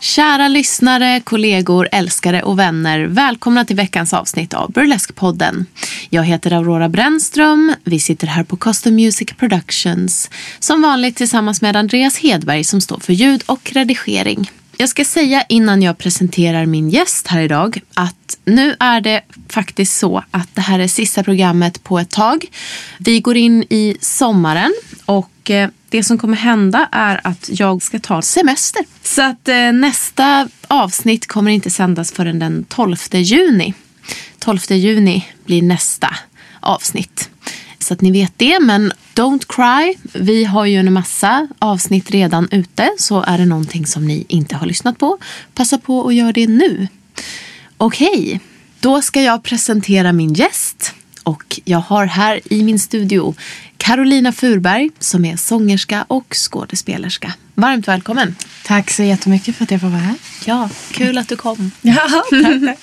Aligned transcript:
Kära 0.00 0.48
lyssnare, 0.48 1.20
kollegor, 1.20 1.88
älskare 1.92 2.42
och 2.42 2.58
vänner. 2.58 3.00
Välkomna 3.00 3.64
till 3.64 3.76
veckans 3.76 4.14
avsnitt 4.14 4.54
av 4.54 4.72
Burlesque-podden. 4.72 5.64
Jag 6.10 6.24
heter 6.24 6.52
Aurora 6.52 6.88
Brännström. 6.88 7.74
Vi 7.84 8.00
sitter 8.00 8.26
här 8.26 8.44
på 8.44 8.56
Custom 8.56 8.94
Music 8.94 9.28
Productions. 9.38 10.30
Som 10.58 10.82
vanligt 10.82 11.16
tillsammans 11.16 11.62
med 11.62 11.76
Andreas 11.76 12.18
Hedberg 12.18 12.64
som 12.64 12.80
står 12.80 12.98
för 12.98 13.12
ljud 13.12 13.42
och 13.46 13.70
redigering. 13.72 14.50
Jag 14.78 14.88
ska 14.88 15.04
säga 15.04 15.42
innan 15.48 15.82
jag 15.82 15.98
presenterar 15.98 16.66
min 16.66 16.90
gäst 16.90 17.26
här 17.26 17.40
idag 17.40 17.80
att 17.94 18.38
nu 18.44 18.76
är 18.80 19.00
det 19.00 19.22
faktiskt 19.48 19.98
så 19.98 20.24
att 20.30 20.54
det 20.54 20.60
här 20.60 20.78
är 20.78 20.88
sista 20.88 21.22
programmet 21.22 21.82
på 21.84 21.98
ett 21.98 22.10
tag. 22.10 22.44
Vi 22.98 23.20
går 23.20 23.36
in 23.36 23.62
i 23.62 23.96
sommaren 24.00 24.74
och 25.04 25.50
eh, 25.50 25.70
det 25.88 26.02
som 26.02 26.18
kommer 26.18 26.36
hända 26.36 26.88
är 26.92 27.20
att 27.24 27.50
jag 27.52 27.82
ska 27.82 27.98
ta 27.98 28.22
semester. 28.22 28.84
Så 29.02 29.22
att 29.22 29.48
eh, 29.48 29.72
nästa 29.72 30.48
avsnitt 30.68 31.26
kommer 31.26 31.50
inte 31.50 31.70
sändas 31.70 32.12
förrän 32.12 32.38
den 32.38 32.64
12 32.68 32.96
juni. 33.12 33.74
12 34.38 34.58
juni 34.68 35.26
blir 35.44 35.62
nästa 35.62 36.16
avsnitt. 36.60 37.30
Så 37.86 37.94
att 37.94 38.00
ni 38.00 38.10
vet 38.10 38.32
det. 38.36 38.60
Men 38.60 38.92
don't 39.14 39.44
cry. 39.48 39.94
Vi 40.12 40.44
har 40.44 40.66
ju 40.66 40.76
en 40.76 40.92
massa 40.92 41.48
avsnitt 41.58 42.10
redan 42.10 42.48
ute. 42.50 42.90
Så 42.98 43.22
är 43.22 43.38
det 43.38 43.46
någonting 43.46 43.86
som 43.86 44.06
ni 44.06 44.24
inte 44.28 44.56
har 44.56 44.66
lyssnat 44.66 44.98
på, 44.98 45.18
passa 45.54 45.78
på 45.78 46.08
att 46.08 46.14
göra 46.14 46.32
det 46.32 46.46
nu. 46.46 46.88
Okej, 47.76 48.40
då 48.80 49.02
ska 49.02 49.22
jag 49.22 49.42
presentera 49.42 50.12
min 50.12 50.34
gäst. 50.34 50.94
Och 51.22 51.60
jag 51.64 51.78
har 51.78 52.06
här 52.06 52.40
i 52.52 52.62
min 52.62 52.78
studio 52.78 53.34
Carolina 53.78 54.32
Furberg 54.32 54.90
som 54.98 55.24
är 55.24 55.36
sångerska 55.36 56.04
och 56.08 56.34
skådespelerska. 56.34 57.32
Varmt 57.54 57.88
välkommen. 57.88 58.36
Tack 58.64 58.90
så 58.90 59.02
jättemycket 59.02 59.56
för 59.56 59.64
att 59.64 59.70
jag 59.70 59.80
får 59.80 59.88
vara 59.88 60.00
här. 60.00 60.14
Ja, 60.44 60.70
kul 60.90 61.18
att 61.18 61.28
du 61.28 61.36
kom. 61.36 61.70
Ja. 61.80 62.24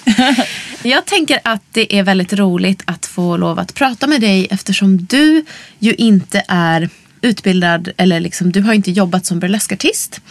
Jag 0.85 1.05
tänker 1.05 1.39
att 1.43 1.61
det 1.71 1.97
är 1.97 2.03
väldigt 2.03 2.33
roligt 2.33 2.81
att 2.85 3.05
få 3.05 3.37
lov 3.37 3.59
att 3.59 3.73
prata 3.73 4.07
med 4.07 4.21
dig 4.21 4.47
eftersom 4.51 5.05
du 5.05 5.45
ju 5.79 5.93
inte 5.93 6.43
är 6.47 6.89
utbildad 7.23 7.89
eller 7.97 8.19
liksom, 8.19 8.51
du 8.51 8.61
har 8.61 8.73
inte 8.73 8.91
jobbat 8.91 9.25
som 9.25 9.39
burleskartist. 9.39 10.21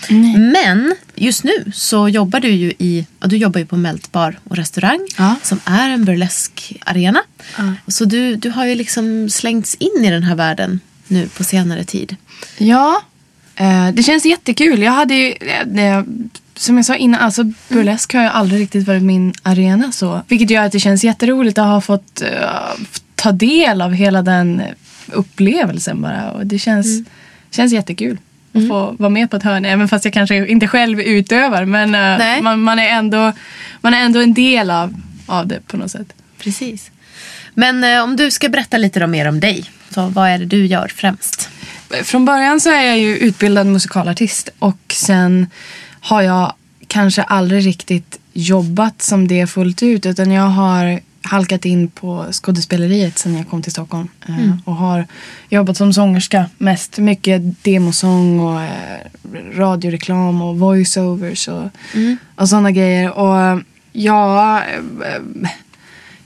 Men 0.53 0.95
just 1.15 1.45
nu 1.45 1.73
så 1.75 2.09
jobbar 2.09 2.41
du 2.41 2.49
ju 2.51 2.73
i, 2.79 3.07
du 3.21 3.37
jobbar 3.37 3.61
ju 3.61 3.67
på 3.67 3.77
Melt 3.77 4.13
Bar 4.13 4.39
och 4.45 4.57
restaurang 4.57 5.09
Ja. 5.19 5.35
som 5.43 5.61
är 5.65 5.91
en 5.91 6.05
burleskarena. 6.05 7.21
Ja. 7.59 7.73
Så 7.89 8.05
du, 8.05 8.37
du 8.37 8.51
har 8.51 8.67
ju 8.67 8.75
liksom 8.75 9.31
slängts 9.31 9.75
in 9.75 10.05
i 10.05 10.11
den 10.11 10.23
här 10.23 10.35
världen 10.35 10.81
nu 11.09 11.29
på 11.29 11.45
senare 11.45 11.85
tid. 11.85 12.17
ja, 12.59 13.03
eh, 13.57 13.89
det 13.93 14.03
känns 14.03 14.25
jättekul. 14.27 14.83
Jag 14.83 14.93
hade 14.93 15.15
ju, 15.15 15.29
eh, 15.33 15.67
det, 15.67 16.05
som 16.55 16.77
jag 16.77 16.85
sa 16.87 16.95
innan, 16.97 17.21
alltså 17.21 17.45
burlesk 17.69 18.15
har 18.15 18.23
ju 18.23 18.29
aldrig 18.29 18.61
riktigt 18.61 18.87
varit 18.87 19.03
min 19.03 19.33
arena 19.43 19.93
så. 19.93 20.23
Vilket 20.29 20.51
gör 20.51 20.63
att 20.65 20.73
det 20.73 20.81
känns 20.81 21.05
jätteroligt 21.05 21.59
att 21.59 21.67
ha 21.67 21.81
fått 21.81 22.23
eh, 22.23 22.29
ta 23.15 23.33
del 23.33 23.83
av 23.83 23.93
hela 23.93 24.23
den 24.23 24.63
upplevelsen 25.07 26.03
bara. 26.03 26.31
Och 26.31 26.47
det 26.47 26.59
känns, 26.59 27.09
känns 27.51 27.73
jättekul. 27.73 28.19
Att 28.55 28.69
få 28.69 28.95
vara 28.99 29.11
med 29.11 29.31
på 29.31 29.37
ett 29.37 29.43
hörn, 29.43 29.65
även 29.65 29.89
fast 29.89 30.05
jag 30.05 30.15
kanske 30.15 30.47
inte 30.47 30.69
själv 30.69 31.01
utövar. 31.01 31.65
Men 31.65 31.95
eh, 31.95 32.43
man, 32.43 32.61
man, 32.61 32.79
är 32.79 32.89
ändå, 32.89 33.33
man 33.81 33.95
är 33.95 34.05
ändå 34.05 34.21
en 34.21 34.35
del 34.35 34.71
av, 34.71 34.95
av 35.27 35.47
det 35.47 35.61
på 35.67 35.77
något 35.77 35.91
sätt. 35.91 36.13
Precis. 36.39 36.91
Men 37.55 37.85
eh, 37.85 38.03
om 38.03 38.17
du 38.17 38.31
ska 38.31 38.49
berätta 38.49 38.77
lite 38.77 39.07
mer 39.07 39.29
om 39.29 39.41
dig. 39.41 39.65
Så 39.91 40.07
vad 40.07 40.29
är 40.29 40.39
det 40.39 40.45
du 40.45 40.67
gör 40.67 40.89
främst? 40.89 41.49
Från 42.03 42.25
början 42.25 42.61
så 42.61 42.71
är 42.71 42.83
jag 42.83 42.99
ju 42.99 43.17
utbildad 43.17 43.67
musikalartist 43.67 44.49
och 44.59 44.79
sen 44.89 45.47
har 46.01 46.23
jag 46.23 46.53
kanske 46.87 47.23
aldrig 47.23 47.67
riktigt 47.67 48.19
jobbat 48.33 49.03
som 49.03 49.29
det 49.29 49.47
fullt 49.47 49.83
ut 49.83 50.07
utan 50.07 50.31
jag 50.31 50.47
har 50.47 51.01
halkat 51.23 51.65
in 51.65 51.89
på 51.89 52.27
skådespeleriet 52.33 53.19
sen 53.19 53.37
jag 53.37 53.49
kom 53.49 53.63
till 53.63 53.73
Stockholm 53.73 54.09
eh, 54.29 54.57
och 54.65 54.75
har 54.75 55.07
jobbat 55.49 55.77
som 55.77 55.93
sångerska 55.93 56.51
mest. 56.59 56.99
Mycket 56.99 57.65
demosång 57.65 58.41
och 58.41 58.61
eh, 58.61 58.99
radioreklam 59.55 60.43
och 60.43 60.59
voiceovers 60.59 61.49
och, 61.49 61.65
och 62.35 62.49
sådana 62.49 62.71
grejer. 62.71 63.11
Och 63.19 63.63
ja, 63.93 64.63
eh, 64.63 65.51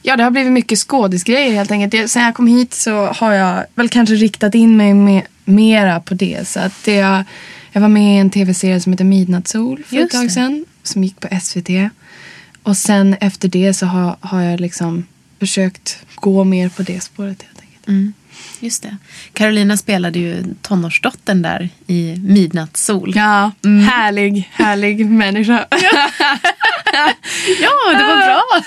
Ja, 0.09 0.17
det 0.17 0.23
har 0.23 0.31
blivit 0.31 0.53
mycket 0.53 0.79
skådisgrejer 0.79 1.53
helt 1.55 1.71
enkelt. 1.71 2.11
Sen 2.11 2.23
jag 2.23 2.35
kom 2.35 2.47
hit 2.47 2.75
så 2.75 3.07
har 3.07 3.33
jag 3.33 3.65
väl 3.75 3.89
kanske 3.89 4.15
riktat 4.15 4.55
in 4.55 4.77
mig 4.77 4.95
med, 4.95 5.23
mera 5.45 6.01
på 6.01 6.15
det. 6.15 6.49
Så 6.49 6.61
att 6.61 6.85
det, 6.85 7.25
jag, 7.73 7.81
var 7.81 7.89
med 7.89 8.17
i 8.17 8.19
en 8.19 8.31
tv-serie 8.31 8.81
som 8.81 8.93
heter 8.93 9.05
Midnattssol 9.05 9.83
för 9.87 9.97
Just 9.97 10.15
ett 10.15 10.21
tag 10.21 10.27
det. 10.27 10.31
sedan. 10.31 10.65
Som 10.83 11.05
gick 11.05 11.21
på 11.21 11.29
SVT. 11.41 11.69
Och 12.67 12.77
sen 12.77 13.17
efter 13.21 13.49
det 13.49 13.75
så 13.75 13.87
har, 13.87 14.17
har 14.21 14.43
jag 14.43 14.61
liksom 14.61 15.07
försökt 15.41 15.99
gå 16.15 16.45
mer 16.45 16.69
på 16.69 16.83
det 16.83 17.01
spåret 17.01 17.43
helt 17.43 17.61
enkelt. 17.61 17.89
Mm. 17.89 18.13
Just 18.61 18.83
det. 18.83 18.97
Carolina 19.33 19.77
spelade 19.77 20.19
ju 20.19 20.45
tonårsdottern 20.63 21.43
där 21.43 21.69
i 21.87 22.17
Midnattssol. 22.25 23.13
Ja, 23.17 23.53
härlig, 23.91 24.51
härlig 24.53 25.07
människa. 25.07 25.67
Ja, 27.61 27.99
det 27.99 28.05
var 28.05 28.27
bra. 28.27 28.43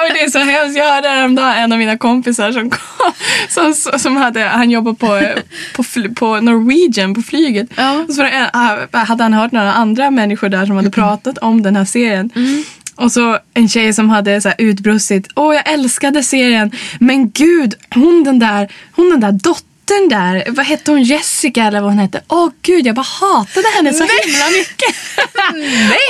och 0.00 0.14
det 0.14 0.20
är 0.20 0.30
så 0.30 0.38
hemskt. 0.38 0.78
Jag 0.78 0.94
hörde 0.94 1.08
häromdagen 1.08 1.56
en 1.56 1.72
av 1.72 1.78
mina 1.78 1.98
kompisar 1.98 2.52
som, 2.52 2.70
kom, 2.70 3.12
som, 3.48 3.98
som 3.98 4.16
hade, 4.16 4.40
han 4.40 4.70
jobbar 4.70 4.92
på, 4.92 5.42
på, 5.76 5.84
på 6.14 6.40
Norwegian 6.40 7.14
på 7.14 7.22
flyget. 7.22 7.68
Ja. 7.76 8.04
Och 8.08 8.14
så 8.14 8.22
en, 8.22 8.46
ah, 8.52 8.78
hade 8.92 9.22
han 9.22 9.32
hört 9.32 9.52
några 9.52 9.72
andra 9.72 10.10
människor 10.10 10.48
där 10.48 10.66
som 10.66 10.76
hade 10.76 10.90
pratat 10.90 11.38
om 11.38 11.62
den 11.62 11.76
här 11.76 11.84
serien. 11.84 12.30
Och 12.96 13.12
så 13.12 13.38
en 13.54 13.68
tjej 13.68 13.92
som 13.92 14.10
hade 14.10 14.40
så 14.40 14.48
här 14.48 14.56
utbrustit. 14.60 15.28
Åh, 15.34 15.54
jag 15.54 15.72
älskade 15.72 16.22
serien. 16.22 16.70
Men 17.00 17.30
gud, 17.30 17.74
hon 17.94 18.24
den 18.24 18.38
där, 18.38 18.72
hon 18.92 19.10
den 19.10 19.20
där 19.20 19.32
dottern 19.32 19.73
där, 19.86 20.44
vad 20.50 20.66
hette 20.66 20.90
hon? 20.90 21.02
Jessica 21.02 21.64
eller 21.64 21.80
vad 21.80 21.90
hon 21.90 21.98
hette? 21.98 22.20
Åh 22.28 22.50
gud, 22.62 22.86
jag 22.86 22.94
bara 22.94 23.06
hatade 23.20 23.68
henne 23.76 23.92
så 23.92 24.04
himla 24.04 24.50
mycket. 24.58 24.96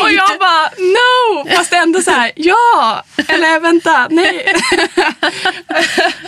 Och 0.03 0.13
jag 0.13 0.39
bara, 0.39 0.71
no! 0.79 1.57
Fast 1.57 1.73
ändå 1.73 2.01
så 2.01 2.11
här, 2.11 2.33
ja! 2.37 3.05
Eller 3.29 3.61
vänta, 3.61 4.09
nej. 4.11 4.47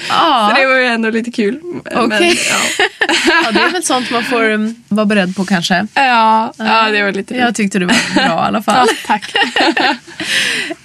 Ja. 0.09 0.51
Så 0.51 0.61
det 0.61 0.67
var 0.67 0.77
ju 0.77 0.87
ändå 0.87 1.11
lite 1.11 1.31
kul. 1.31 1.61
Okej. 1.95 2.39
ja. 2.51 2.85
ja, 3.45 3.53
det 3.53 3.61
är 3.61 3.71
väl 3.71 3.85
sånt 3.85 4.11
man 4.11 4.25
får 4.25 4.51
um, 4.51 4.85
vara 4.89 5.07
beredd 5.07 5.37
på 5.37 5.45
kanske. 5.45 5.87
Ja, 5.95 6.53
ja, 6.57 6.91
det 6.91 7.03
var 7.03 7.13
lite 7.13 7.35
Jag 7.35 7.55
tyckte 7.55 7.79
det 7.79 7.87
var 7.87 8.15
bra 8.15 8.25
i 8.25 8.29
alla 8.29 8.63
fall. 8.63 8.89
Ja, 9.07 9.19
tack. 9.19 9.33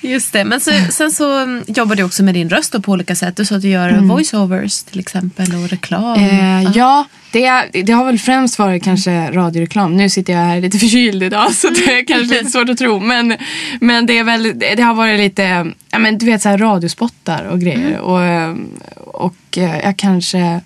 Just 0.01 0.33
det. 0.33 0.45
Men 0.45 0.61
så, 0.61 0.71
sen 0.89 1.11
så 1.11 1.39
um, 1.39 1.63
jobbar 1.67 1.95
du 1.95 2.03
också 2.03 2.23
med 2.23 2.33
din 2.33 2.49
röst 2.49 2.81
på 2.83 2.91
olika 2.91 3.15
sätt. 3.15 3.37
Du 3.37 3.45
sa 3.45 3.55
att 3.55 3.61
du 3.61 3.69
gör 3.69 3.91
voiceovers 3.91 4.83
till 4.83 4.99
exempel 4.99 5.55
och 5.55 5.69
reklam. 5.69 6.19
Eh, 6.19 6.50
ja, 6.59 7.05
det, 7.31 7.83
det 7.83 7.93
har 7.93 8.05
väl 8.05 8.19
främst 8.19 8.59
varit 8.59 8.83
kanske 8.83 9.31
radioreklam. 9.31 9.97
Nu 9.97 10.09
sitter 10.09 10.33
jag 10.33 10.39
här 10.39 10.61
lite 10.61 10.79
förkyld 10.79 11.23
idag 11.23 11.53
så 11.53 11.69
det 11.69 11.99
är 11.99 12.05
kanske 12.05 12.35
lite 12.35 12.49
svårt 12.49 12.69
att 12.69 12.77
tro. 12.77 12.99
Men, 12.99 13.37
men 13.81 14.05
det, 14.05 14.17
är 14.17 14.23
väl, 14.23 14.59
det 14.59 14.81
har 14.81 14.93
varit 14.93 15.19
lite, 15.19 15.71
ja, 15.91 15.99
men 15.99 16.17
du 16.17 16.25
vet 16.25 16.41
så 16.41 16.49
här 16.49 16.57
radiospottar 16.57 17.45
och 17.45 17.59
grejer. 17.59 17.99
Och, 17.99 18.23
eh, 18.23 18.55
och 18.97 19.57
eh, 19.57 19.79
jag 19.83 19.97
kanske, 19.97 20.61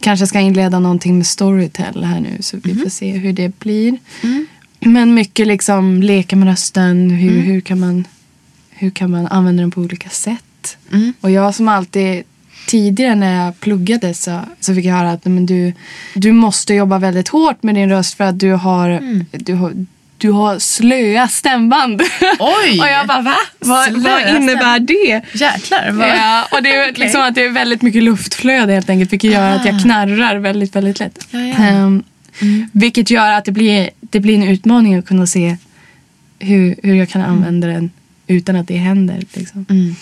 kanske 0.00 0.26
ska 0.26 0.40
inleda 0.40 0.78
någonting 0.78 1.16
med 1.16 1.26
Storytel 1.26 2.04
här 2.04 2.20
nu. 2.20 2.36
Så 2.40 2.56
vi 2.64 2.74
får 2.74 2.90
se 2.90 3.10
hur 3.10 3.32
det 3.32 3.58
blir. 3.58 3.98
Men 4.80 5.14
mycket 5.14 5.46
liksom 5.46 6.02
leka 6.02 6.36
med 6.36 6.48
rösten. 6.48 7.10
Hur, 7.10 7.40
hur, 7.40 7.60
kan 7.60 7.80
man, 7.80 8.04
hur 8.70 8.90
kan 8.90 9.10
man 9.10 9.26
använda 9.26 9.62
den 9.62 9.70
på 9.70 9.80
olika 9.80 10.08
sätt? 10.08 10.76
Och 11.20 11.30
jag 11.30 11.54
som 11.54 11.68
alltid 11.68 12.24
tidigare 12.66 13.14
när 13.14 13.44
jag 13.44 13.60
pluggade 13.60 14.14
så, 14.14 14.40
så 14.60 14.74
fick 14.74 14.84
jag 14.84 14.94
höra 14.94 15.10
att 15.10 15.24
men 15.24 15.46
du, 15.46 15.72
du 16.14 16.32
måste 16.32 16.74
jobba 16.74 16.98
väldigt 16.98 17.28
hårt 17.28 17.62
med 17.62 17.74
din 17.74 17.90
röst 17.90 18.14
för 18.16 18.24
att 18.24 18.38
du 18.38 18.52
har, 18.52 19.00
du 19.30 19.54
har, 19.54 19.72
du 20.18 20.30
har 20.30 20.58
slöa 20.58 21.28
stämband. 21.28 22.02
Oj! 22.38 22.80
och 22.80 22.86
jag 22.86 23.06
bara 23.06 23.20
va? 23.20 23.36
Vad, 23.58 23.92
vad 23.92 24.36
innebär 24.36 24.78
det? 24.78 25.22
Jäklar. 25.32 25.90
Vad... 25.90 26.08
Ja, 26.08 26.48
och 26.52 26.62
det 26.62 26.74
är 26.74 26.92
liksom 26.96 27.20
att 27.20 27.34
det 27.34 27.44
är 27.44 27.50
väldigt 27.50 27.82
mycket 27.82 28.02
luftflöde 28.02 28.72
helt 28.72 28.90
enkelt. 28.90 29.12
Vilket 29.12 29.30
gör 29.30 29.50
att 29.50 29.64
jag 29.66 29.82
knarrar 29.82 30.36
väldigt, 30.36 30.76
väldigt 30.76 31.00
lätt. 31.00 31.18
Ah. 31.32 31.38
Ja, 31.38 31.46
ja. 31.46 31.54
Ehm, 31.54 32.02
Vilket 32.72 33.10
gör 33.10 33.32
att 33.32 33.44
det 33.44 33.52
blir, 33.52 33.90
det 34.00 34.20
blir 34.20 34.34
en 34.34 34.48
utmaning 34.48 34.94
att 34.94 35.06
kunna 35.06 35.26
se 35.26 35.56
hur, 36.38 36.74
hur 36.82 36.94
jag 36.94 37.08
kan 37.08 37.22
använda 37.22 37.68
den 37.68 37.90
utan 38.26 38.56
att 38.56 38.68
det 38.68 38.76
händer. 38.76 39.22
Liksom. 39.32 39.66
Mm. 39.68 39.96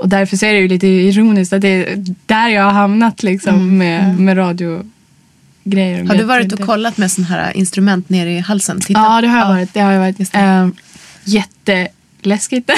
Och 0.00 0.08
därför 0.08 0.36
så 0.36 0.46
är 0.46 0.52
det 0.52 0.58
ju 0.58 0.68
lite 0.68 0.86
ironiskt 0.86 1.52
att 1.52 1.60
det 1.60 1.68
är 1.68 1.96
där 2.26 2.48
jag 2.48 2.62
har 2.62 2.70
hamnat 2.70 3.22
liksom, 3.22 3.78
med, 3.78 4.18
med 4.20 4.36
radiogrejer. 4.38 5.94
Mm. 5.94 6.08
Har 6.08 6.16
du 6.16 6.24
varit 6.24 6.52
och 6.52 6.60
kollat 6.66 6.96
med 6.96 7.10
sån 7.10 7.24
här 7.24 7.56
instrument 7.56 8.08
nere 8.08 8.30
i 8.32 8.38
halsen? 8.38 8.80
Titta. 8.80 9.00
Ja, 9.00 9.20
det 9.20 9.28
har 9.28 9.38
jag 9.38 9.48
varit. 9.48 9.74
Det 9.74 9.80
har 9.80 9.92
jag 9.92 10.00
varit. 10.00 10.30
Ehm, 10.32 10.74
jätteläskigt. 11.24 12.70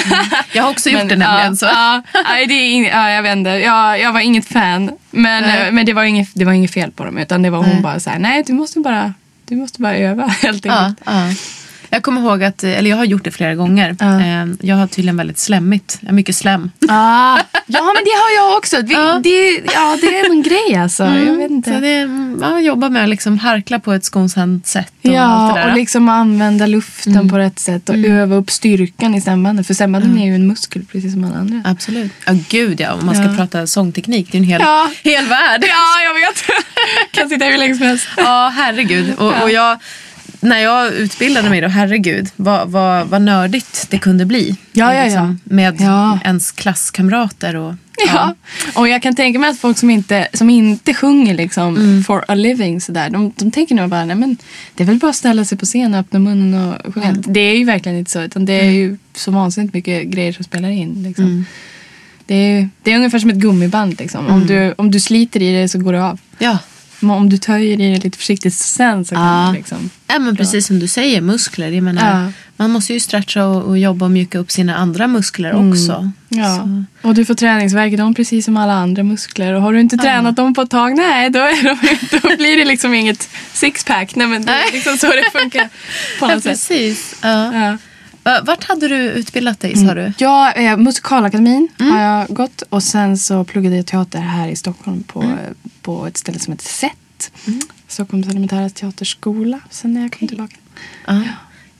Jag 0.53 0.63
har 0.63 0.69
också 0.71 0.89
gjort 0.89 0.99
Men, 0.99 1.07
det 1.07 1.15
nämligen. 1.15 1.47
ja, 1.51 1.55
så. 1.55 1.65
Ja, 1.65 2.01
nej, 2.29 2.45
det 2.45 2.53
är 2.53 2.69
ing, 2.71 2.85
ja, 2.85 3.09
jag 3.11 3.23
vet 3.23 3.35
inte. 3.37 3.49
Jag, 3.49 3.99
jag 3.99 4.13
var 4.13 4.19
inget 4.19 4.45
fan. 4.47 4.91
Men, 5.11 5.43
Nej. 5.43 5.67
eh, 5.67 5.71
men 5.73 5.85
det, 5.85 5.93
var 5.93 6.03
inget, 6.03 6.29
det 6.33 6.45
var 6.45 6.53
inget 6.53 6.71
fel 6.73 6.91
på 6.91 7.05
dem. 7.05 7.17
Utan 7.17 7.41
det 7.41 7.49
var 7.49 7.57
hon 7.59 7.69
Nej. 7.69 7.81
bara 7.81 7.99
så 7.99 8.09
här, 8.09 8.19
nej 8.19 8.43
du 8.47 8.53
måste 8.53 8.79
bara, 8.79 9.13
du 9.47 9.55
måste 9.55 9.81
bara 9.81 9.97
öva 9.97 10.27
helt 10.41 10.65
Ja, 10.65 10.73
enkelt. 10.85 10.99
ja. 11.05 11.29
Jag 11.95 12.03
kommer 12.03 12.21
ihåg 12.21 12.43
att, 12.43 12.63
eller 12.63 12.89
jag 12.89 12.97
har 12.97 13.05
gjort 13.05 13.23
det 13.23 13.31
flera 13.31 13.55
gånger. 13.55 13.89
Eh, 14.01 14.55
Jag 14.61 14.75
har 14.75 14.87
tydligen 14.87 15.17
väldigt 15.17 15.37
slemmigt. 15.39 15.97
Jag 16.01 16.07
har 16.09 16.13
mycket 16.13 16.35
slem. 16.35 16.71
Ah, 16.89 17.37
ja 17.65 17.81
men 17.81 18.03
det 18.05 18.11
har 18.11 18.35
jag 18.49 18.57
också. 18.57 18.81
Vi, 18.81 18.93
Ja. 18.93 19.19
det, 19.23 19.49
ja, 19.73 19.97
det 20.01 20.19
är 20.19 20.29
en 20.31 20.41
grej 20.43 20.75
alltså. 20.75 21.03
Jag 21.03 21.35
vet 21.35 21.51
inte. 21.51 21.73
Så 21.73 21.79
det, 21.79 21.87
är- 21.87 22.35
ja, 22.41 22.59
jobba 22.59 22.89
med 22.89 23.03
att 23.03 23.09
liksom 23.09 23.37
harkla 23.39 23.79
på 23.79 23.93
ett 23.93 24.05
skonsamt 24.05 24.67
sätt. 24.67 24.91
Och 25.03 25.09
allt 25.09 25.15
Ja, 25.15 25.51
det 25.55 25.59
där. 25.61 25.69
och 25.71 25.75
liksom 25.77 26.09
använda 26.09 26.65
luften 26.65 27.29
på 27.29 27.37
rätt 27.37 27.59
sätt 27.59 27.89
och 27.89 27.95
öva 27.95 28.35
upp 28.35 28.51
styrkan 28.51 29.15
i 29.15 29.21
stämbanden. 29.21 29.65
För 29.65 29.73
stämbanden 29.73 30.17
är 30.17 30.25
ju 30.25 30.35
en 30.35 30.47
muskel 30.47 30.85
precis 30.91 31.13
som 31.13 31.23
alla 31.23 31.35
andra. 31.35 31.61
Absolut. 31.65 32.11
Ja, 32.25 32.33
gud 32.49 32.79
ja. 32.81 32.93
Om 32.93 33.05
man 33.05 33.15
ska 33.15 33.23
Ja. 33.23 33.35
prata 33.37 33.67
sångteknik. 33.67 34.27
Det 34.31 34.37
är 34.37 34.39
en 34.39 34.45
hel, 34.45 34.61
Ja. 34.61 34.89
hel 35.03 35.25
värld. 35.25 35.63
Ja, 35.67 36.01
jag 36.03 36.13
vet. 36.13 36.43
kan 37.11 37.29
sitta 37.29 37.45
hur 37.45 37.57
länge 37.57 37.75
som 37.75 37.87
helst. 37.87 38.07
Ja, 38.17 38.51
herregud. 38.55 39.13
Och, 39.17 39.43
och 39.43 39.51
jag, 39.51 39.77
när 40.45 40.59
jag 40.59 40.93
utbildade 40.93 41.49
mig 41.49 41.61
då, 41.61 41.67
herregud, 41.67 42.27
vad, 42.35 42.69
vad, 42.69 43.07
vad 43.07 43.21
nördigt 43.21 43.87
det 43.89 43.97
kunde 43.97 44.25
bli. 44.25 44.43
liksom 44.45 44.59
Ja, 44.73 44.93
ja, 44.93 45.05
ja. 45.05 45.35
Med 45.43 45.75
Ja. 45.81 46.19
ens 46.23 46.51
klasskamrater. 46.51 47.55
Och, 47.55 47.73
Ja. 48.07 48.35
Och 48.75 48.87
jag 48.87 49.01
kan 49.01 49.15
tänka 49.15 49.39
mig 49.39 49.49
att 49.49 49.59
folk 49.59 49.77
som 49.77 49.89
inte, 49.89 50.27
som 50.33 50.49
inte 50.49 50.93
sjunger 50.93 51.33
liksom 51.35 52.03
for 52.07 52.25
a 52.27 52.35
living 52.35 52.81
sådär, 52.81 53.09
de, 53.09 53.33
de 53.35 53.51
tänker 53.51 53.75
nog 53.75 53.89
bara, 53.89 54.05
nej 54.05 54.15
men 54.15 54.37
det 54.75 54.83
är 54.83 54.87
väl 54.87 54.97
bara 54.97 55.09
att 55.09 55.15
ställa 55.15 55.45
sig 55.45 55.57
på 55.57 55.65
scen 55.65 55.93
och 55.93 55.99
öppna 55.99 56.19
munnen 56.19 56.71
och 56.85 56.93
sjunga. 56.93 57.11
Det 57.11 57.39
är 57.39 57.57
ju 57.57 57.65
verkligen 57.65 57.97
inte 57.97 58.11
så, 58.11 58.21
utan 58.21 58.45
det 58.45 58.53
är 58.53 58.71
ju 58.71 58.97
så 59.15 59.31
vansinnigt 59.31 59.73
mycket 59.73 60.03
grejer 60.07 60.31
som 60.33 60.43
spelar 60.43 60.69
in. 60.69 61.03
Liksom. 61.03 61.45
Det, 62.25 62.35
är, 62.35 62.69
det 62.83 62.91
är 62.91 62.95
ungefär 62.95 63.19
som 63.19 63.29
ett 63.29 63.35
gummiband. 63.35 63.99
Liksom. 63.99 64.27
Om, 64.27 64.47
du, 64.47 64.73
om 64.77 64.91
du 64.91 64.99
sliter 64.99 65.41
i 65.41 65.61
det 65.61 65.67
så 65.69 65.79
går 65.79 65.93
det 65.93 66.03
av. 66.03 66.19
ja. 66.39 66.57
Men 66.99 67.09
Om 67.11 67.29
du 67.29 67.37
töjer 67.37 67.81
i 67.81 67.93
det 67.93 68.03
lite 68.03 68.17
försiktigt 68.17 68.53
sen 68.53 69.05
så 69.05 69.15
kan 69.15 69.23
Ja. 69.45 69.51
det 69.51 69.57
liksom... 69.57 69.89
Ja, 70.07 70.19
men 70.19 70.35
precis 70.35 70.67
som 70.67 70.79
du 70.79 70.87
säger, 70.87 71.21
muskler. 71.21 71.71
Jag 71.71 71.83
menar, 71.83 72.23
Ja. 72.25 72.31
Man 72.57 72.71
måste 72.71 72.93
ju 72.93 72.99
stretcha 72.99 73.45
och, 73.45 73.63
och 73.63 73.77
jobba 73.79 74.05
och 74.05 74.11
mjuka 74.11 74.37
upp 74.39 74.51
sina 74.51 74.75
andra 74.75 75.07
muskler 75.07 75.53
också. 75.71 75.91
Mm. 75.93 76.11
Ja. 76.29 76.55
Så. 76.55 76.83
Och 77.07 77.15
du 77.15 77.25
får 77.25 77.33
träningsvärk 77.33 77.93
i 77.93 77.95
dem 77.95 78.13
precis 78.13 78.45
som 78.45 78.57
alla 78.57 78.73
andra 78.73 79.03
muskler. 79.03 79.53
Och 79.53 79.61
har 79.61 79.73
du 79.73 79.79
inte 79.79 79.97
tränat 79.97 80.35
dem 80.35 80.53
på 80.53 80.61
ett 80.61 80.69
tag, 80.69 80.95
nej 80.95 81.29
då, 81.29 81.39
är 81.39 81.63
de, 81.63 81.77
då 82.21 82.35
blir 82.37 82.57
det 82.57 82.65
liksom 82.65 82.93
inget 82.93 83.29
sixpack. 83.53 84.15
Nej 84.15 84.27
men 84.27 84.45
det 84.45 84.51
är 84.51 84.71
liksom 84.73 84.97
så 84.97 85.07
det 85.07 85.39
funkar 85.39 85.63
på 86.19 86.25
Ja, 86.25 86.27
något 86.33 86.43
sätt. 86.43 86.51
precis. 86.51 87.15
Ja. 87.21 87.53
Ja. 87.55 87.77
Va- 88.25 88.41
Vart 88.43 88.63
hade 88.63 88.87
du 88.87 88.95
utbildat 88.97 89.59
dig, 89.59 89.75
sa 89.75 89.93
du? 89.93 90.13
Ja, 90.17 90.51
eh, 90.51 90.77
Musikalakademin 90.77 91.67
har 91.79 92.01
jag 92.01 92.27
gått 92.27 92.61
och 92.69 92.83
sen 92.83 93.17
så 93.17 93.43
pluggade 93.43 93.75
jag 93.75 93.85
teater 93.85 94.19
här 94.19 94.47
i 94.47 94.55
Stockholm 94.55 95.03
på, 95.03 95.23
eh, 95.23 95.29
på 95.81 96.05
ett 96.07 96.17
ställe 96.17 96.39
som 96.39 96.53
heter 96.53 96.65
SET. 96.65 97.31
Stockholms 97.87 98.27
elementära 98.27 98.69
teaterskola. 98.69 99.59
Sen 99.69 99.93
när 99.93 100.01
jag 100.01 100.19
kom 100.19 100.27
tillbaka. 100.27 100.55
Ja, 101.07 101.21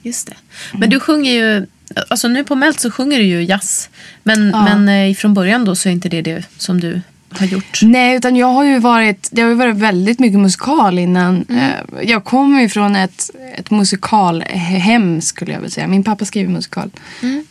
just 0.02 0.26
det. 0.26 0.34
Men 0.78 0.90
du 0.90 1.00
sjunger 1.00 1.32
ju, 1.32 1.66
alltså 2.08 2.28
nu 2.28 2.44
på 2.44 2.54
Melt 2.54 2.80
så 2.80 2.90
sjunger 2.90 3.18
du 3.18 3.24
ju 3.24 3.42
jazz. 3.44 3.88
Men, 4.22 4.50
Ja. 4.50 4.76
men 4.76 4.88
eh, 5.10 5.14
från 5.14 5.34
början 5.34 5.64
då 5.64 5.74
så 5.76 5.88
är 5.88 5.92
inte 5.92 6.08
det 6.08 6.22
det 6.22 6.44
som 6.58 6.80
du 6.80 7.00
har 7.38 7.46
gjort. 7.46 7.80
Nej, 7.82 8.16
utan 8.16 8.36
jag 8.36 8.46
har 8.46 8.64
ju 8.64 8.78
varit, 8.78 9.28
det 9.32 9.42
har 9.42 9.54
varit 9.54 9.76
väldigt 9.76 10.18
mycket 10.18 10.38
musikal 10.40 10.98
innan. 10.98 11.44
Eh, 11.50 12.02
Jag 12.08 12.24
kommer 12.24 12.60
ju 12.60 12.68
från 12.68 12.96
ett, 12.96 13.30
ett 13.58 13.70
musikalhem 13.70 15.20
skulle 15.20 15.52
jag 15.52 15.58
vilja 15.58 15.70
säga. 15.70 15.86
Min 15.86 16.04
pappa 16.04 16.24
skriver 16.24 16.52
musikal 16.52 16.90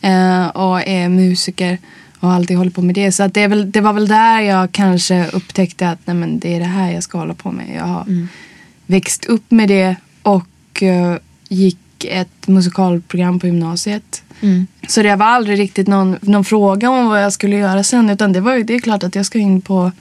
eh, 0.00 0.46
och 0.46 0.88
är 0.88 1.08
musiker 1.08 1.78
och 2.20 2.28
har 2.28 2.36
alltid 2.36 2.56
hållit 2.56 2.74
på 2.74 2.82
med 2.82 2.94
det. 2.94 3.12
Så 3.12 3.22
att 3.22 3.34
det, 3.34 3.46
väl, 3.46 3.70
det 3.72 3.80
var 3.80 3.92
väl 3.92 4.08
där 4.08 4.40
jag 4.40 4.72
kanske 4.72 5.26
upptäckte 5.32 5.88
att 5.90 5.98
nej, 6.04 6.16
men 6.16 6.38
det 6.38 6.54
är 6.54 6.58
det 6.58 6.64
här 6.66 6.90
jag 6.92 7.02
ska 7.02 7.18
hålla 7.18 7.34
på 7.34 7.52
med. 7.52 7.66
Jag 7.76 7.84
har 7.84 8.28
växt 8.86 9.24
upp 9.24 9.50
med 9.50 9.68
det 9.68 9.96
och 10.22 10.82
eh, 10.82 11.16
gick 11.48 12.04
ett 12.04 12.48
musikalprogram 12.48 13.40
på 13.40 13.46
gymnasiet. 13.46 14.22
Mm. 14.40 14.66
Så 14.88 15.02
det 15.02 15.16
var 15.16 15.26
aldrig 15.26 15.58
riktigt 15.58 15.88
någon, 15.88 16.16
någon 16.20 16.44
fråga 16.44 16.90
om 16.90 17.06
vad 17.06 17.22
jag 17.24 17.32
skulle 17.32 17.56
göra 17.56 17.82
sen. 17.84 18.10
Utan 18.10 18.32
det 18.32 18.40
var 18.40 18.58
det 18.58 18.74
är 18.74 18.80
klart 18.80 19.02
att 19.02 19.14
jag 19.14 19.26
ska 19.26 19.38
in 19.38 19.60
på 19.60 19.92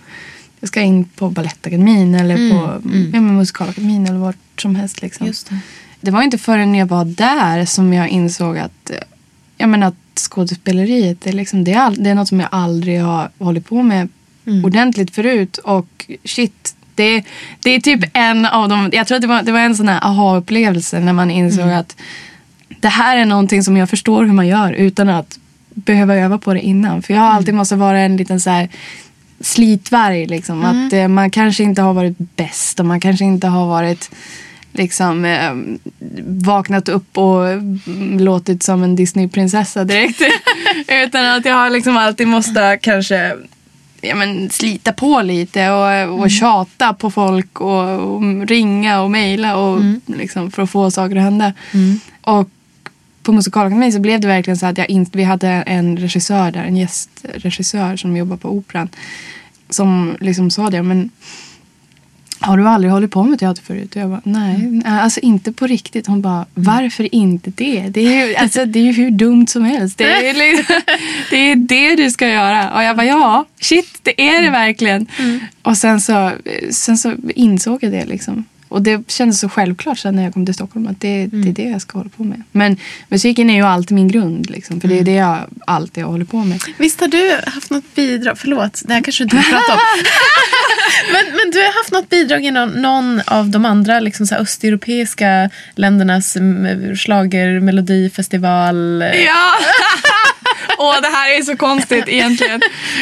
jag 0.60 0.68
ska 0.68 0.82
in 0.82 1.06
på 1.06 1.30
Balettakademin 1.30 2.16
eller 2.16 2.36
Mm, 2.36 2.50
på 2.52 2.90
Ja, 3.14 3.22
men 3.22 3.36
Musikalakademin 3.36 4.08
eller 4.08 4.20
vart 4.20 4.62
som 4.62 4.76
helst. 4.76 5.02
Liksom. 5.02 5.28
Det. 5.28 5.56
Det 6.02 6.12
var 6.12 6.22
inte 6.22 6.38
förrän 6.38 6.76
jag 6.76 6.86
var 6.86 7.06
där 7.06 7.66
som 7.66 7.94
jag 7.94 8.10
insåg 8.10 8.58
att, 8.58 8.92
jag 9.58 9.70
menar, 9.70 9.88
att 9.88 10.20
skådespeleriet 10.20 11.22
det 11.22 11.30
är, 11.30 11.34
liksom, 11.34 11.64
det, 11.64 11.74
är 11.74 11.80
all, 11.80 12.04
det 12.04 12.10
är 12.10 12.16
något 12.16 12.28
som 12.28 12.40
jag 12.40 12.50
aldrig 12.52 13.02
har 13.02 13.30
hållit 13.40 13.66
på 13.68 13.84
med 13.84 14.10
Mm. 14.48 14.66
ordentligt 14.66 15.16
förut. 15.16 15.58
Och 15.58 16.06
shit, 16.24 16.76
det, 16.96 17.24
det 17.64 17.70
är 17.70 17.80
typ 17.80 18.00
en 18.14 18.46
av 18.46 18.70
de... 18.70 18.90
Jag 18.94 19.08
tror 19.08 19.16
att 19.16 19.22
det 19.22 19.28
var, 19.28 19.44
det 19.44 19.52
var 19.52 19.60
en 19.60 19.76
sån 19.76 19.90
här 19.90 20.00
aha-upplevelse 20.04 21.00
när 21.00 21.14
man 21.14 21.32
insåg 21.32 21.66
Mm. 21.66 21.80
att 21.80 21.96
det 22.80 22.88
här 22.88 23.18
är 23.18 23.26
någonting 23.26 23.64
som 23.64 23.78
jag 23.78 23.90
förstår 23.90 24.26
hur 24.26 24.34
man 24.34 24.48
gör 24.48 24.72
utan 24.74 25.10
att 25.10 25.40
behöva 25.76 26.16
öva 26.16 26.38
på 26.38 26.54
det 26.54 26.62
innan. 26.62 27.02
För 27.02 27.14
jag 27.14 27.22
har 27.22 27.28
alltid 27.28 27.54
måste 27.54 27.76
vara 27.76 28.00
en 28.00 28.18
liten 28.18 28.40
så 28.40 28.50
här 28.50 28.70
slitvarg. 29.40 30.26
Liksom. 30.26 30.66
Att 30.66 30.94
eh, 30.94 31.08
man 31.08 31.32
kanske 31.32 31.64
inte 31.64 31.82
har 31.82 31.94
varit 31.94 32.18
bäst 32.18 32.80
och 32.80 32.86
man 32.86 33.00
kanske 33.00 33.26
inte 33.26 33.48
har 33.48 33.68
varit 33.68 34.12
liksom 34.72 35.26
eh, 35.26 35.54
vaknat 36.26 36.90
upp 36.90 37.18
och 37.18 37.48
mm, 37.48 38.20
låtit 38.20 38.64
som 38.64 38.84
en 38.84 38.96
Disneyprinsessa 38.96 39.84
direkt. 39.84 40.22
Utan 40.88 41.26
att 41.26 41.46
jag 41.46 41.56
har 41.56 41.70
liksom 41.70 41.98
alltid 41.98 42.28
måste 42.28 42.80
kanske 42.82 43.36
ja, 44.02 44.16
men, 44.16 44.50
slita 44.50 44.94
på 44.94 45.22
lite 45.22 45.70
och, 45.70 46.20
och 46.20 46.32
tjata 46.32 46.94
på 46.94 47.12
folk 47.12 47.62
och, 47.62 48.00
och 48.00 48.48
ringa 48.48 49.02
och 49.02 49.12
mejla 49.12 49.58
och, 49.58 49.82
liksom, 50.06 50.52
för 50.52 50.64
att 50.64 50.70
få 50.70 50.92
saker 50.92 51.16
att 51.16 51.24
hända. 51.24 51.54
Och 52.22 52.50
på 53.26 53.32
Musikalakademin 53.32 53.92
så 53.92 54.00
blev 54.00 54.20
det 54.20 54.28
verkligen 54.28 54.58
så 54.58 54.66
att 54.66 54.78
jag 54.78 54.90
inte, 54.90 55.18
vi 55.18 55.24
hade 55.24 55.48
en 55.48 55.98
regissör 55.98 56.52
där, 56.52 56.64
en 56.64 56.78
gästregissör 56.78 57.96
som 57.96 58.18
jobbar 58.18 58.38
på 58.38 58.50
Operan. 58.50 58.90
Som 59.70 60.18
liksom 60.20 60.52
sa 60.52 60.70
det, 60.70 60.84
men 60.84 61.10
har 62.40 62.58
du 62.58 62.68
aldrig 62.68 62.94
hållit 62.94 63.12
på 63.12 63.24
med 63.24 63.40
teater 63.40 63.64
förut? 63.64 63.96
Och 63.96 64.02
jag 64.02 64.10
bara, 64.10 64.22
nej, 64.24 64.58
nej, 64.58 65.00
alltså 65.00 65.20
inte 65.20 65.52
på 65.52 65.68
riktigt. 65.68 66.08
Hon 66.08 66.22
bara, 66.22 66.46
varför 66.54 67.16
inte 67.16 67.52
det? 67.56 67.88
Det 67.90 68.02
är 68.02 68.28
ju, 68.28 68.36
alltså, 68.36 68.66
det 68.66 68.80
är 68.80 68.84
ju 68.84 68.92
hur 68.92 69.12
dumt 69.12 69.48
som 69.48 69.64
helst. 69.64 69.98
Det 69.98 70.30
är, 70.30 70.34
liksom, 70.34 70.76
det 71.30 71.38
är 71.38 71.56
det 71.56 71.96
du 71.96 72.12
ska 72.12 72.28
göra. 72.28 72.74
Och 72.76 72.84
jag 72.84 72.96
bara, 72.96 73.06
ja, 73.06 73.46
shit, 73.60 74.00
det 74.02 74.22
är 74.22 74.42
det 74.42 74.50
verkligen. 74.50 75.08
Och 75.62 75.78
sen 75.78 76.02
så, 76.02 76.32
sen 76.72 76.98
så 76.98 77.14
insåg 77.36 77.84
jag 77.84 77.92
det 77.92 78.06
liksom. 78.06 78.46
Och 78.76 78.82
det 78.82 79.12
kändes 79.12 79.40
så 79.40 79.50
självklart 79.50 80.00
sen 80.00 80.16
när 80.16 80.24
jag 80.24 80.34
kom 80.34 80.46
till 80.46 80.56
Stockholm 80.56 80.88
att 80.88 81.02
det, 81.02 81.26
det 81.26 81.50
är 81.50 81.54
det 81.54 81.70
jag 81.70 81.82
ska 81.82 81.98
hålla 81.98 82.10
på 82.18 82.24
med. 82.24 82.44
Men 82.52 82.78
musiken 83.10 83.50
är 83.50 83.56
ju 83.56 83.62
alltid 83.62 83.96
min 83.96 84.08
grund 84.08 84.50
liksom. 84.50 84.82
För 84.82 84.88
det 84.88 85.00
är 85.00 85.04
det 85.04 85.12
jag 85.12 85.38
alltid 85.68 86.04
hållit 86.04 86.32
på 86.32 86.38
med. 86.38 86.62
Visst 86.78 87.00
har 87.00 87.08
du 87.08 87.40
haft 87.46 87.70
något 87.70 87.96
bidrag, 87.96 88.38
förlåt, 88.38 88.82
det 88.86 88.94
här 88.94 89.02
kanske 89.02 89.24
du 89.24 89.38
inte 89.38 89.50
prata 89.50 89.74
om. 89.74 89.80
men, 91.12 91.26
men 91.26 91.52
du 91.52 91.60
har 91.60 91.80
haft 91.84 91.92
något 91.92 92.10
bidrag 92.10 92.46
i 92.46 92.52
någon, 92.52 92.70
någon 92.70 93.22
av 93.26 93.50
de 93.50 93.66
andra 93.66 94.00
liksom 94.00 94.28
så 94.28 94.36
här, 94.36 94.42
östeuropeiska 94.42 95.50
ländernas 95.76 96.36
mm, 96.36 96.96
schlager, 96.96 97.60
melodifestival. 97.60 99.04
Ja! 99.26 99.56
Och 100.78 100.94
det 101.02 101.08
här 101.08 101.40
är 101.40 101.44
så 101.44 101.58
konstigt 101.58 102.08
egentligen. 102.08 102.62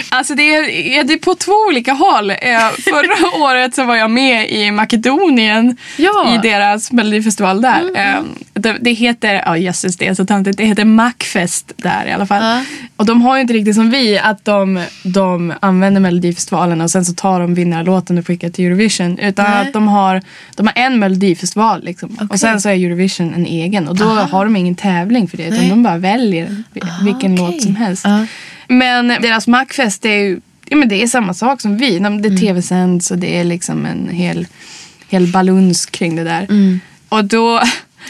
Alltså 0.09 0.35
det 0.35 0.55
är, 0.55 1.03
det 1.03 1.13
är 1.13 1.17
på 1.17 1.35
två 1.35 1.53
olika 1.69 1.93
håll. 1.93 2.29
Eh, 2.29 2.35
Förra 2.83 3.37
året 3.43 3.75
så 3.75 3.83
var 3.83 3.95
jag 3.95 4.11
med 4.11 4.49
i 4.51 4.71
Makedonien 4.71 5.77
Ja. 5.97 6.35
i 6.35 6.47
deras 6.47 6.91
melodifestival 6.91 7.61
där. 7.61 7.81
Eh, 7.95 8.21
Det, 8.53 8.77
det 8.81 8.91
heter, 8.93 9.33
ja 9.45 9.57
jösses 9.57 9.97
det 9.97 10.07
är 10.07 10.13
så 10.13 10.25
töntigt, 10.25 10.57
det 10.57 10.65
heter 10.65 10.85
Macfest 10.85 11.71
där 11.77 12.05
i 12.07 12.11
alla 12.11 12.25
fall. 12.25 12.43
Ja. 12.43 12.61
Och 12.95 13.05
de 13.05 13.21
har 13.21 13.35
ju 13.35 13.41
inte 13.41 13.53
riktigt 13.53 13.75
som 13.75 13.89
vi 13.89 14.19
att 14.19 14.45
de, 14.45 14.83
de 15.03 15.53
använder 15.59 16.01
melodifestivalen 16.01 16.81
och 16.81 16.91
sen 16.91 17.05
så 17.05 17.13
tar 17.13 17.39
de 17.39 17.53
vinnarlåten 17.55 18.17
och 18.17 18.27
skickar 18.27 18.49
till 18.49 18.65
Eurovision. 18.65 19.19
Utan 19.19 19.51
Nej. 19.51 19.61
att 19.67 19.73
de 19.73 19.87
har, 19.87 20.21
de 20.55 20.67
har 20.67 20.73
en 20.83 20.99
melodifestival 20.99 21.83
liksom. 21.83 22.09
Okej. 22.15 22.27
och 22.29 22.39
sen 22.39 22.61
så 22.61 22.69
är 22.69 22.73
Eurovision 22.73 23.33
en 23.33 23.45
egen. 23.45 23.87
Och 23.87 23.95
då 23.95 24.05
har 24.05 24.43
de 24.45 24.55
ingen 24.55 24.75
tävling 24.75 25.27
för 25.27 25.37
det 25.37 25.43
utan 25.43 25.57
Nej. 25.57 25.69
de 25.69 25.83
bara 25.83 25.97
väljer 25.97 26.63
vi- 26.73 26.81
vilken 27.03 27.33
okej. 27.33 27.42
låt 27.42 27.42
som 27.51 27.75
helst. 27.75 28.05
Ja. 28.05 28.25
Men 28.67 29.07
deras 29.07 29.47
Macfest 29.47 30.05
är 30.05 30.15
ju 30.17 30.39
ja, 30.69 30.77
men 30.77 30.89
det 30.89 31.03
är 31.03 31.07
samma 31.07 31.33
sak 31.33 31.61
som 31.61 31.77
vi. 31.77 31.89
De- 31.99 32.05
Mm. 32.05 32.21
Det 32.21 32.37
tv-sänds 32.37 33.11
och 33.11 33.17
det 33.17 33.37
är 33.39 33.43
liksom 33.43 33.85
en 33.85 34.09
hel, 34.09 34.47
hel 35.09 35.27
baluns 35.27 35.85
kring 35.85 36.15
det 36.15 36.23
där. 36.23 36.41
Mm. 36.49 36.79
Och 37.09 37.25
då, 37.25 37.61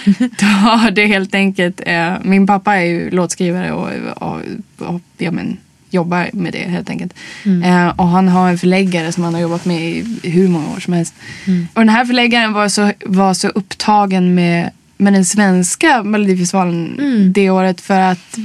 då 0.39 0.45
har 0.45 0.91
det 0.91 1.05
helt 1.07 1.35
enkelt... 1.35 1.81
Eh, 1.85 2.13
min 2.23 2.47
pappa 2.47 2.75
är 2.75 2.85
ju 2.85 3.11
låtskrivare 3.11 3.71
och, 3.71 3.89
och, 4.15 4.41
och 4.77 5.01
ja, 5.17 5.31
men, 5.31 5.57
jobbar 5.89 6.29
med 6.33 6.53
det 6.53 6.69
helt 6.69 6.89
enkelt. 6.89 7.13
Mm. 7.45 7.63
Eh, 7.87 7.93
och 7.99 8.07
han 8.07 8.27
har 8.27 8.49
en 8.49 8.57
förläggare 8.57 9.11
som 9.11 9.23
han 9.23 9.33
har 9.33 9.41
jobbat 9.41 9.65
med 9.65 9.81
i 9.81 10.05
hur 10.23 10.47
många 10.47 10.67
år 10.75 10.79
som 10.79 10.93
helst. 10.93 11.13
Mm. 11.45 11.67
Och 11.73 11.81
den 11.81 11.89
här 11.89 12.05
förläggaren 12.05 12.53
var 12.53 12.69
så, 12.69 12.91
var 13.05 13.33
så 13.33 13.47
upptagen 13.47 14.35
med, 14.35 14.69
med 14.97 15.13
den 15.13 15.25
svenska 15.25 16.03
melodifestivalen 16.03 16.95
Mm. 16.99 17.33
det 17.33 17.49
året 17.49 17.81
för 17.81 17.99
att 17.99 18.37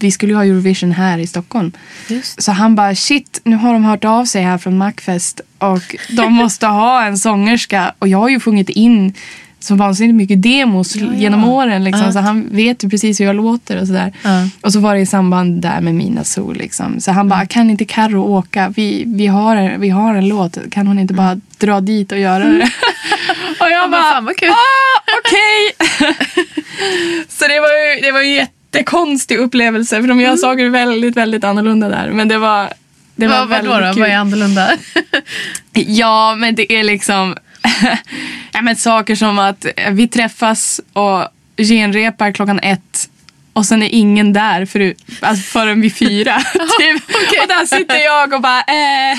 vi 0.00 0.10
skulle 0.10 0.32
ju 0.32 0.36
ha 0.36 0.44
Eurovision 0.44 0.92
här 0.92 1.18
i 1.18 1.26
Stockholm. 1.26 1.72
Just. 2.08 2.42
Så 2.42 2.52
han 2.52 2.74
bara 2.74 2.94
shit, 2.94 3.40
nu 3.44 3.56
har 3.56 3.72
de 3.72 3.84
hört 3.84 4.04
av 4.04 4.24
sig 4.24 4.42
här 4.42 4.58
från 4.58 4.78
Macfest 4.78 5.40
och 5.58 5.96
de 6.10 6.32
måste 6.42 6.66
ha 6.66 7.04
en 7.04 7.18
sångerska. 7.18 7.94
Och 7.98 8.08
jag 8.08 8.18
har 8.18 8.28
ju 8.28 8.40
sjungit 8.40 8.68
in 8.68 9.14
så 9.60 9.74
vansinnigt 9.74 10.14
mycket 10.16 10.42
demos 10.42 10.96
Ja, 10.96 11.06
ja. 11.06 11.12
genom 11.14 11.44
åren. 11.44 11.84
Liksom, 11.84 12.06
Ja. 12.06 12.12
Så 12.12 12.18
han 12.18 12.48
vet 12.50 12.84
ju 12.84 12.90
precis 12.90 13.20
hur 13.20 13.24
jag 13.24 13.36
låter 13.36 13.80
och 13.80 13.86
sådär. 13.86 14.12
Ja. 14.22 14.48
Och 14.60 14.72
så 14.72 14.80
var 14.80 14.94
det 14.94 15.00
i 15.00 15.06
samband 15.06 15.62
där 15.62 15.80
med 15.80 15.94
Mina 15.94 16.24
Sol. 16.24 16.56
Liksom. 16.56 17.00
Så 17.00 17.12
han 17.12 17.28
bara, 17.28 17.46
kan 17.46 17.70
inte 17.70 17.84
Karo 17.84 18.22
åka? 18.22 18.72
Vi, 18.76 19.04
vi, 19.06 19.26
har 19.26 19.56
en, 19.56 19.80
vi 19.80 19.88
har 19.88 20.14
en 20.14 20.28
låt. 20.28 20.58
Kan 20.70 20.86
hon 20.86 20.98
inte 20.98 21.14
bara 21.14 21.40
dra 21.58 21.80
dit 21.80 22.12
och 22.12 22.18
göra 22.18 22.44
det? 22.44 22.70
och 23.60 23.70
jag 23.70 23.90
bara, 23.90 24.02
fan 24.02 24.24
vad 24.24 24.36
kul. 24.36 24.48
ah, 24.50 25.18
okej. 25.18 25.88
så 27.28 27.46
det 27.48 27.60
var 27.60 27.94
ju, 27.94 28.00
det 28.02 28.12
var 28.12 28.22
ju 28.22 28.38
en 28.38 28.46
jättekonstig 28.74 29.38
upplevelse. 29.38 30.00
För 30.00 30.08
de 30.08 30.20
gör 30.20 30.36
saker 30.36 30.68
väldigt, 30.68 31.16
väldigt 31.16 31.44
annorlunda 31.44 31.88
där. 31.88 32.10
Men 32.10 32.28
det 32.28 32.38
var, 32.38 32.72
det 33.16 33.26
var 33.26 33.46
vadå 33.46 33.48
väldigt 33.48 33.72
då? 33.72 33.92
kul. 33.92 34.00
Vad 34.00 34.10
är 34.10 34.16
annorlunda? 34.16 34.70
Ja, 35.72 36.34
men 36.38 36.54
det 36.54 36.72
är 36.72 36.84
liksom 36.84 37.36
ja, 38.52 38.62
men 38.62 38.76
saker 38.76 39.14
som 39.14 39.38
att 39.38 39.66
vi 39.90 40.08
träffas 40.08 40.80
och 40.92 41.28
genrepar 41.56 42.32
klockan 42.32 42.60
ett 42.60 43.10
och 43.54 43.66
sen 43.66 43.82
är 43.82 43.88
ingen 43.92 44.32
där 44.32 44.66
för, 44.66 44.94
alltså 45.20 45.42
förrän 45.42 45.80
vid 45.80 45.96
fyra. 45.96 46.36
typ. 46.78 47.02
Och 47.42 47.48
där 47.48 47.66
sitter 47.66 47.98
jag 47.98 48.32
och 48.32 48.40
bara 48.40 48.60
eh. 48.60 49.18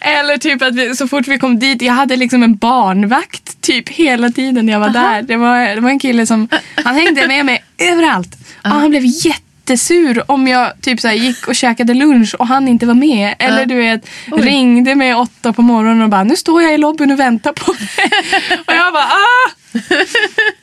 Eller 0.18 0.38
typ 0.38 0.62
att 0.62 0.74
vi, 0.74 0.96
så 0.96 1.08
fort 1.08 1.28
vi 1.28 1.38
kom 1.38 1.58
dit, 1.58 1.82
jag 1.82 1.92
hade 1.92 2.16
liksom 2.16 2.42
en 2.42 2.56
barnvakt 2.56 3.60
typ 3.60 3.88
hela 3.88 4.30
tiden 4.30 4.66
när 4.66 4.72
jag 4.72 4.80
var 4.80 4.90
där. 4.90 5.22
Det 5.22 5.36
var, 5.36 5.74
det 5.74 5.80
var 5.80 5.90
en 5.90 5.98
kille 5.98 6.26
som, 6.26 6.48
han 6.74 6.94
hängde 6.94 7.26
med 7.28 7.46
mig 7.46 7.64
överallt. 7.78 8.36
Och 8.62 8.70
han 8.70 8.90
blev 8.90 9.04
jättesur 9.62 10.30
om 10.30 10.48
jag 10.48 10.72
typ 10.80 11.00
så 11.00 11.08
här, 11.08 11.14
gick 11.14 11.48
och 11.48 11.54
käkade 11.54 11.94
lunch 11.94 12.34
och 12.38 12.46
han 12.46 12.68
inte 12.68 12.86
var 12.86 12.94
med. 12.94 13.34
Eller 13.38 13.66
du 13.66 13.74
vet, 13.74 14.06
ringde 14.36 14.94
mig 14.94 15.14
åtta 15.14 15.52
på 15.52 15.62
morgonen 15.62 16.02
och 16.02 16.08
bara 16.08 16.24
nu 16.24 16.36
står 16.36 16.62
jag 16.62 16.74
i 16.74 16.78
lobbyn 16.78 17.10
och 17.10 17.20
väntar 17.20 17.52
på 17.52 17.72
dig. 17.72 18.10
och 18.66 18.72
jag 18.74 18.92
bara 18.92 19.04
ah! 19.04 19.50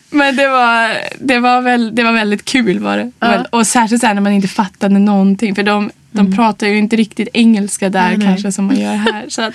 Men 0.10 0.36
det 0.36 0.48
var, 0.48 0.92
det, 1.20 1.40
var 1.40 1.62
väl, 1.62 1.96
det 1.96 2.04
var 2.04 2.12
väldigt 2.12 2.46
kul 2.46 2.80
var 2.80 2.98
det. 2.98 3.12
Väl- 3.20 3.48
Och 3.52 3.68
särskilt 3.68 4.02
så 4.02 4.08
här 4.08 4.14
när 4.14 4.22
man 4.22 4.34
inte 4.34 4.48
fattade 4.48 5.00
någonting. 5.00 5.56
För 5.56 5.64
de, 5.64 5.92
de 6.12 6.36
pratar 6.36 6.68
ju 6.68 6.78
inte 6.78 6.96
riktigt 6.96 7.28
engelska 7.34 7.90
där 7.90 8.08
Nej, 8.08 8.18
nej. 8.18 8.28
kanske 8.28 8.52
som 8.52 8.66
man 8.66 8.80
gör 8.80 8.96
här. 8.96 9.26
Så 9.30 9.42
att 9.42 9.54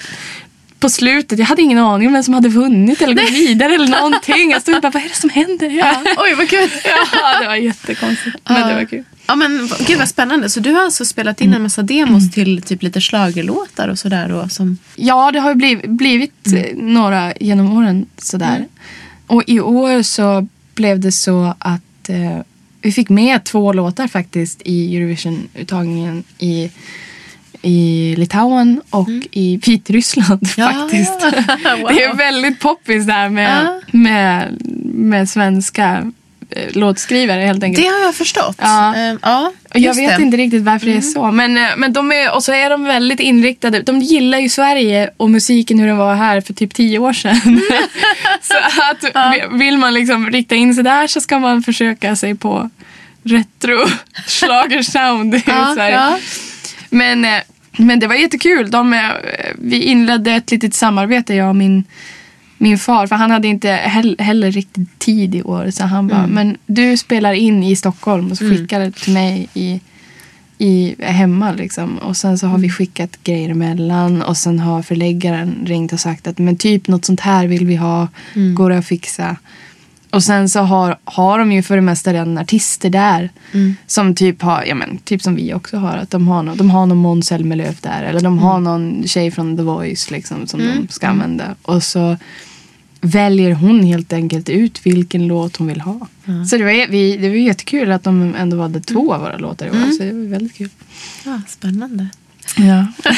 på 0.84 0.88
slutet, 0.88 1.38
jag 1.38 1.46
hade 1.46 1.62
ingen 1.62 1.78
aning 1.78 2.06
om 2.06 2.12
vem 2.12 2.22
som 2.22 2.34
hade 2.34 2.48
vunnit 2.48 3.02
eller 3.02 3.14
gått 3.14 3.30
vidare 3.30 3.74
eller 3.74 3.88
någonting. 3.88 4.50
Jag 4.50 4.62
stod 4.62 4.82
bara, 4.82 4.90
vad 4.90 5.02
är 5.02 5.08
det 5.08 5.14
som 5.14 5.30
händer? 5.30 5.70
Ja, 5.70 6.02
Oj 6.16 6.34
vad 6.34 6.48
kul. 6.48 6.68
ja 7.12 7.40
det 7.40 7.46
var 7.46 7.54
jättekonstigt. 7.54 8.36
Men 8.48 8.68
det 8.68 8.74
var 8.74 8.84
kul. 8.84 9.04
Ja 9.26 9.34
men 9.36 9.70
gud 9.86 9.98
vad 9.98 10.08
spännande. 10.08 10.50
Så 10.50 10.60
du 10.60 10.72
har 10.72 10.84
alltså 10.84 11.04
spelat 11.04 11.40
in 11.40 11.54
en 11.54 11.62
massa 11.62 11.82
demos 11.82 12.32
till 12.32 12.62
typ 12.62 12.82
lite 12.82 13.00
schlagerlåtar 13.00 13.88
och 13.88 13.98
sådär 13.98 14.28
då? 14.28 14.48
Som... 14.48 14.78
Ja, 14.96 15.30
det 15.32 15.40
har 15.40 15.50
ju 15.50 15.54
blivit, 15.54 15.90
blivit 15.90 16.52
eh, 16.54 16.76
några 16.76 17.32
genom 17.40 17.76
åren 17.76 18.06
sådär. 18.18 18.66
Och 19.26 19.42
i 19.46 19.60
år 19.60 20.02
så 20.02 20.48
blev 20.74 21.00
det 21.00 21.12
så 21.12 21.54
att 21.58 22.08
eh, 22.08 22.40
vi 22.82 22.92
fick 22.92 23.08
med 23.08 23.44
två 23.44 23.72
låtar 23.72 24.08
faktiskt 24.08 24.62
i 24.64 24.96
Eurovision-uttagningen 24.96 26.24
i, 26.38 26.70
i 27.64 28.14
Litauen 28.18 28.80
och 28.90 29.09
i 29.30 29.56
Vitryssland 29.66 30.49
Ja, 30.56 30.68
faktiskt. 30.73 31.12
wow. 31.83 31.88
Det 31.94 32.02
är 32.04 32.14
väldigt 32.14 32.61
poppis 32.61 33.06
där 33.06 33.28
med, 33.28 33.64
Ja. 33.66 33.80
med, 33.99 34.59
med 34.94 35.28
svenska 35.28 36.12
eh, 36.50 36.73
låtskrivare 36.76 37.40
helt 37.40 37.62
enkelt. 37.62 37.87
Det 37.87 37.90
har 37.92 38.00
jag 38.00 38.14
förstått. 38.14 38.56
Ja. 38.59 38.94
Ehm, 38.94 39.18
ja 39.23 39.52
jag 39.75 39.94
vet 39.94 40.09
det. 40.09 40.14
Mm. 40.14 40.23
inte 40.25 40.37
riktigt 40.37 40.62
varför 40.62 40.87
det 40.87 40.97
är 40.97 41.00
så. 41.00 41.30
Men, 41.33 41.56
eh, 41.56 41.68
men 41.76 41.92
de 41.92 42.12
är, 42.12 42.35
och 42.35 42.44
så 42.44 42.52
är 42.52 42.71
de 42.71 42.85
väldigt 42.85 43.21
inriktade. 43.21 43.80
De 43.83 43.99
gillar 44.00 44.38
ju 44.38 44.49
Sverige 44.49 45.11
och 45.16 45.30
musiken 45.30 45.78
hur 45.78 45.87
den 45.87 45.97
var 45.97 46.14
här 46.14 46.40
för 46.40 46.54
typ 46.54 46.75
tio 46.75 46.99
år 46.99 47.12
sedan. 47.12 47.61
så 48.42 48.54
att 48.90 49.30
vill 49.61 49.78
man 49.78 49.94
liksom 49.94 50.30
rikta 50.30 50.54
in 50.54 50.75
sig 50.75 50.85
där 50.85 51.06
så 51.06 51.21
ska 51.21 51.38
man 51.38 51.62
försöka 51.62 52.16
sig 52.16 52.35
på 52.35 52.71
retro 53.25 53.87
schlagersound 54.26 55.35
i 55.35 55.42
Ja, 55.47 55.73
Sverige. 55.75 55.94
ja. 55.94 56.18
Men, 56.90 57.25
eh, 57.25 57.40
men 57.78 58.00
det 58.00 58.06
var 58.06 58.14
jättekul. 58.14 58.70
De, 58.70 58.92
eh, 58.92 59.00
vi 59.58 59.82
inledde 59.82 60.32
ett 60.32 60.50
litet 60.50 60.74
samarbete, 60.74 61.34
jag 61.34 61.48
och 61.48 61.56
min, 61.56 61.84
min 62.58 62.78
far. 62.78 63.06
För 63.06 63.16
han 63.16 63.30
hade 63.30 63.48
inte 63.48 63.70
heller, 64.18 64.50
riktigt 64.50 64.98
tid 64.98 65.34
i 65.34 65.42
år. 65.42 65.70
Så 65.70 65.84
han 65.84 66.08
bara, 66.08 66.26
men 66.26 66.56
du 66.66 66.96
spelar 66.96 67.32
in 67.32 67.62
i 67.62 67.76
Stockholm 67.76 68.30
och 68.30 68.38
så 68.38 68.50
skickar 68.50 68.80
det 68.80 68.90
till 68.90 69.12
mig 69.12 69.48
i, 69.54 69.80
i, 70.58 70.94
hemma. 70.98 71.52
Liksom. 71.52 71.98
Och 71.98 72.16
sen 72.16 72.38
så 72.38 72.46
har 72.46 72.58
vi 72.58 72.70
skickat 72.70 73.24
grejer 73.24 73.48
emellan. 73.48 74.22
Och 74.22 74.36
sen 74.36 74.58
har 74.58 74.82
förläggaren 74.82 75.64
ringt 75.66 75.92
och 75.92 76.00
sagt 76.00 76.26
att 76.26 76.38
men 76.38 76.56
typ 76.56 76.88
något 76.88 77.04
sånt 77.04 77.20
här 77.20 77.46
vill 77.46 77.66
vi 77.66 77.76
ha. 77.76 78.08
Går 78.54 78.70
det 78.70 78.78
att 78.78 78.86
fixa? 78.86 79.36
Och 80.14 80.23
sen 80.23 80.49
så 80.49 80.61
har, 80.61 80.97
har 81.04 81.38
de 81.38 81.52
ju 81.52 81.62
för 81.62 81.76
det 81.76 81.83
mesta 81.83 82.12
redan 82.12 82.38
artister 82.38 82.90
där. 82.90 83.30
Som 83.87 84.14
typ 84.14 84.42
har, 84.42 84.64
ja 84.64 84.75
men 84.75 84.99
typ 84.99 85.23
som 85.23 85.35
vi 85.35 85.54
också 85.54 85.76
har. 85.76 85.97
Att 85.97 86.11
de 86.11 86.28
har, 86.28 86.42
no, 86.42 86.54
de 86.54 86.71
har 86.71 86.87
någon 86.87 86.99
Måns 86.99 87.26
Zelmerlöw 87.26 87.76
där. 87.80 88.02
Eller 88.02 88.21
de 88.21 88.38
har 88.38 88.61
någon 88.61 89.02
tjej 89.06 89.30
från 89.30 89.56
The 89.56 89.62
Voice 89.62 90.11
liksom 90.11 90.47
som 90.47 90.61
de 90.61 90.88
ska 90.92 91.09
använda. 91.09 91.54
Och 91.62 91.83
så 91.83 92.16
väljer 93.00 93.54
hon 93.54 93.83
helt 93.85 94.12
enkelt 94.12 94.49
ut 94.49 94.87
vilken 94.87 95.26
låt 95.26 95.56
hon 95.56 95.66
vill 95.66 95.80
ha. 95.80 96.06
Så 96.50 96.56
det 96.56 96.64
var, 96.64 96.90
vi, 96.90 97.16
det 97.16 97.28
var 97.28 97.37
jättekul 97.37 97.92
att 97.92 98.02
de 98.04 98.35
ändå 98.38 98.56
valde 98.56 98.80
två 98.80 99.14
av 99.14 99.21
våra 99.21 99.38
låtar 99.38 99.66
i 99.66 99.71
år. 99.71 99.92
Så 99.99 100.02
det 100.02 100.12
var 100.12 100.28
väldigt 100.28 100.56
kul. 100.56 100.71
Ja, 101.25 101.40
spännande. 101.49 102.09
Ja. 102.56 102.86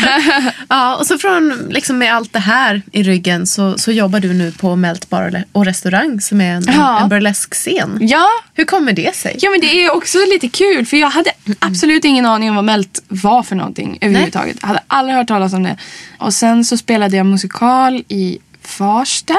Ja, 0.68 0.96
och 0.96 1.06
så 1.06 1.18
från, 1.18 1.66
liksom 1.70 1.98
med 1.98 2.14
allt 2.14 2.32
det 2.32 2.38
här 2.38 2.82
i 2.92 3.02
ryggen 3.02 3.46
så, 3.46 3.78
så 3.78 3.92
jobbar 3.92 4.20
du 4.20 4.32
nu 4.34 4.52
på 4.52 4.76
Melt 4.76 5.08
Bar 5.10 5.44
och 5.52 5.64
restaurang 5.64 6.20
som 6.20 6.40
är 6.40 6.52
en, 6.54 6.64
Ja. 6.66 6.96
en, 6.96 7.02
en 7.02 7.08
burlesk-scen. 7.08 7.98
ja, 8.00 8.26
Hur 8.54 8.64
kommer 8.64 8.92
det 8.92 9.16
sig? 9.16 9.36
Ja 9.40 9.50
men 9.50 9.60
det 9.60 9.66
är 9.84 9.94
också 9.94 10.18
lite 10.32 10.48
kul 10.48 10.86
för 10.86 10.96
jag 10.96 11.10
hade 11.10 11.30
absolut 11.58 12.04
ingen 12.04 12.26
aning 12.26 12.48
om 12.50 12.56
vad 12.56 12.64
Melt 12.64 13.02
var 13.08 13.42
för 13.42 13.56
någonting 13.56 13.98
överhuvudtaget. 14.00 14.56
Jag 14.60 14.68
hade 14.68 14.80
aldrig 14.86 15.16
hört 15.16 15.28
talas 15.28 15.52
om 15.52 15.62
det. 15.62 15.76
Och 16.18 16.34
sen 16.34 16.64
så 16.64 16.76
spelade 16.76 17.16
jag 17.16 17.26
musikal 17.26 18.04
i 18.08 18.38
Farsta 18.62 19.36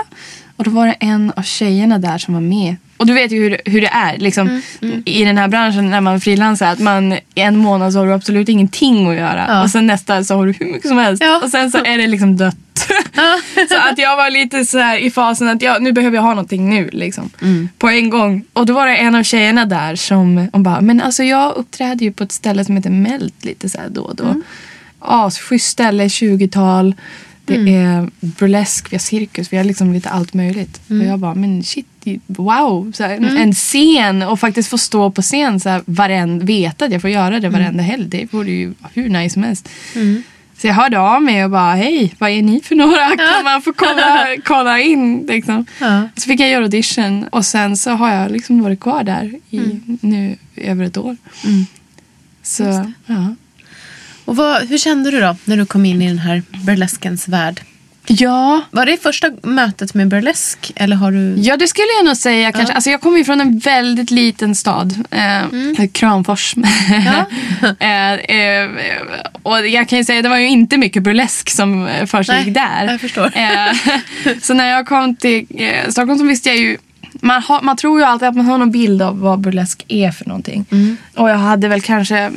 och 0.58 0.64
då 0.64 0.72
var 0.72 0.88
det 0.88 0.94
en 1.00 1.32
av 1.36 1.42
tjejerna 1.42 1.98
där 1.98 2.18
som 2.18 2.34
var 2.34 2.42
med. 2.42 2.76
Och 2.98 3.06
du 3.06 3.14
vet 3.14 3.32
ju 3.32 3.44
hur, 3.44 3.62
hur 3.66 3.82
det 3.82 3.88
är 3.88 4.18
liksom, 4.18 4.62
i 5.06 5.24
den 5.26 5.38
här 5.38 5.48
branschen 5.48 5.90
när 5.90 6.02
man 6.02 6.22
frilansar. 6.22 6.68
Att 6.68 6.80
man 6.80 7.14
i 7.14 7.20
en 7.36 7.58
månad 7.58 7.94
så 7.94 8.00
har 8.00 8.06
du 8.06 8.14
absolut 8.14 8.50
ingenting 8.50 9.10
att 9.10 9.16
göra. 9.16 9.46
Ja. 9.48 9.64
Och 9.64 9.70
sen 9.70 9.88
nästa 9.88 10.24
så 10.24 10.36
har 10.36 10.46
du 10.46 10.54
hur 10.60 10.66
mycket 10.66 10.88
som 10.88 10.98
helst. 10.98 11.24
Ja. 11.24 11.42
Och 11.44 11.50
sen 11.50 11.72
så 11.72 11.78
är 11.78 11.98
det 11.98 12.08
liksom 12.08 12.38
dött. 12.38 12.58
så 13.70 13.76
att 13.92 13.98
jag 13.98 14.18
var 14.18 14.30
lite 14.30 14.66
så 14.66 14.78
här 14.78 14.98
i 14.98 15.12
fasen 15.12 15.48
att 15.48 15.62
jag, 15.62 15.82
nu 15.82 15.92
behöver 15.92 16.16
jag 16.16 16.22
ha 16.22 16.30
någonting 16.30 16.70
nu. 16.70 16.90
Liksom, 16.94 17.30
På 17.78 17.90
en 17.90 18.10
gång. 18.10 18.44
Och 18.54 18.66
då 18.66 18.74
var 18.74 18.88
det 18.88 18.96
en 18.96 19.16
av 19.16 19.24
tjejerna 19.24 19.66
där 19.66 19.96
som 19.96 20.50
hon 20.54 20.64
bara, 20.64 20.82
men 20.82 21.02
alltså 21.02 21.24
jag 21.24 21.56
uppträder 21.56 22.06
ju 22.06 22.12
på 22.12 22.24
ett 22.24 22.32
ställe 22.32 22.66
som 22.66 22.76
heter 22.76 22.90
Melt 22.90 23.46
lite 23.46 23.70
så 23.70 23.78
här 23.78 23.90
då 23.90 24.02
och 24.02 24.16
då. 24.16 24.42
Asschysst 25.00 25.68
ställe, 25.68 26.08
20-tal. 26.08 26.96
Det 27.48 27.56
Mm. 27.56 27.76
är 27.76 28.10
burlesk, 28.20 28.92
vi 28.92 28.96
har 28.96 29.00
cirkus, 29.00 29.54
vi 29.54 29.58
har 29.58 29.64
liksom 29.64 29.94
lite 29.94 30.10
allt 30.10 30.34
möjligt. 30.34 30.82
Mm. 30.90 31.02
Och 31.02 31.08
jag 31.14 31.20
bara, 31.20 31.36
men 31.36 31.64
shit, 31.64 31.88
wow. 32.28 32.94
Här, 33.00 33.10
en, 33.10 33.38
en 33.38 33.54
scen 33.54 34.22
och 34.24 34.40
faktiskt 34.40 34.70
få 34.70 34.78
stå 34.78 35.12
på 35.12 35.22
scen 35.22 35.60
så 35.60 35.70
här, 35.70 35.82
varenda, 35.86 36.46
veta 36.46 36.86
att 36.86 36.92
jag 36.92 37.02
får 37.02 37.10
göra 37.10 37.40
det 37.40 37.50
varenda 37.50 37.84
helg. 37.84 38.06
Det 38.08 38.34
vore 38.34 38.52
ju 38.52 38.74
hur 38.94 39.10
nice 39.10 39.34
som 39.34 39.44
helst. 39.44 39.70
Mm. 39.96 40.24
Så 40.58 40.68
jag 40.68 40.74
hörde 40.74 41.00
av 41.00 41.22
mig 41.24 41.44
och 41.44 41.52
bara, 41.52 41.76
hej, 41.76 42.14
vad 42.18 42.30
är 42.30 42.42
ni 42.42 42.62
för 42.62 42.76
några? 42.76 43.08
Kan 43.18 43.44
man 43.44 43.62
få 43.62 43.74
kolla, 43.74 44.28
kolla 44.46 44.80
in? 44.80 45.26
Liksom. 45.30 45.66
Ja. 45.82 46.10
Så 46.16 46.22
fick 46.22 46.40
jag 46.40 46.50
göra 46.50 46.64
audition 46.64 47.24
och 47.24 47.46
sen 47.46 47.78
så 47.78 47.92
har 47.92 48.14
jag 48.14 48.32
liksom 48.32 48.62
varit 48.64 48.80
kvar 48.80 49.04
där 49.04 49.34
i 49.50 49.62
nu 50.02 50.36
över 50.56 50.86
ett 50.86 50.98
år. 50.98 51.18
Så, 52.44 52.64
ja. 53.06 53.36
Och 54.28 54.36
vad, 54.36 54.68
hur 54.68 54.78
kände 54.78 55.12
du 55.12 55.20
då 55.20 55.36
när 55.46 55.58
du 55.58 55.66
kom 55.66 55.86
in 55.86 56.02
i 56.02 56.08
den 56.08 56.20
här 56.20 56.44
burleskens 56.66 57.28
värld? 57.28 57.62
Ja, 58.08 58.62
Var 58.72 58.86
det 58.86 58.98
första 59.04 59.32
mötet 59.44 59.94
med 59.94 60.08
burlesk? 60.08 60.72
Eller 60.76 60.96
har 60.96 61.12
du... 61.12 61.36
Ja, 61.42 61.58
det 61.58 61.68
skulle 61.68 61.88
jag 61.98 62.06
nog 62.06 62.18
säga. 62.18 62.52
Kanske. 62.52 62.74
Alltså, 62.74 62.90
jag 62.90 63.02
kommer 63.02 63.18
ju 63.18 63.26
från 63.26 63.42
en 63.42 63.60
väldigt 63.60 64.12
liten 64.12 64.56
stad. 64.56 65.04
Eh, 65.12 65.88
Kramfors. 65.92 66.56
eh, 67.80 68.14
eh, 68.14 68.70
och 69.44 69.68
jag 69.68 69.90
kan 69.90 69.98
ju 69.98 70.04
säga 70.04 70.20
att 70.20 70.24
det 70.24 70.30
var 70.30 70.38
ju 70.38 70.48
inte 70.48 70.78
mycket 70.78 71.04
burlesk 71.04 71.50
som 71.50 71.88
eh, 71.88 72.06
försiggick 72.06 72.54
där. 72.54 72.86
jag 72.92 73.02
förstår. 73.02 73.32
Eh, 73.36 73.74
så 74.42 74.54
när 74.54 74.70
jag 74.70 74.88
kom 74.88 75.16
till 75.16 75.46
eh, 75.50 75.90
Stockholm 75.90 76.20
så 76.20 76.26
visste 76.26 76.50
jag 76.50 76.58
ju 76.58 76.78
man, 77.22 77.42
har, 77.42 77.62
man 77.62 77.78
tror 77.78 78.00
ju 78.00 78.06
alltid 78.06 78.28
att 78.28 78.36
man 78.36 78.46
har 78.46 78.58
någon 78.58 78.72
bild 78.72 79.02
av 79.02 79.20
vad 79.20 79.40
burlesk 79.40 79.86
är 79.88 80.12
för 80.12 80.26
någonting. 80.26 80.66
Och 81.16 81.30
jag 81.30 81.38
hade 81.38 81.68
väl 81.68 81.82
kanske, 81.82 82.32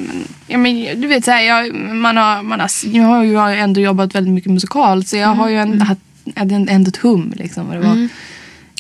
ja, 0.47 0.59
men, 0.59 1.01
du 1.01 1.07
vet 1.09 1.25
så 1.25 1.31
här, 1.31 1.43
jag, 1.43 1.75
man 1.75 2.17
har, 2.17 2.43
man 2.43 2.61
har, 2.61 2.71
jag 2.97 3.05
har 3.05 3.25
ju 3.25 3.59
ändå 3.61 3.81
jobbat 3.81 4.15
väldigt 4.15 4.35
mycket 4.35 4.53
musikalt 4.53 5.09
så 5.09 5.17
jag 5.17 5.29
har 5.29 5.49
ju 5.49 5.57
en, 5.59 5.81
haft, 5.81 6.01
ändå 6.35 6.89
ett 6.89 6.97
hum 6.97 7.33
liksom 7.37 7.67
vad 7.67 7.77
det 7.77 7.81
var. 7.89 8.09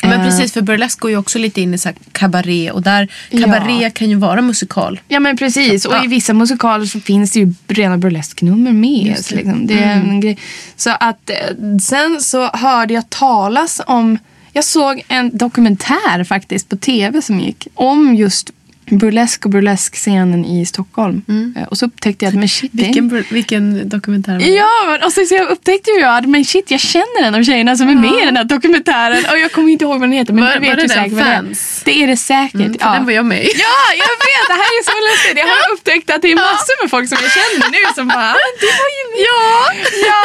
Men 0.03 0.21
Eh, 0.21 0.25
precis, 0.27 0.53
för 0.53 0.63
burlesk 0.63 1.01
går 1.01 1.11
ju 1.11 1.17
också 1.17 1.39
lite 1.39 1.61
in 1.61 1.75
i 1.75 1.79
så 1.79 1.89
här 1.89 1.97
cabaret. 2.13 2.73
Och 2.73 2.83
där, 2.83 3.09
Ja. 3.31 3.45
cabaret 3.45 3.95
kan 3.95 4.11
ju 4.11 4.17
vara 4.17 4.43
musikal. 4.43 5.01
Ja 5.09 5.21
men 5.21 5.37
precis. 5.37 5.85
Och 5.85 5.95
Ja. 5.95 6.05
i 6.05 6.07
vissa 6.07 6.33
musikaler 6.35 6.87
så 6.87 7.01
finns 7.01 7.31
det 7.33 7.39
ju 7.41 7.55
rena 7.69 7.99
burlesknummer 7.99 8.73
med. 8.73 9.07
Just 9.07 9.29
det. 9.31 9.37
Liksom. 9.37 9.67
det 9.67 9.79
är 9.79 9.93
en 9.95 10.21
grej. 10.21 10.39
Så 10.77 10.91
att 11.01 11.31
eh, 11.31 11.37
sen 11.83 12.21
så 12.21 12.47
hörde 12.47 12.95
jag 12.95 13.11
talas 13.11 13.81
om, 13.87 14.19
jag 14.53 14.65
såg 14.65 15.03
en 15.09 15.37
dokumentär 15.37 16.25
faktiskt 16.25 16.69
på 16.69 16.77
tv 16.77 17.23
som 17.23 17.41
gick 17.41 17.69
om 17.75 18.15
just 18.15 18.51
burlesk 18.91 19.45
och 19.45 19.51
burleskscenen 19.51 20.45
i 20.45 20.67
Stockholm. 20.67 21.23
Eh, 21.57 21.63
Och 21.63 21.79
så 21.79 21.87
upptäckte 21.87 22.25
jag 22.25 22.33
att 22.33 22.39
men 22.39 22.49
shit, 22.49 22.71
Vilken, 22.75 23.25
vilken 23.31 23.89
dokumentär 23.89 24.33
var 24.33 24.39
det? 24.41 24.49
Ja, 24.49 24.99
och 25.07 25.13
så, 25.13 25.25
så 25.27 25.35
jag 25.35 25.49
upptäckte 25.51 25.91
ju 25.91 26.03
att 26.05 26.29
men 26.29 26.45
shit, 26.45 26.71
jag 26.71 26.81
känner 26.81 27.23
en 27.23 27.35
av 27.35 27.43
tjejerna 27.45 27.77
som 27.77 27.89
är 27.89 27.95
med 27.95 28.23
i 28.23 28.25
den 28.25 28.37
här 28.37 28.45
dokumentären. 28.45 29.25
Och 29.33 29.39
jag 29.39 29.53
kommer 29.53 29.69
inte 29.73 29.85
ihåg 29.85 30.01
vad 30.01 30.09
den 30.09 30.13
heter, 30.13 30.33
men 30.33 30.45
Var- 30.45 30.55
du 30.55 30.61
vet 30.61 30.69
var 30.69 30.77
det 30.77 30.83
ju 30.83 30.89
den 30.89 30.97
säkert 30.97 31.13
vad 31.13 31.25
det 31.25 31.31
är. 31.31 31.37
Fans? 31.37 31.83
Det 31.85 32.03
är 32.03 32.07
det 32.07 32.17
säkert. 32.17 32.55
Mm, 32.55 32.77
ja. 32.81 32.93
den 32.93 33.05
var 33.05 33.13
jag 33.13 33.27
med. 33.27 33.39
Ja, 33.45 33.81
jag 34.05 34.15
vet. 34.29 34.45
Det 34.53 34.59
här 34.63 34.71
är 34.81 34.85
så 34.93 34.97
lustigt. 35.11 35.39
Jag 35.39 35.47
har 35.55 35.75
upptäckt 35.75 36.11
att 36.11 36.23
det 36.23 36.31
är 36.33 36.35
massor 36.37 36.83
med 36.85 36.91
folk 36.91 37.09
som 37.09 37.19
jag 37.23 37.33
känner 37.33 37.71
nu 37.71 37.79
som 37.95 38.09
bara, 38.09 38.31
"Ah, 38.33 38.37
det 38.61 38.73
var 38.81 38.91
ju 38.97 39.01
Ja, 39.29 39.73
ja. 40.09 40.23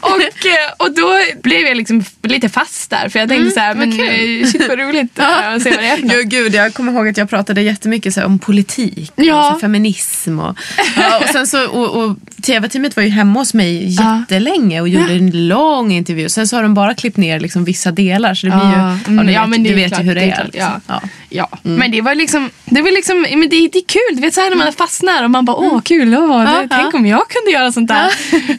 Och, 0.00 0.46
eh, 0.46 0.72
och 0.78 0.94
då 0.94 1.18
blev 1.42 1.60
jag 1.60 1.76
liksom 1.76 2.04
lite 2.22 2.48
fast 2.48 2.90
där. 2.90 3.08
För 3.08 3.18
jag 3.18 3.28
tänkte 3.28 3.50
så 3.50 3.60
här, 3.60 3.74
men 3.74 3.92
eh, 4.00 4.46
shit 4.50 4.68
vad 4.68 4.78
roligt 4.78 5.18
att 5.18 5.62
se 5.62 5.70
vad 5.70 5.78
det 5.78 5.86
är 5.86 5.96
för 5.96 6.02
något. 6.06 6.12
Jo, 6.16 6.22
gud, 6.24 6.54
jag 6.54 6.74
kommer 6.74 6.92
ihåg 6.92 7.08
att 7.08 7.16
jag 7.16 7.30
pratade 7.30 7.55
jättemycket 7.60 8.14
så 8.14 8.24
om 8.24 8.38
politik 8.38 9.12
Ja. 9.16 9.52
och 9.54 9.60
feminism. 9.60 10.38
Och, 10.40 10.56
ja, 10.96 11.18
och, 11.18 11.28
sen 11.28 11.46
så, 11.46 11.68
och, 11.68 12.04
och 12.04 12.16
tv-teamet 12.42 12.96
var 12.96 13.02
ju 13.02 13.08
hemma 13.08 13.40
hos 13.40 13.54
mig 13.54 13.94
Ja. 13.94 14.18
jättelänge 14.20 14.80
och 14.80 14.88
gjorde 14.88 15.12
en 15.12 15.48
lång 15.48 15.92
intervju. 15.92 16.28
Sen 16.28 16.48
så 16.48 16.56
har 16.56 16.62
de 16.62 16.74
bara 16.74 16.94
klippt 16.94 17.16
ner 17.16 17.40
liksom, 17.40 17.64
vissa 17.64 17.90
delar. 17.92 18.34
Så 18.34 18.46
det 18.46 18.52
blir 18.52 18.64
ju, 18.64 18.70
Ja, 18.76 18.98
ja, 19.04 19.10
mm, 19.10 19.28
ja, 19.28 19.46
men 19.46 19.62
du 19.62 19.74
vet 19.74 19.88
klart, 19.88 20.00
ju 20.00 20.04
hur 20.04 20.14
det, 20.14 20.20
det 20.20 20.26
är 20.26 20.34
klart, 20.34 20.46
liksom. 20.54 20.80
ja. 20.86 21.00
Ja. 21.02 21.08
Ja, 21.28 21.48
men 21.62 21.90
det 21.90 22.00
var 22.00 22.14
liksom, 22.14 22.50
det 22.64 22.82
var 22.82 22.90
liksom, 22.90 23.20
men 23.30 23.40
det, 23.40 23.48
det 23.48 23.78
är 23.78 23.86
kul. 23.88 24.16
Du 24.16 24.20
vet 24.20 24.34
så 24.34 24.40
här 24.40 24.50
när 24.50 24.56
man 24.56 24.72
fastnar 24.72 25.24
och 25.24 25.30
man 25.30 25.44
bara, 25.44 25.56
åh 25.56 25.80
kul, 25.80 26.14
åh, 26.14 26.44
Ja, 26.44 26.62
det, 26.62 26.68
tänk 26.70 26.94
ja. 26.94 26.98
om 26.98 27.06
jag 27.06 27.28
kunde 27.28 27.50
göra 27.50 27.72
sånt 27.72 27.88
där. 27.88 28.10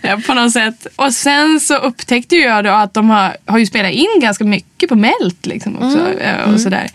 Ja, 0.02 0.20
på 0.28 0.34
något 0.34 0.52
sätt. 0.54 0.88
Och 0.96 1.14
sen 1.14 1.60
så 1.60 1.76
upptäckte 1.78 2.36
jag 2.36 2.64
då 2.66 2.70
att 2.72 2.94
de 2.94 3.10
har, 3.10 3.38
har 3.46 3.58
ju 3.58 3.66
spelat 3.66 3.92
in 3.92 4.08
ganska 4.22 4.44
mycket 4.44 4.90
på 4.90 4.96
Melt 4.96 5.46
liksom 5.46 5.76
också. 5.78 6.14
eh, 6.20 6.54
Och 6.54 6.60
sådär. 6.62 6.88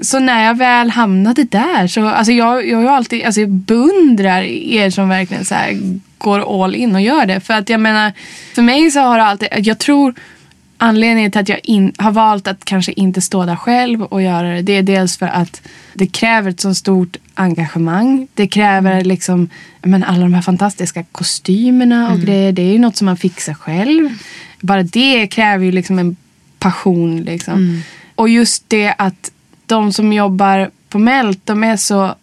Så 0.00 0.18
när 0.18 0.44
jag 0.44 0.58
väl 0.58 0.90
hamnade 0.90 1.44
där 1.44 1.86
så, 1.86 2.08
alltså 2.08 2.32
jag, 2.32 2.68
jag, 2.68 2.82
ju 2.82 2.88
alltid, 2.88 3.24
alltså 3.24 3.40
jag 3.40 3.50
beundrar 3.50 4.42
er 4.42 4.90
som 4.90 5.08
verkligen 5.08 5.44
så 5.44 5.54
går 6.18 6.64
all 6.64 6.74
in 6.74 6.94
och 6.94 7.00
gör 7.00 7.26
det. 7.26 7.40
För 7.40 7.54
att 7.54 7.68
jag 7.68 7.80
menar, 7.80 8.12
för 8.54 8.62
mig 8.62 8.90
så 8.90 9.00
har 9.00 9.18
det 9.18 9.24
alltid, 9.24 9.48
jag 9.56 9.78
tror 9.78 10.14
anledningen 10.78 11.30
till 11.30 11.40
att 11.40 11.48
jag 11.48 11.60
in, 11.62 11.92
har 11.96 12.10
valt 12.10 12.46
att 12.46 12.64
kanske 12.64 12.92
inte 12.92 13.20
stå 13.20 13.44
där 13.44 13.56
själv 13.56 14.02
och 14.02 14.22
göra 14.22 14.48
det, 14.48 14.62
det 14.62 14.72
är 14.72 14.82
dels 14.82 15.18
för 15.18 15.26
att 15.26 15.62
det 15.94 16.06
kräver 16.06 16.50
ett 16.50 16.60
så 16.60 16.74
stort 16.74 17.16
engagemang. 17.34 18.28
Det 18.34 18.46
kräver 18.46 19.04
liksom, 19.04 19.48
jag 19.82 19.90
menar, 19.90 20.06
alla 20.06 20.20
de 20.20 20.34
här 20.34 20.42
fantastiska 20.42 21.04
kostymerna 21.12 22.12
och 22.12 22.20
grejer. 22.20 22.52
Det 22.52 22.62
är 22.62 22.72
ju 22.72 22.78
något 22.78 22.96
som 22.96 23.04
man 23.04 23.16
fixar 23.16 23.54
själv. 23.54 24.10
Bara 24.60 24.82
det 24.82 25.26
kräver 25.26 25.64
ju 25.64 25.72
liksom 25.72 25.98
en 25.98 26.16
passion. 26.58 27.20
Liksom. 27.20 27.82
Och 28.14 28.28
just 28.28 28.64
det 28.68 28.94
att 28.98 29.30
de 29.68 29.92
som 29.92 30.12
jobbar 30.12 30.70
på 30.88 30.98
Melt, 30.98 31.40
de 31.44 31.64
är 31.64 31.76
så 31.76 32.14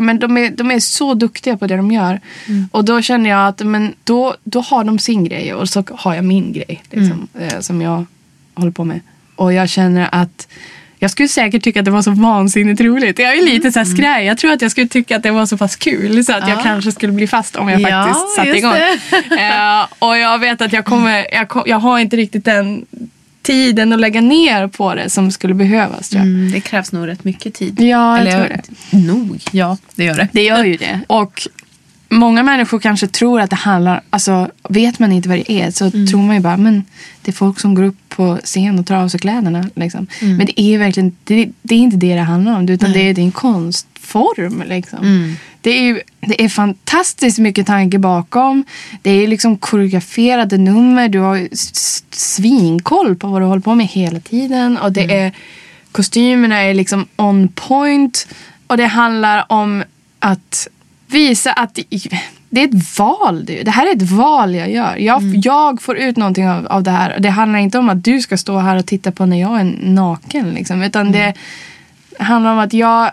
men 0.00 0.18
de, 0.18 0.36
är, 0.36 0.50
de 0.50 0.70
är 0.70 0.80
så 0.80 1.14
duktiga 1.14 1.56
på 1.56 1.66
det 1.66 1.76
de 1.76 1.90
gör. 1.92 2.20
Och 2.70 2.84
då 2.84 3.02
känner 3.02 3.30
jag 3.30 3.48
att 3.48 3.60
men 3.66 3.94
då, 4.04 4.34
då 4.44 4.60
har 4.60 4.84
de 4.84 4.98
sin 4.98 5.24
grej 5.24 5.54
och 5.54 5.68
så 5.68 5.84
har 5.90 6.14
jag 6.14 6.24
min 6.24 6.52
grej 6.52 6.82
liksom, 6.90 7.28
eh, 7.40 7.60
som 7.60 7.82
jag 7.82 8.06
håller 8.54 8.72
på 8.72 8.84
med. 8.84 9.00
Och 9.36 9.52
jag 9.52 9.68
känner 9.68 10.08
att 10.12 10.48
jag 10.98 11.10
skulle 11.10 11.28
säkert 11.28 11.62
tycka 11.64 11.78
att 11.80 11.84
det 11.84 11.90
var 11.90 12.02
så 12.02 12.10
vansinnigt 12.10 12.80
roligt. 12.80 13.18
Jag 13.18 13.36
är 13.38 13.44
lite 13.44 13.72
så 13.72 13.78
här 13.78 13.86
skraj. 13.86 14.24
Jag 14.26 14.38
tror 14.38 14.52
att 14.52 14.62
jag 14.62 14.70
skulle 14.70 14.88
tycka 14.88 15.16
att 15.16 15.22
det 15.22 15.30
var 15.30 15.46
så 15.46 15.56
pass 15.56 15.76
kul 15.76 16.24
så 16.24 16.32
att 16.32 16.48
jag 16.48 16.58
Ja. 16.58 16.62
kanske 16.62 16.92
skulle 16.92 17.12
bli 17.12 17.26
fast 17.26 17.56
om 17.56 17.68
jag 17.68 17.80
Ja, 17.80 18.04
faktiskt 18.04 18.34
satte 18.36 18.58
igång. 18.58 19.38
Eh, 19.38 19.86
och 19.98 20.18
jag 20.18 20.38
vet 20.38 20.60
att 20.60 20.72
jag 20.72 20.84
kommer, 20.84 21.26
jag, 21.34 21.48
kom, 21.48 21.62
jag 21.66 21.78
har 21.78 21.98
inte 21.98 22.16
riktigt 22.16 22.44
den 22.44 22.86
tiden 23.46 23.92
att 23.92 24.00
lägga 24.00 24.20
ner 24.20 24.68
på 24.68 24.94
det 24.94 25.10
som 25.10 25.30
skulle 25.30 25.54
behövas 25.54 26.08
tror 26.08 26.20
jag. 26.20 26.28
Mm, 26.28 26.52
det 26.52 26.60
krävs 26.60 26.92
nog 26.92 27.06
rätt 27.06 27.24
mycket 27.24 27.54
tid. 27.54 27.80
Ja, 27.80 27.86
jag 27.86 28.20
Eller, 28.20 28.32
tror 28.32 28.56
det. 28.90 28.98
Nog, 28.98 29.42
ja 29.52 29.76
det 29.94 30.04
gör 30.04 30.16
det. 30.16 30.28
Det 30.32 30.42
gör 30.42 30.64
ju 30.64 30.76
det. 30.76 31.00
Och 31.06 31.48
många 32.08 32.42
människor 32.42 32.78
kanske 32.78 33.06
tror 33.06 33.40
att 33.40 33.50
det 33.50 33.56
handlar, 33.56 34.02
alltså 34.10 34.50
vet 34.68 34.98
man 34.98 35.12
inte 35.12 35.28
vad 35.28 35.38
det 35.38 35.52
är 35.52 35.70
så 35.70 35.90
tror 35.90 36.22
man 36.22 36.36
ju 36.36 36.42
bara 36.42 36.56
men 36.56 36.84
det 37.22 37.30
är 37.30 37.32
folk 37.32 37.60
som 37.60 37.74
går 37.74 37.82
upp 37.82 37.96
på 38.08 38.38
scen 38.44 38.78
och 38.78 38.84
drar 38.84 38.96
av 38.96 39.08
sig 39.08 39.20
kläderna. 39.20 39.70
Liksom. 39.74 40.06
Men 40.20 40.46
det 40.46 40.60
är 40.60 40.70
ju 40.70 40.78
verkligen, 40.78 41.16
det, 41.24 41.48
det 41.62 41.74
är 41.74 41.78
inte 41.78 41.96
det 41.96 42.14
det 42.14 42.20
handlar 42.20 42.56
om 42.56 42.68
utan 42.68 42.92
det 42.92 43.08
är, 43.08 43.14
det 43.14 43.20
är 43.20 43.24
en 43.24 43.32
konstform. 43.32 44.62
Liksom. 44.66 45.36
Det, 45.66 45.70
är 45.70 45.82
ju, 45.82 46.00
det 46.20 46.44
är 46.44 46.48
fantastiskt 46.48 47.38
mycket 47.38 47.66
tanke 47.66 47.98
bakom. 47.98 48.64
Det 49.02 49.10
är 49.10 49.28
liksom 49.28 49.56
koreograferade 49.56 50.58
nummer. 50.58 51.08
Du 51.08 51.18
har 51.18 51.48
svinkoll 52.14 53.16
på 53.16 53.26
vad 53.26 53.42
du 53.42 53.46
håller 53.46 53.62
på 53.62 53.74
med 53.74 53.86
hela 53.86 54.20
tiden. 54.20 54.78
Och 54.78 54.92
det 54.92 55.14
är 55.14 55.32
kostymerna 55.92 56.56
är 56.56 56.74
liksom 56.74 57.06
on 57.16 57.48
point. 57.48 58.26
Och 58.66 58.76
det 58.76 58.86
handlar 58.86 59.52
om 59.52 59.84
att 60.18 60.68
visa 61.06 61.52
att 61.52 61.74
det, 61.74 61.84
det 62.50 62.60
är 62.60 62.68
ett 62.68 62.98
val. 62.98 63.44
Det, 63.44 63.62
det 63.62 63.70
här 63.70 63.86
är 63.86 63.96
ett 63.96 64.10
val 64.10 64.54
jag 64.54 64.70
gör. 64.70 64.96
Jag, 64.96 65.22
jag 65.44 65.82
får 65.82 65.96
ut 65.96 66.16
någonting 66.16 66.48
av, 66.48 66.66
av 66.66 66.82
det 66.82 66.90
här. 66.90 67.20
Det 67.20 67.30
handlar 67.30 67.58
inte 67.58 67.78
om 67.78 67.88
att 67.88 68.04
du 68.04 68.20
ska 68.20 68.36
stå 68.36 68.58
här 68.58 68.76
och 68.76 68.86
titta 68.86 69.12
på 69.12 69.26
när 69.26 69.40
jag 69.40 69.60
är 69.60 69.76
naken. 69.82 70.50
Liksom, 70.50 70.82
utan 70.82 71.12
det 71.12 71.34
handlar 72.18 72.52
om 72.52 72.58
att 72.58 72.72
jag, 72.72 73.10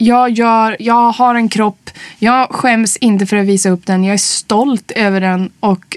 jag, 0.00 0.30
gör, 0.30 0.76
jag 0.80 1.10
har 1.12 1.34
en 1.34 1.48
kropp. 1.48 1.90
Jag 2.18 2.48
skäms 2.50 2.96
inte 2.96 3.26
för 3.26 3.36
att 3.36 3.46
visa 3.46 3.70
upp 3.70 3.86
den. 3.86 4.04
Jag 4.04 4.14
är 4.14 4.18
stolt 4.18 4.90
över 4.90 5.20
den. 5.20 5.50
Och 5.60 5.96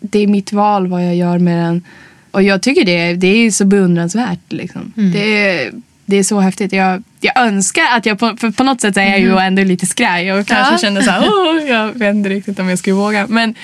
det 0.00 0.18
är 0.18 0.26
mitt 0.26 0.52
val 0.52 0.86
vad 0.86 1.04
jag 1.06 1.16
gör 1.16 1.38
med 1.38 1.64
den. 1.64 1.82
Och 2.30 2.42
jag 2.42 2.62
tycker 2.62 2.84
det, 2.84 3.14
det 3.14 3.26
är 3.46 3.50
så 3.50 3.64
beundransvärt. 3.64 4.40
Liksom. 4.48 4.92
Det, 4.94 5.46
är, 5.48 5.70
det 6.06 6.16
är 6.16 6.22
så 6.22 6.40
häftigt. 6.40 6.72
Jag, 6.72 7.02
jag 7.20 7.36
önskar 7.38 7.82
att 7.96 8.06
jag 8.06 8.18
på, 8.18 8.36
för 8.40 8.50
på 8.50 8.62
något 8.64 8.80
sätt 8.80 8.96
är 8.96 9.02
jag 9.06 9.20
ju 9.20 9.38
ändå 9.38 9.62
lite 9.64 9.86
skraj 9.86 10.32
och 10.32 10.46
kanske 10.46 10.74
Ja. 10.74 10.78
känner 10.78 11.02
så 11.02 11.10
här, 11.10 11.28
"Åh, 11.28 11.68
jag 11.68 11.86
vet 11.98 12.14
inte 12.14 12.28
riktigt 12.28 12.58
om 12.58 12.68
jag 12.68 12.78
skulle 12.78 12.94
våga. 12.96 13.26
Men, 13.26 13.54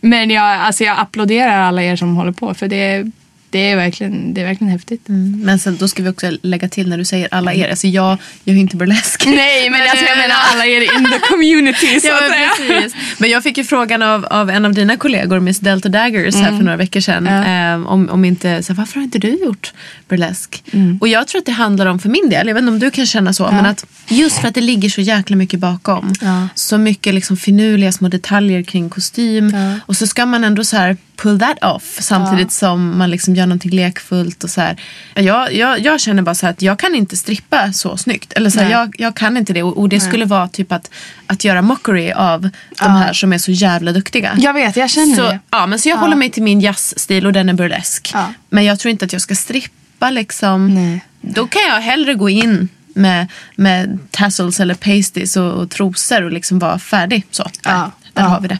men 0.00 0.30
jag, 0.30 0.44
alltså 0.44 0.84
jag 0.84 0.98
applåderar 0.98 1.60
alla 1.60 1.82
er 1.82 1.96
som 1.96 2.16
håller 2.16 2.32
på 2.32 2.54
för 2.54 2.68
det, 2.68 3.10
det 3.50 3.70
är 3.70 3.76
verkligen, 3.76 4.34
det 4.34 4.40
är 4.40 4.44
verkligen 4.44 4.72
häftigt. 4.72 5.08
Mm. 5.08 5.40
Men 5.44 5.58
sen, 5.58 5.76
då 5.76 5.88
ska 5.88 6.02
vi 6.02 6.08
också 6.08 6.30
lägga 6.42 6.68
till 6.68 6.88
när 6.88 6.98
du 6.98 7.04
säger 7.04 7.28
alla 7.30 7.54
er. 7.54 7.70
Alltså 7.70 7.86
jag, 7.86 8.18
jag 8.44 8.52
är 8.52 8.54
ju 8.54 8.60
inte 8.60 8.76
burlesk. 8.76 9.26
Nej, 9.26 9.70
men 9.70 9.82
alltså, 9.82 10.04
jag 10.04 10.18
menar 10.18 10.36
alla 10.52 10.66
er 10.66 10.80
in 10.80 11.04
the 11.04 11.18
community 11.18 12.00
så 12.00 12.06
Ja, 12.06 12.20
men, 12.68 12.90
men 13.18 13.30
jag 13.30 13.42
fick 13.42 13.58
ju 13.58 13.64
frågan 13.64 14.02
av, 14.02 14.26
av 14.26 14.50
en 14.50 14.64
av 14.64 14.74
dina 14.74 14.96
kollegor, 14.96 15.40
Miss 15.40 15.58
Delta 15.58 15.88
Daggers, 15.88 16.34
här 16.34 16.56
för 16.56 16.64
några 16.64 16.76
veckor 16.76 17.00
sedan. 17.00 17.26
Ja. 17.26 17.74
Eh, 17.74 17.86
om, 17.86 18.08
om 18.08 18.24
inte, 18.24 18.62
så 18.62 18.72
här, 18.72 18.78
varför 18.78 18.94
har 18.94 19.02
inte 19.02 19.18
du 19.18 19.28
gjort 19.28 19.72
burlesk? 20.08 20.62
Och 21.00 21.08
jag 21.08 21.28
tror 21.28 21.38
att 21.38 21.46
det 21.46 21.52
handlar 21.52 21.86
om, 21.86 21.98
för 21.98 22.08
min 22.08 22.30
del, 22.30 22.46
jag 22.46 22.54
vet 22.54 22.62
inte 22.62 22.72
om 22.72 22.78
du 22.78 22.90
kan 22.90 23.06
känna 23.06 23.32
så, 23.32 23.50
men 23.50 23.66
att 23.66 23.86
just 24.08 24.38
för 24.38 24.48
att 24.48 24.54
det 24.54 24.60
ligger 24.60 24.88
så 24.88 25.00
jäkla 25.00 25.36
mycket 25.36 25.60
bakom. 25.60 26.12
Ja. 26.20 26.48
Så 26.54 26.78
mycket 26.78 27.14
liksom 27.14 27.36
finurliga 27.36 27.92
små 27.92 28.08
detaljer 28.08 28.62
kring 28.62 28.90
kostym. 28.90 29.50
Ja. 29.50 29.80
Och 29.86 29.96
så 29.96 30.06
ska 30.06 30.26
man 30.26 30.44
ändå 30.44 30.64
så 30.64 30.76
här 30.76 30.96
pull 31.22 31.38
that 31.38 31.64
off 31.64 31.98
samtidigt 32.00 32.52
som 32.52 32.98
man 32.98 33.10
liksom 33.10 33.34
gör 33.36 33.46
någonting 33.46 33.70
lekfullt. 33.70 34.44
Och 34.44 34.50
så 34.50 34.60
här. 34.60 34.76
Jag, 35.14 35.52
jag, 35.52 35.80
jag 35.80 36.00
känner 36.00 36.22
bara 36.22 36.34
så 36.34 36.46
att 36.46 36.62
jag 36.62 36.78
kan 36.78 36.94
inte 36.94 37.16
strippa 37.16 37.72
så 37.72 37.96
snyggt. 37.96 38.32
Eller 38.32 38.50
så 38.50 38.58
här, 38.58 38.66
Nej. 38.66 38.72
jag, 38.72 38.94
jag 38.98 39.16
kan 39.16 39.36
inte 39.36 39.52
det. 39.52 39.62
Och, 39.62 39.78
och 39.78 39.88
det 39.88 40.00
skulle 40.00 40.24
vara 40.24 40.48
typ 40.48 40.72
att, 40.72 40.90
att 41.26 41.44
göra 41.44 41.62
mockery 41.62 42.12
av 42.12 42.48
de 42.78 42.90
här 42.90 43.12
som 43.12 43.32
är 43.32 43.38
så 43.38 43.50
jävla 43.50 43.92
duktiga. 43.92 44.34
Jag 44.38 44.54
vet, 44.54 44.76
jag 44.76 44.90
känner 44.90 45.16
så, 45.16 45.22
det. 45.22 45.38
ja, 45.50 45.66
men 45.66 45.78
så 45.78 45.88
jag 45.88 45.96
håller 45.96 46.16
mig 46.16 46.30
till 46.30 46.42
min 46.42 46.60
jazzstil 46.60 47.26
och 47.26 47.32
den 47.32 47.48
är 47.48 47.54
burlesk. 47.54 48.10
Ja. 48.14 48.32
Men 48.48 48.64
jag 48.64 48.78
tror 48.78 48.90
inte 48.90 49.04
att 49.04 49.12
jag 49.12 49.22
ska 49.22 49.34
strippa 49.34 50.10
liksom. 50.10 50.74
Nej. 50.74 51.04
Då 51.20 51.46
kan 51.46 51.62
jag 51.62 51.80
hellre 51.80 52.14
gå 52.14 52.28
in 52.28 52.68
med, 52.94 53.26
med 53.56 53.98
tassels 54.10 54.60
eller 54.60 54.74
pasties 54.74 55.36
och, 55.36 55.52
och 55.52 55.70
trosor 55.70 56.22
och 56.22 56.32
liksom 56.32 56.58
vara 56.58 56.78
färdig. 56.78 57.26
Så, 57.30 57.50
Ja. 57.62 57.90
Där 58.20 58.28
Ja. 58.28 58.34
har 58.34 58.40
vi 58.40 58.48
det. 58.48 58.58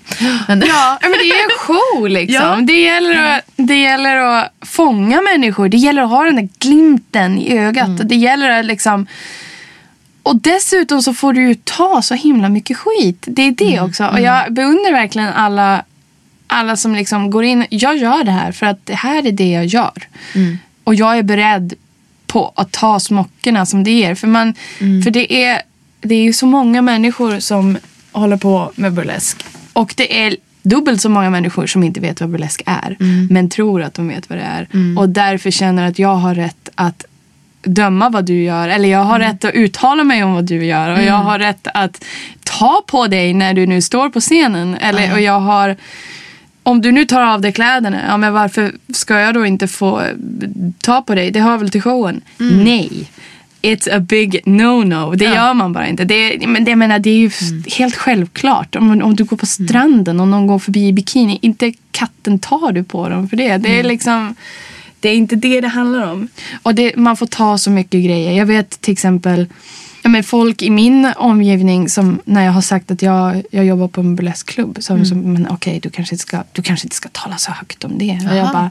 Men, 0.48 0.62
Ja, 0.66 0.98
men 1.02 1.10
det 1.12 1.30
är 1.30 1.44
en 1.44 1.58
show 1.58 2.08
liksom. 2.08 2.34
Ja. 2.46 2.58
Det, 2.62 2.80
gäller 2.82 3.36
att, 3.36 3.42
det 3.56 3.76
gäller 3.80 4.16
att 4.16 4.52
fånga 4.60 5.20
människor. 5.20 5.68
Det 5.68 5.76
gäller 5.76 6.02
att 6.02 6.10
ha 6.10 6.24
den 6.24 6.36
där 6.36 6.48
glimten 6.58 7.38
i 7.38 7.58
ögat. 7.58 8.08
Det 8.08 8.16
gäller 8.16 8.50
att 8.60 8.64
liksom... 8.66 9.06
Och 10.22 10.36
dessutom 10.40 11.02
så 11.02 11.14
får 11.14 11.32
du 11.32 11.48
ju 11.48 11.54
ta 11.54 12.02
så 12.02 12.14
himla 12.14 12.48
mycket 12.48 12.76
skit. 12.76 13.24
Det 13.26 13.42
är 13.42 13.52
det 13.52 13.80
också. 13.80 14.06
Och 14.06 14.20
jag 14.20 14.52
beundrar 14.52 14.92
verkligen 14.92 15.28
alla, 15.28 15.84
alla 16.46 16.76
som 16.76 16.94
liksom 16.94 17.30
går 17.30 17.44
in. 17.44 17.66
Jag 17.70 17.96
gör 17.96 18.24
det 18.24 18.30
här 18.30 18.52
för 18.52 18.66
att 18.66 18.86
det 18.86 18.94
här 18.94 19.26
är 19.26 19.32
det 19.32 19.50
jag 19.50 19.66
gör. 19.66 19.92
Och 20.84 20.94
jag 20.94 21.18
är 21.18 21.22
beredd 21.22 21.74
på 22.26 22.52
att 22.56 22.72
ta 22.72 23.00
smockorna 23.00 23.66
som 23.66 23.84
det 23.84 23.90
ger. 23.90 24.14
För, 24.14 24.26
man, 24.26 24.54
för 25.04 25.10
det, 25.10 25.44
är, 25.44 25.62
det 26.00 26.14
är 26.14 26.22
ju 26.22 26.32
så 26.32 26.46
många 26.46 26.82
människor 26.82 27.38
som 27.40 27.78
håller 28.12 28.36
på 28.36 28.72
med 28.74 28.92
burlesk. 28.92 29.44
Och 29.72 29.94
det 29.96 30.20
är 30.26 30.36
dubbelt 30.62 31.00
så 31.00 31.08
många 31.08 31.30
människor 31.30 31.66
som 31.66 31.82
inte 31.82 32.00
vet 32.00 32.20
vad 32.20 32.30
burlesk 32.30 32.62
är. 32.66 32.96
Men 33.30 33.50
tror 33.50 33.82
att 33.82 33.94
de 33.94 34.08
vet 34.08 34.30
vad 34.30 34.38
det 34.38 34.44
är. 34.44 34.68
Och 34.98 35.08
därför 35.08 35.50
känner 35.50 35.88
att 35.88 35.98
jag 35.98 36.14
har 36.14 36.34
rätt 36.34 36.68
att 36.74 37.04
döma 37.62 38.08
vad 38.08 38.24
du 38.24 38.42
gör. 38.42 38.68
Eller 38.68 38.88
jag 38.88 39.04
har 39.04 39.18
rätt 39.18 39.44
att 39.44 39.54
uttala 39.54 40.04
mig 40.04 40.24
om 40.24 40.32
vad 40.34 40.44
du 40.44 40.64
gör. 40.64 40.98
Och 40.98 41.02
jag 41.02 41.14
har 41.14 41.38
rätt 41.38 41.66
att 41.74 42.04
ta 42.44 42.82
på 42.86 43.06
dig 43.06 43.34
när 43.34 43.54
du 43.54 43.66
nu 43.66 43.82
står 43.82 44.08
på 44.08 44.20
scenen. 44.20 44.74
Eller, 44.74 45.12
och 45.12 45.20
jag 45.20 45.40
har... 45.40 45.76
Om 46.62 46.80
du 46.82 46.92
nu 46.92 47.04
tar 47.04 47.22
av 47.22 47.40
dig 47.40 47.52
kläderna, 47.52 47.98
ja, 48.08 48.16
men 48.16 48.32
varför 48.32 48.72
ska 48.94 49.18
jag 49.18 49.34
då 49.34 49.46
inte 49.46 49.68
få 49.68 50.02
ta 50.80 51.02
på 51.02 51.14
dig? 51.14 51.30
Det 51.30 51.40
hör 51.40 51.58
väl 51.58 51.70
till 51.70 51.82
showen? 51.82 52.20
Nej. 52.38 53.10
It's 53.62 53.96
a 53.96 54.00
big 54.00 54.40
no-no. 54.44 55.16
Det 55.16 55.24
gör 55.24 55.54
man 55.54 55.72
bara 55.72 55.86
inte. 55.86 56.04
Det, 56.04 56.46
men 56.46 56.64
det, 56.64 56.70
jag 56.70 56.78
menar, 56.78 56.98
det 56.98 57.10
är 57.10 57.18
ju 57.18 57.30
helt 57.78 57.96
självklart. 57.96 58.76
Om, 58.76 59.02
om 59.02 59.16
du 59.16 59.24
går 59.24 59.36
på 59.36 59.46
stranden 59.46 60.20
och 60.20 60.28
någon 60.28 60.46
går 60.46 60.58
förbi 60.58 60.88
i 60.88 60.92
bikini, 60.92 61.38
inte 61.42 61.72
katten 61.90 62.38
tar 62.38 62.72
du 62.72 62.84
på 62.84 63.08
dem 63.08 63.28
för 63.28 63.36
det. 63.36 63.56
Det 63.56 63.78
är 63.78 63.82
liksom... 63.82 64.34
Det 65.00 65.08
är 65.08 65.14
inte 65.14 65.36
det 65.36 65.60
det 65.60 65.68
handlar 65.68 66.12
om. 66.12 66.28
Och 66.62 66.74
det, 66.74 66.96
man 66.96 67.16
får 67.16 67.26
ta 67.26 67.58
så 67.58 67.70
mycket 67.70 68.04
grejer. 68.04 68.32
Jag 68.32 68.46
vet 68.46 68.80
till 68.80 68.92
exempel 68.92 69.46
ja, 70.02 70.08
men 70.08 70.24
folk 70.24 70.62
i 70.62 70.70
min 70.70 71.12
omgivning 71.16 71.88
som 71.88 72.20
när 72.24 72.44
jag 72.44 72.52
har 72.52 72.60
sagt 72.60 72.90
att 72.90 73.02
jag, 73.02 73.42
jag 73.50 73.64
jobbar 73.64 73.88
på 73.88 74.00
en 74.00 74.16
burleskklubb. 74.16 74.78
Så 74.80 74.92
mm. 74.92 75.06
som, 75.06 75.32
men 75.32 75.48
okej, 75.50 75.80
du, 75.82 75.90
kanske 75.90 76.14
inte 76.14 76.22
ska, 76.22 76.42
du 76.52 76.62
kanske 76.62 76.86
inte 76.86 76.96
ska 76.96 77.08
tala 77.08 77.36
så 77.36 77.52
högt 77.52 77.84
om 77.84 77.98
det. 77.98 78.18
Och 78.30 78.36
jag 78.36 78.52
bara, 78.52 78.70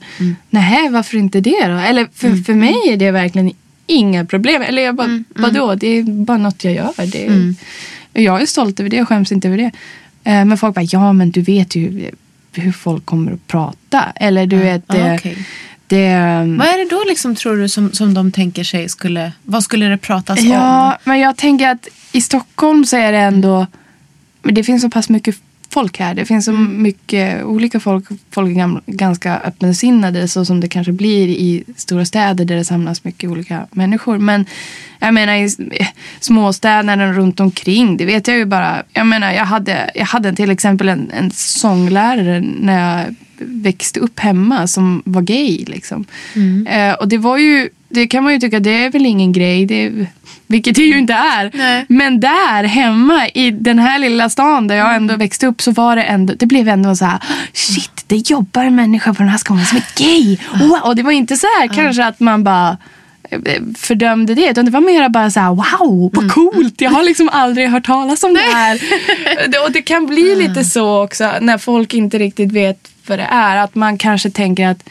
nej 0.50 0.90
varför 0.90 1.18
inte 1.18 1.42
det 1.42 1.68
då? 1.68 1.78
Eller 1.78 2.08
för, 2.14 2.44
för 2.44 2.54
mig 2.54 2.76
är 2.88 2.98
det 2.98 3.12
verkligen 3.12 3.52
inga 3.90 4.26
problem. 4.26 4.62
Eller 4.62 4.82
jag 4.82 4.96
bara, 4.96 5.08
mm. 5.08 5.24
vadå? 5.36 5.76
Det 5.76 5.88
är 5.88 6.04
bara 6.04 6.38
något 6.38 6.64
jag 6.64 6.74
gör. 6.74 6.94
Det 6.98 7.26
är, 7.28 7.54
Jag 8.14 8.42
är 8.42 8.46
stolt 8.46 8.80
över 8.80 8.90
det 8.90 9.02
och 9.02 9.08
skäms 9.08 9.32
inte 9.32 9.48
över 9.48 9.58
det. 9.58 9.72
Eh, 10.24 10.46
Men 10.46 10.58
folk 10.58 10.76
bara, 10.76 10.86
ja 10.90 11.14
men 11.14 11.32
du 11.32 11.42
vet 11.42 11.76
ju 11.76 12.12
hur 12.54 12.72
folk 12.72 13.06
kommer 13.06 13.32
att 13.32 13.48
prata. 13.48 14.04
Eller 14.16 14.46
du 14.46 14.58
vet, 14.58 14.84
Ja, 14.88 14.96
det, 14.96 15.16
okej. 15.16 15.38
det, 15.88 16.08
Vad 16.60 16.68
är 16.68 16.78
det 16.86 16.90
då 16.90 17.04
liksom 17.10 17.36
tror 17.36 17.58
du 17.58 17.70
som, 17.70 17.92
som 17.92 18.14
de 18.14 18.32
tänker 18.32 18.64
sig 18.64 18.90
skulle, 18.90 19.32
vad 19.44 19.64
skulle 19.64 19.86
det 19.86 19.98
pratas 19.98 20.42
Ja, 20.42 20.88
om? 20.88 20.98
men 21.04 21.20
jag 21.20 21.38
tänker 21.38 21.70
att 21.70 21.88
i 22.12 22.22
Stockholm 22.22 22.86
så 22.86 22.98
är 22.98 23.12
det 23.12 23.18
ändå... 23.18 23.68
Men 24.42 24.54
det 24.56 24.64
finns 24.64 24.82
så 24.82 24.90
pass 24.90 25.10
mycket 25.10 25.36
folk 25.70 26.00
här. 26.00 26.14
Det 26.14 26.26
finns 26.26 26.46
så 26.46 26.52
mycket 26.52 27.44
olika 27.44 27.80
folk. 27.80 28.06
Folk 28.32 28.58
är 28.58 28.82
ganska 28.86 29.40
öppensinnade 29.40 30.28
så 30.28 30.46
som 30.46 30.60
det 30.60 30.68
kanske 30.68 30.92
blir 30.92 31.28
i 31.28 31.64
stora 31.76 32.06
städer 32.06 32.46
där 32.46 32.56
det 32.56 32.66
samlas 32.66 33.04
mycket 33.04 33.30
olika 33.30 33.68
människor. 33.72 34.18
Men 34.18 34.46
jag 35.00 35.14
menar 35.14 35.36
i 35.36 35.50
småstäderna 36.20 37.14
runt 37.14 37.40
omkring, 37.40 37.98
det 37.98 38.06
vet 38.06 38.28
jag 38.28 38.38
ju 38.38 38.46
bara. 38.46 38.84
Jag 38.94 39.08
menar, 39.08 39.32
jag 39.32 39.46
hade, 39.46 39.92
jag 39.96 40.06
hade 40.06 40.36
till 40.36 40.52
exempel 40.52 40.90
en, 40.90 41.12
en 41.12 41.32
sånglärare 41.32 42.40
när 42.40 42.98
jag 42.98 43.16
växte 43.40 44.00
upp 44.00 44.20
hemma 44.20 44.68
som 44.68 45.02
var 45.06 45.22
gay. 45.22 45.66
Liksom. 45.68 46.06
Eh, 46.68 46.94
och 46.94 47.08
det 47.08 47.18
var 47.18 47.38
ju, 47.38 47.70
det 47.90 48.08
kan 48.08 48.24
man 48.24 48.34
ju 48.34 48.40
tycka, 48.40 48.60
det 48.60 48.84
är 48.84 48.90
väl 48.90 49.06
ingen 49.06 49.32
grej. 49.32 49.66
Det, 49.66 50.08
vilket 50.48 50.76
det 50.76 50.82
ju 50.82 50.98
inte 50.98 51.14
är. 51.14 51.52
Nej. 51.54 51.86
Men 51.90 52.20
där 52.20 52.64
hemma 52.64 53.28
i 53.28 53.52
den 53.52 53.80
här 53.80 54.00
lilla 54.00 54.30
stan 54.30 54.68
där 54.68 54.76
jag 54.76 54.96
ändå 54.96 55.16
växte 55.16 55.48
upp 55.48 55.62
så 55.62 55.72
var 55.72 55.96
det 55.96 56.04
ändå, 56.04 56.34
det 56.38 56.46
blev 56.46 56.68
ändå 56.68 56.96
så 56.96 57.06
här, 57.06 57.20
shit, 57.54 58.04
det 58.08 58.30
jobbar 58.30 58.66
en 58.66 58.76
människa 58.76 59.14
på 59.14 59.24
den 59.24 59.30
här 59.30 59.38
skolan 59.38 59.66
som 59.66 59.78
är 59.78 59.84
gay. 59.98 60.38
Wow. 60.54 60.80
Och 60.84 60.96
det 60.96 61.04
var 61.04 61.12
inte 61.12 61.38
så 61.38 61.48
här 61.60 61.68
kanske 61.68 62.06
att 62.06 62.20
man 62.20 62.44
bara 62.44 62.78
eh, 63.30 63.62
fördömde 63.78 64.36
det. 64.36 64.50
Utan 64.50 64.66
det 64.66 64.72
var 64.72 64.82
mer 64.82 65.10
bara 65.10 65.32
så 65.32 65.40
här, 65.40 65.50
wow, 65.50 66.12
vad 66.14 66.32
coolt. 66.32 66.82
Jag 66.82 66.92
har 66.92 67.04
liksom 67.04 67.30
aldrig 67.30 67.70
hört 67.70 67.86
talas 67.86 68.24
om 68.24 68.34
det 68.34 68.40
här. 68.40 68.82
Och 69.66 69.72
det 69.72 69.82
kan 69.82 70.06
bli 70.06 70.36
lite 70.36 70.64
så 70.64 71.04
också 71.04 71.34
när 71.42 71.58
folk 71.58 71.94
inte 71.94 72.18
riktigt 72.18 72.52
vet 72.52 72.90
vad 73.10 73.20
det 73.20 73.28
är. 73.32 73.58
Att 73.58 73.76
man 73.76 73.98
kanske 73.98 74.30
tänker 74.30 74.68
att 74.68 74.90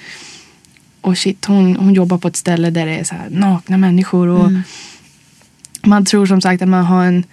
oh 1.03 1.15
shit, 1.15 1.45
hon, 1.45 1.77
hon 1.77 1.95
jobbar 1.95 2.19
på 2.19 2.29
ett 2.29 2.37
ställe 2.37 2.71
där 2.71 2.87
det 2.87 2.97
är 2.97 3.05
så 3.05 3.15
här 3.15 3.29
nakna 3.31 3.77
människor. 3.77 4.29
Och 4.29 4.51
Man 5.87 6.05
tror 6.05 6.27
som 6.27 6.41
sagt 6.41 6.63
att 6.63 6.69
man 6.69 6.85
har 6.85 7.05
en, 7.05 7.25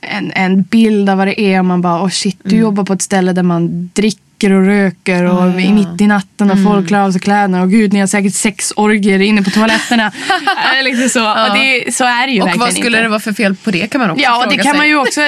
en, 0.00 0.32
en 0.32 0.62
bild 0.62 1.10
av 1.10 1.18
vad 1.18 1.26
det 1.26 1.40
är. 1.40 1.58
Och 1.58 1.64
man 1.64 1.82
bara, 1.82 2.04
oh 2.04 2.08
shit, 2.08 2.38
du 2.42 2.56
jobbar 2.56 2.84
på 2.84 2.92
ett 2.92 3.02
ställe 3.02 3.32
där 3.32 3.42
man 3.42 3.90
dricker 3.94 4.20
och 4.50 4.66
röker 4.66 5.24
och 5.24 5.60
i 5.60 5.72
mitt 5.72 6.00
i 6.00 6.06
natten 6.06 6.50
och 6.50 6.62
folk 6.64 6.88
klär 6.88 6.98
av 7.00 7.12
sig 7.12 7.20
kläderna. 7.20 7.62
Och 7.62 7.70
gud, 7.70 7.92
ni 7.92 8.00
har 8.00 8.06
säkert 8.06 8.34
sex 8.34 8.72
orgier 8.76 9.18
inne 9.22 9.42
på 9.42 9.50
toaletterna. 9.50 10.12
Liksom 10.84 11.08
så. 11.08 11.30
Och 11.30 11.56
det, 11.58 11.94
så 11.94 12.04
är 12.04 12.26
det 12.26 12.32
ju 12.32 12.42
Och 12.42 12.50
vad 12.56 12.72
skulle 12.72 12.86
inte. 12.86 13.00
det 13.02 13.08
vara 13.08 13.20
för 13.20 13.32
fel 13.32 13.54
på 13.56 13.70
det 13.70 13.86
kan 13.90 14.00
man 14.00 14.10
också 14.10 14.22
Ja, 14.24 14.40
fråga 14.42 14.56
det 14.56 14.62
kan 14.62 14.72
sig. 14.72 14.78
man 14.78 14.88
ju 14.88 14.96
också. 14.96 15.20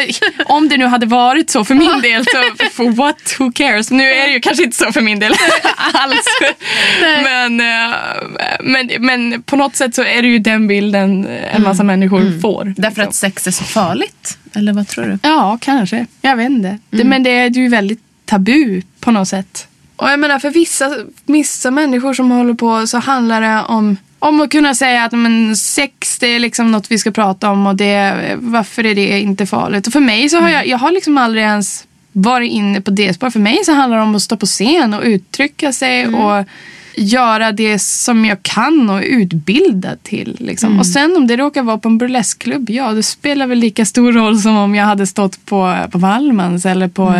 Om 0.46 0.68
det 0.68 0.76
nu 0.76 0.86
hade 0.86 1.06
varit 1.06 1.50
så 1.50 1.64
för 1.64 1.74
min 1.74 2.00
del, 2.02 2.24
så 2.24 2.66
for 2.72 2.90
what, 2.90 3.36
who 3.38 3.52
cares? 3.54 3.90
Nu 3.90 4.04
är 4.10 4.26
det 4.26 4.32
ju 4.32 4.40
kanske 4.40 4.64
inte 4.64 4.76
så 4.76 4.92
för 4.92 5.00
min 5.00 5.18
del 5.18 5.32
alls. 5.92 6.26
Men, 7.24 7.60
eh, 7.60 7.94
men, 8.60 8.90
men 9.00 9.42
på 9.42 9.56
något 9.56 9.76
sätt 9.76 9.94
så 9.94 10.02
är 10.04 10.22
det 10.22 10.28
ju 10.28 10.38
den 10.38 10.66
bilden 10.66 11.26
en 11.52 11.62
massa 11.62 11.82
människor 11.82 12.40
får. 12.40 12.74
Därför 12.76 13.02
att 13.02 13.14
sex 13.14 13.46
är 13.46 13.50
så 13.50 13.64
farligt? 13.64 14.38
Eller 14.56 14.72
vad 14.72 14.88
tror 14.88 15.04
du? 15.04 15.18
Ja, 15.22 15.58
kanske. 15.60 16.06
Jag 16.22 16.36
vet 16.36 16.50
inte. 16.50 16.78
Det, 16.90 17.04
men 17.04 17.22
det 17.22 17.30
är 17.30 17.50
ju 17.50 17.68
väldigt 17.68 18.03
tabu 18.24 18.82
på 19.00 19.10
något 19.10 19.28
sätt. 19.28 19.68
Och 19.96 20.08
jag 20.08 20.20
menar 20.20 20.38
för 20.38 20.50
vissa, 20.50 20.96
vissa 21.26 21.70
människor 21.70 22.14
som 22.14 22.30
håller 22.30 22.54
på 22.54 22.86
så 22.86 22.98
handlar 22.98 23.40
det 23.40 23.62
om, 23.68 23.96
om 24.18 24.40
att 24.40 24.50
kunna 24.50 24.74
säga 24.74 25.04
att 25.04 25.12
men, 25.12 25.56
sex 25.56 26.18
det 26.18 26.26
är 26.26 26.38
liksom 26.38 26.72
något 26.72 26.90
vi 26.90 26.98
ska 26.98 27.10
prata 27.10 27.50
om 27.50 27.66
och 27.66 27.76
det, 27.76 28.14
varför 28.38 28.86
är 28.86 28.94
det 28.94 29.20
inte 29.20 29.46
farligt? 29.46 29.86
Och 29.86 29.92
för 29.92 30.00
mig 30.00 30.28
så 30.28 30.40
har 30.40 30.48
jag, 30.48 30.66
jag 30.66 30.78
har 30.78 30.92
liksom 30.92 31.18
aldrig 31.18 31.44
ens 31.44 31.86
varit 32.12 32.52
inne 32.52 32.80
på 32.80 32.90
det 32.90 33.14
spår. 33.14 33.30
För 33.30 33.40
mig 33.40 33.64
så 33.64 33.72
handlar 33.72 33.98
det 33.98 34.02
om 34.04 34.14
att 34.14 34.22
stå 34.22 34.36
på 34.36 34.46
scen 34.46 34.94
och 34.94 35.02
uttrycka 35.02 35.72
sig 35.72 36.06
och 36.06 36.44
göra 36.96 37.52
det 37.52 37.78
som 37.78 38.24
jag 38.24 38.42
kan 38.42 38.90
och 38.90 38.98
är 38.98 39.02
utbildad 39.02 40.02
till. 40.02 40.36
Liksom. 40.40 40.78
Och 40.78 40.86
sen 40.86 41.16
om 41.16 41.26
det 41.26 41.36
råkar 41.36 41.62
vara 41.62 41.78
på 41.78 41.88
en 41.88 41.98
burleskklubb, 41.98 42.70
ja 42.70 42.92
det 42.92 43.02
spelar 43.02 43.46
väl 43.46 43.58
lika 43.58 43.84
stor 43.84 44.12
roll 44.12 44.40
som 44.40 44.56
om 44.56 44.74
jag 44.74 44.84
hade 44.84 45.06
stått 45.06 45.46
på, 45.46 45.76
på 45.90 45.98
Wallmans 45.98 46.66
eller 46.66 46.88
på 46.88 47.14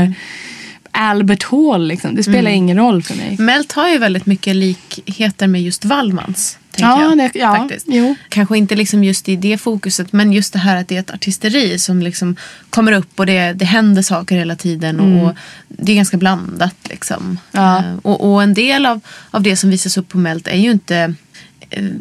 Albert 0.95 1.43
Hall. 1.43 1.87
Liksom. 1.87 2.15
Det 2.15 2.23
spelar 2.23 2.39
Mm. 2.51 2.55
ingen 2.55 2.77
roll 2.77 3.03
för 3.03 3.15
mig. 3.17 3.37
Melt 3.39 3.73
har 3.73 3.89
ju 3.89 3.99
väldigt 3.99 4.27
mycket 4.27 4.57
likheter 4.57 5.47
med 5.47 5.63
just 5.63 5.85
Wallmans. 5.85 6.59
Ja, 6.77 7.03
jag, 7.03 7.19
det- 7.19 7.39
ja, 7.39 7.57
faktiskt. 7.57 7.87
jo. 7.89 8.15
Kanske 8.29 8.59
inte 8.59 8.75
liksom 8.75 9.05
just 9.05 9.29
i 9.29 9.37
det 9.37 9.59
fokuset 9.59 10.13
men 10.13 10.33
just 10.33 10.53
det 10.53 10.59
här 10.59 10.77
att 10.77 10.89
det 10.89 10.97
är 10.97 11.01
ett 11.01 11.11
artisteri 11.11 11.79
som 11.79 12.03
liksom 12.03 12.37
kommer 12.71 12.93
upp 12.93 13.21
och 13.21 13.27
det, 13.27 13.53
det 13.53 13.65
händer 13.65 14.03
saker 14.03 14.37
hela 14.37 14.57
tiden 14.57 15.01
och, 15.01 15.29
och 15.29 15.37
det 15.69 15.93
är 15.93 15.97
ganska 15.97 16.17
blandat. 16.17 16.75
Liksom. 16.91 17.23
Mm. 17.23 17.37
Ja. 17.53 17.79
Eh, 17.79 17.85
Och, 18.03 18.33
och 18.33 18.43
en 18.43 18.55
del 18.55 18.87
av, 18.87 19.01
av 19.31 19.43
det 19.43 19.57
som 19.57 19.71
visas 19.71 19.97
upp 19.97 20.09
på 20.09 20.19
Melt 20.19 20.49
är 20.49 20.57
ju 20.57 20.71
inte 20.71 21.15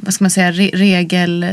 vad 0.02 0.14
ska 0.14 0.24
man 0.24 0.32
säga, 0.32 0.52
re, 0.52 0.70
regel, 0.74 1.44
eh, 1.44 1.50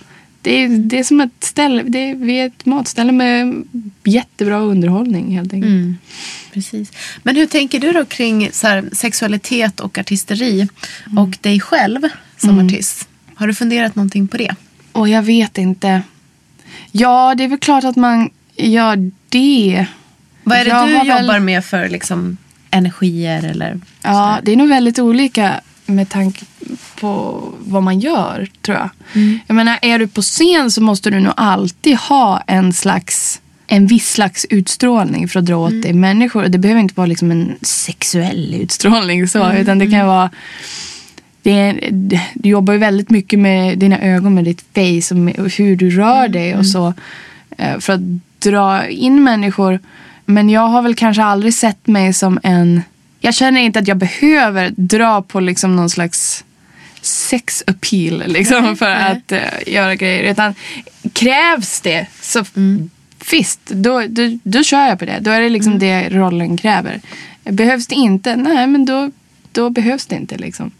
det, 0.41 0.63
är, 0.63 0.69
det 0.69 0.99
är 0.99 1.03
som 1.03 1.21
ett 1.21 1.43
ställe, 1.43 1.83
det 1.83 1.99
är, 2.09 2.15
vi 2.15 2.39
är 2.39 2.47
ett 2.47 2.65
matställe 2.65 3.11
med 3.11 3.63
jättebra 4.03 4.59
underhållning 4.59 5.35
helt 5.35 5.53
enkelt. 5.53 5.71
Mm. 5.71 5.97
Precis. 6.53 6.91
Men 7.23 7.35
hur 7.35 7.45
tänker 7.45 7.79
du 7.79 7.91
då 7.91 8.05
kring 8.05 8.49
så 8.51 8.67
här, 8.67 8.89
sexualitet 8.91 9.79
och 9.79 9.97
artisteri 9.97 10.67
och 11.17 11.37
dig 11.41 11.59
själv 11.59 12.01
som 12.37 12.65
artist? 12.65 13.07
Har 13.35 13.47
du 13.47 13.53
funderat 13.53 13.95
någonting 13.95 14.27
på 14.27 14.37
det? 14.37 14.55
Och 14.91 15.09
jag 15.09 15.21
vet 15.23 15.57
inte. 15.57 16.01
Ja, 16.91 17.35
det 17.37 17.43
är 17.43 17.47
väl 17.47 17.59
klart 17.59 17.83
att 17.83 17.95
man 17.95 18.29
gör 18.55 19.11
det. 19.29 19.85
Vad 20.43 20.57
är 20.57 20.63
det 20.65 20.69
Jag 20.69 20.87
du 20.89 20.95
har 20.95 21.05
väl- 21.05 21.21
jobbar 21.21 21.39
med 21.39 21.65
för 21.65 21.89
liksom, 21.89 22.37
energier 22.71 23.43
eller? 23.43 23.79
Ja, 24.03 24.39
det 24.43 24.51
är 24.51 24.55
nog 24.55 24.69
väldigt 24.69 24.99
olika 24.99 25.61
med 25.87 26.09
tanke 26.09 26.45
på 26.99 27.41
vad 27.59 27.83
man 27.83 27.99
gör, 27.99 28.47
tror 28.61 28.77
jag. 28.77 28.89
Jag 29.47 29.55
menar, 29.55 29.79
är 29.81 29.99
du 29.99 30.07
på 30.07 30.21
scen 30.21 30.71
så 30.71 30.81
måste 30.81 31.09
du 31.09 31.19
nog 31.19 31.33
alltid 31.37 31.95
ha 31.97 32.43
en 32.47 32.73
slags 32.73 33.41
en 33.69 33.87
viss 33.87 34.11
slags 34.11 34.45
utstrålning 34.49 35.27
för 35.27 35.39
att 35.39 35.45
dra 35.45 35.55
åt 35.57 35.81
dig 35.81 35.93
människor. 35.93 36.43
Det 36.47 36.57
behöver 36.57 36.81
inte 36.81 36.93
vara 36.97 37.07
liksom 37.07 37.31
en 37.31 37.55
sexuell 37.61 38.53
utstrålning 38.53 39.27
så, 39.27 39.51
utan 39.53 39.79
det 39.79 39.87
kan 39.91 40.07
vara 40.07 40.29
det 41.41 41.51
är, 41.51 41.89
du 42.33 42.49
jobbar 42.49 42.73
ju 42.73 42.79
väldigt 42.79 43.09
mycket 43.09 43.39
med 43.39 43.79
dina 43.79 43.99
ögon, 43.99 44.33
med 44.35 44.43
ditt 44.43 44.63
face 44.73 45.13
och, 45.15 45.19
med, 45.19 45.39
och 45.39 45.49
hur 45.49 45.75
du 45.75 45.89
rör 45.89 46.27
dig 46.27 46.55
och 46.55 46.65
så. 46.65 46.93
eh, 47.57 47.79
För 47.79 47.93
att 47.93 48.01
dra 48.39 48.87
in 48.87 49.23
människor. 49.23 49.79
Men 50.25 50.49
jag 50.49 50.67
har 50.67 50.81
väl 50.81 50.95
kanske 50.95 51.23
aldrig 51.23 51.53
sett 51.53 51.87
mig 51.87 52.13
som 52.13 52.39
en... 52.43 52.81
Jag 53.19 53.33
känner 53.35 53.61
inte 53.61 53.79
att 53.79 53.87
jag 53.87 53.97
behöver 53.97 54.73
dra 54.75 55.21
på 55.21 55.39
liksom 55.39 55.75
någon 55.75 55.89
slags 55.89 56.43
sex 57.01 57.63
appeal 57.67 58.23
liksom, 58.27 58.75
för 58.77 58.89
att 58.89 59.31
eh, 59.31 59.39
göra 59.67 59.95
grejer. 59.95 60.31
Utan 60.31 60.55
krävs 61.13 61.81
det 61.81 62.07
så 62.21 62.45
visst, 63.31 63.59
då, 63.65 64.03
då, 64.07 64.37
då 64.43 64.63
kör 64.63 64.87
jag 64.87 64.99
på 64.99 65.05
det. 65.05 65.17
Då 65.21 65.31
är 65.31 65.41
det 65.41 65.49
liksom 65.49 65.79
det 65.79 66.09
rollen 66.09 66.57
kräver. 66.57 67.01
Behövs 67.43 67.87
det 67.87 67.95
inte? 67.95 68.35
Nej, 68.35 68.67
men 68.67 68.85
då, 68.85 69.11
då 69.51 69.69
behövs 69.69 70.05
det 70.05 70.15
inte. 70.15 70.37
Liksom. 70.37 70.71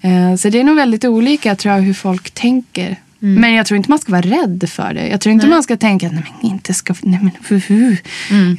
Eh, 0.00 0.36
Så 0.36 0.48
det 0.48 0.60
är 0.60 0.64
nog 0.64 0.76
väldigt 0.76 1.04
olika 1.04 1.56
tror 1.56 1.74
jag 1.74 1.82
hur 1.82 1.94
folk 1.94 2.30
tänker. 2.30 2.96
Men 3.34 3.54
jag 3.54 3.66
tror 3.66 3.76
inte 3.76 3.90
man 3.90 3.98
ska 3.98 4.12
vara 4.12 4.22
rädd 4.22 4.64
för 4.68 4.94
det. 4.94 5.08
Jag 5.08 5.20
tror 5.20 5.32
inte 5.32 5.46
man 5.46 5.62
ska 5.62 5.76
tänka 5.76 6.06
att 6.06 6.12
nej, 6.12 6.22
men 6.40 6.50
inte 6.50 6.74
ska, 6.74 6.94
nej, 7.02 7.20
men, 7.22 7.30
hu, 7.48 7.60
hu. 7.68 7.96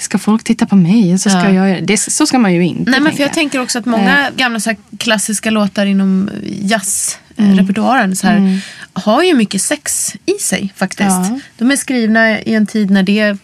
ska 0.01 0.17
folk 0.17 0.43
titta 0.43 0.65
på 0.65 0.75
mig 0.75 1.17
så 1.17 1.29
ska 1.29 1.49
Ja. 1.49 1.67
jag 1.67 1.87
det. 1.87 1.97
Så 1.97 2.25
ska 2.27 2.39
man 2.39 2.53
ju 2.53 2.65
inte 2.65 2.91
Nej, 2.91 2.99
men 2.99 3.13
för 3.13 3.23
jag 3.23 3.33
tänker 3.33 3.61
också 3.61 3.79
att 3.79 3.85
många 3.85 4.29
gamla 4.37 4.59
så 4.59 4.75
klassiska 4.97 5.49
låtar 5.51 5.85
inom 5.85 6.29
jazzrepertoaren 6.61 8.15
så 8.15 8.27
här, 8.27 8.59
har 8.93 9.23
ju 9.23 9.33
mycket 9.35 9.61
sex 9.61 10.13
i 10.25 10.33
sig 10.43 10.73
faktiskt. 10.75 11.09
Ja. 11.09 11.39
De 11.57 11.71
är 11.71 11.75
skrivna 11.75 12.39
i 12.41 12.53
en 12.53 12.67
tid 12.67 12.89
när 12.91 13.03
det 13.03 13.37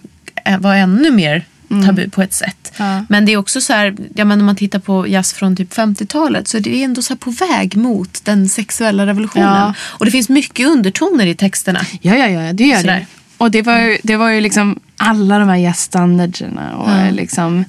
eh, 0.46 0.58
var 0.60 0.76
ännu 0.76 1.12
mer 1.12 1.46
tabu 1.82 2.10
på 2.10 2.22
ett 2.22 2.34
sätt. 2.34 2.74
Ja. 2.78 3.06
Men 3.10 3.26
det 3.26 3.34
är 3.34 3.38
också 3.38 3.62
så 3.62 3.74
här, 3.74 3.96
ja, 4.16 4.26
men 4.26 4.40
om 4.40 4.46
man 4.46 4.56
tittar 4.56 4.80
på 4.80 5.08
jazz 5.08 5.34
från 5.34 5.56
typ 5.56 5.74
50-talet 5.74 6.48
så 6.48 6.58
är 6.58 6.62
det 6.62 6.84
ändå 6.84 7.02
så 7.02 7.16
på 7.16 7.32
väg 7.32 7.78
mot 7.78 8.26
den 8.26 8.50
sexuella 8.50 9.06
revolutionen. 9.06 9.48
Ja. 9.48 9.74
Och 9.80 10.06
det 10.06 10.12
finns 10.12 10.30
mycket 10.30 10.68
undertoner 10.68 11.26
i 11.26 11.36
texterna. 11.36 11.80
Ja, 12.02 12.16
ja, 12.16 12.28
ja, 12.28 12.54
det 12.54 12.64
gör 12.64 12.80
Sådär. 12.80 13.00
det. 13.00 13.06
Och 13.38 13.52
det 13.52 13.62
var, 13.62 13.80
ju, 13.80 13.98
det 14.04 14.16
var 14.18 14.30
ju 14.30 14.42
liksom 14.42 14.80
alla 14.98 15.40
de 15.40 15.50
här 15.50 15.58
jazzstandarderna. 15.58 16.76
Och 16.76 17.14
liksom, 17.14 17.66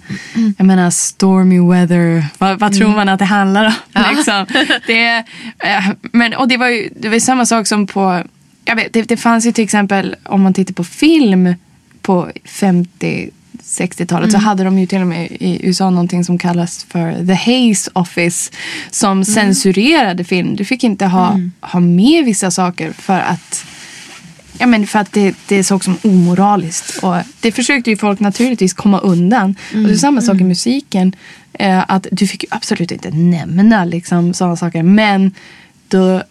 jag 0.59 0.67
menar, 0.67 0.91
stormy 0.91 1.61
weather. 1.61 2.27
Vad, 2.39 2.59
vad 2.59 2.73
tror 2.73 2.89
man 2.89 3.09
att 3.09 3.19
det 3.19 3.25
handlar 3.25 3.67
om? 3.67 3.73
Liksom. 4.17 4.47
Det, 4.87 5.17
eh, 5.59 5.91
men, 6.13 6.35
och 6.35 6.49
det 6.49 6.57
var 6.57 6.69
ju 6.69 6.91
det 6.97 7.09
var 7.09 7.19
samma 7.19 7.47
sak 7.47 7.67
som 7.67 7.87
på... 7.87 8.23
Jag 8.65 8.77
vet, 8.77 8.93
det, 8.93 9.03
det 9.03 9.17
fanns 9.17 9.47
ju 9.47 9.53
till 9.53 9.65
exempel, 9.65 10.17
om 10.25 10.43
man 10.43 10.55
tittar 10.55 10.75
på 10.75 10.85
film 10.85 11.55
på 12.03 12.31
50 12.45 13.31
60-talet 13.65 14.33
så 14.33 14.39
hade 14.39 14.65
de 14.65 14.79
ju 14.79 14.87
till 14.87 15.01
och 15.01 15.07
med 15.07 15.27
i 15.31 15.67
USA 15.67 15.91
någonting 15.91 16.25
som 16.25 16.39
kallas 16.39 16.87
för 16.89 17.27
The 17.27 17.35
Hays 17.35 17.89
Office 17.93 18.53
som 18.91 19.25
censurerade 19.25 20.25
film. 20.25 20.57
Du 20.57 20.65
fick 20.65 20.85
inte 20.85 21.07
ha, 21.07 21.41
ha 21.61 21.81
med 21.81 22.25
vissa 22.25 22.51
saker 22.51 22.93
för 22.93 23.21
att 23.21 23.67
Ja, 24.59 24.67
men 24.67 24.87
för 24.87 24.99
att 24.99 25.13
det, 25.13 25.35
det 25.49 25.65
såg 25.65 25.85
som 25.85 25.97
omoraliskt. 26.03 26.99
Och 27.03 27.17
det 27.41 27.53
försökte 27.53 27.91
ju 27.91 27.97
folk 27.97 28.21
naturligtvis 28.21 28.75
komma 28.75 28.99
undan. 28.99 29.57
Och 29.73 29.81
det 29.81 29.93
är 29.93 29.97
samma 29.97 30.21
sak 30.21 30.41
i 30.41 30.45
musiken. 30.45 31.13
Eh, 31.53 31.85
att 31.89 32.07
du 32.11 32.27
fick 32.27 32.43
ju 32.43 32.49
absolut 32.51 32.91
inte 32.91 33.11
nämna 33.11 33.85
liksom, 33.85 34.35
sådana 34.35 34.57
saker. 34.57 34.83
Men 34.83 35.33
då 35.89 36.23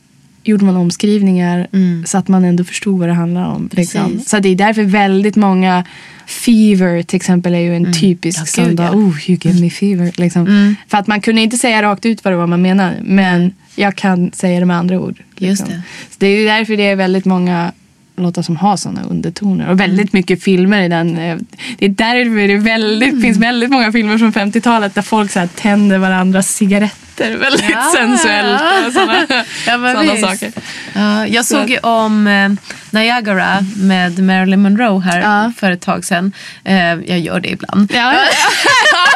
gjorde 0.43 0.65
man 0.65 0.75
omskrivningar 0.77 1.67
så 2.05 2.17
att 2.17 2.27
man 2.27 2.45
ändå 2.45 2.63
förstod 2.63 2.99
vad 2.99 3.09
det 3.09 3.13
handlar 3.13 3.45
om. 3.45 3.69
Liksom. 3.71 4.19
Så 4.27 4.39
det 4.39 4.49
är 4.49 4.55
därför 4.55 4.83
väldigt 4.83 5.35
många 5.35 5.83
Fever 6.25 7.03
till 7.03 7.15
exempel 7.15 7.53
är 7.53 7.59
ju 7.59 7.75
en 7.75 7.93
typisk 7.93 8.39
Ja, 8.39 8.45
sån 8.45 8.75
ja. 8.75 8.91
oh 8.91 9.29
you 9.29 9.39
give 9.41 9.61
me 9.61 9.69
fever. 9.69 10.11
Liksom. 10.15 10.75
För 10.87 10.97
att 10.97 11.07
man 11.07 11.21
kunde 11.21 11.41
inte 11.41 11.57
säga 11.57 11.81
rakt 11.83 12.05
ut 12.05 12.23
vad 12.23 12.33
det 12.33 12.37
var 12.37 12.47
man 12.47 12.61
menade. 12.61 12.95
Men 13.03 13.51
jag 13.75 13.95
kan 13.95 14.31
säga 14.31 14.59
det 14.59 14.65
med 14.65 14.77
andra 14.77 14.99
ord. 14.99 15.15
Just 15.37 15.65
det. 15.65 15.81
Så 16.09 16.15
det 16.17 16.27
är 16.27 16.39
ju 16.39 16.45
därför 16.45 16.77
det 16.77 16.83
är 16.87 16.95
väldigt 16.95 17.25
många 17.25 17.71
låtar 18.15 18.41
som 18.41 18.55
har 18.55 18.77
sådana 18.77 19.03
undertoner. 19.03 19.69
Och 19.69 19.79
väldigt 19.79 20.13
mycket 20.13 20.43
filmer 20.43 20.81
i 20.81 20.87
den. 20.89 21.17
eh, 21.17 21.37
Det 21.77 21.85
är 21.85 21.89
därför 21.89 22.47
det 22.47 22.57
väldigt, 22.57 23.21
finns 23.21 23.37
väldigt 23.37 23.69
många 23.71 23.91
filmer 23.91 24.17
från 24.17 24.33
50-talet 24.33 24.95
där 24.95 25.01
folk 25.01 25.31
så 25.31 25.39
här 25.39 25.47
tänder 25.55 25.97
varandras 25.97 26.55
cigaretter 26.55 27.02
sitter 27.15 27.37
väldigt 27.37 27.65
sensuellt 27.95 28.61
och 28.87 28.93
sådana, 28.93 29.25
Ja, 29.67 29.73
sådana 29.93 30.17
saker. 30.17 30.51
Ja, 30.93 31.27
jag 31.27 31.45
såg 31.45 31.69
ju 31.69 31.79
om 31.79 32.27
eh, 32.27 32.49
Niagara 32.91 33.57
med 33.75 34.19
Marilyn 34.19 34.61
Monroe 34.61 35.01
här 35.01 35.21
Ja. 35.21 35.51
för 35.59 35.71
ett 35.71 35.81
tag 35.81 36.05
sedan. 36.05 36.31
Eh, 36.63 36.75
jag 36.93 37.19
gör 37.19 37.39
det 37.39 37.49
ibland. 37.49 37.91
Ja, 37.95 38.13
ja, 38.13 38.19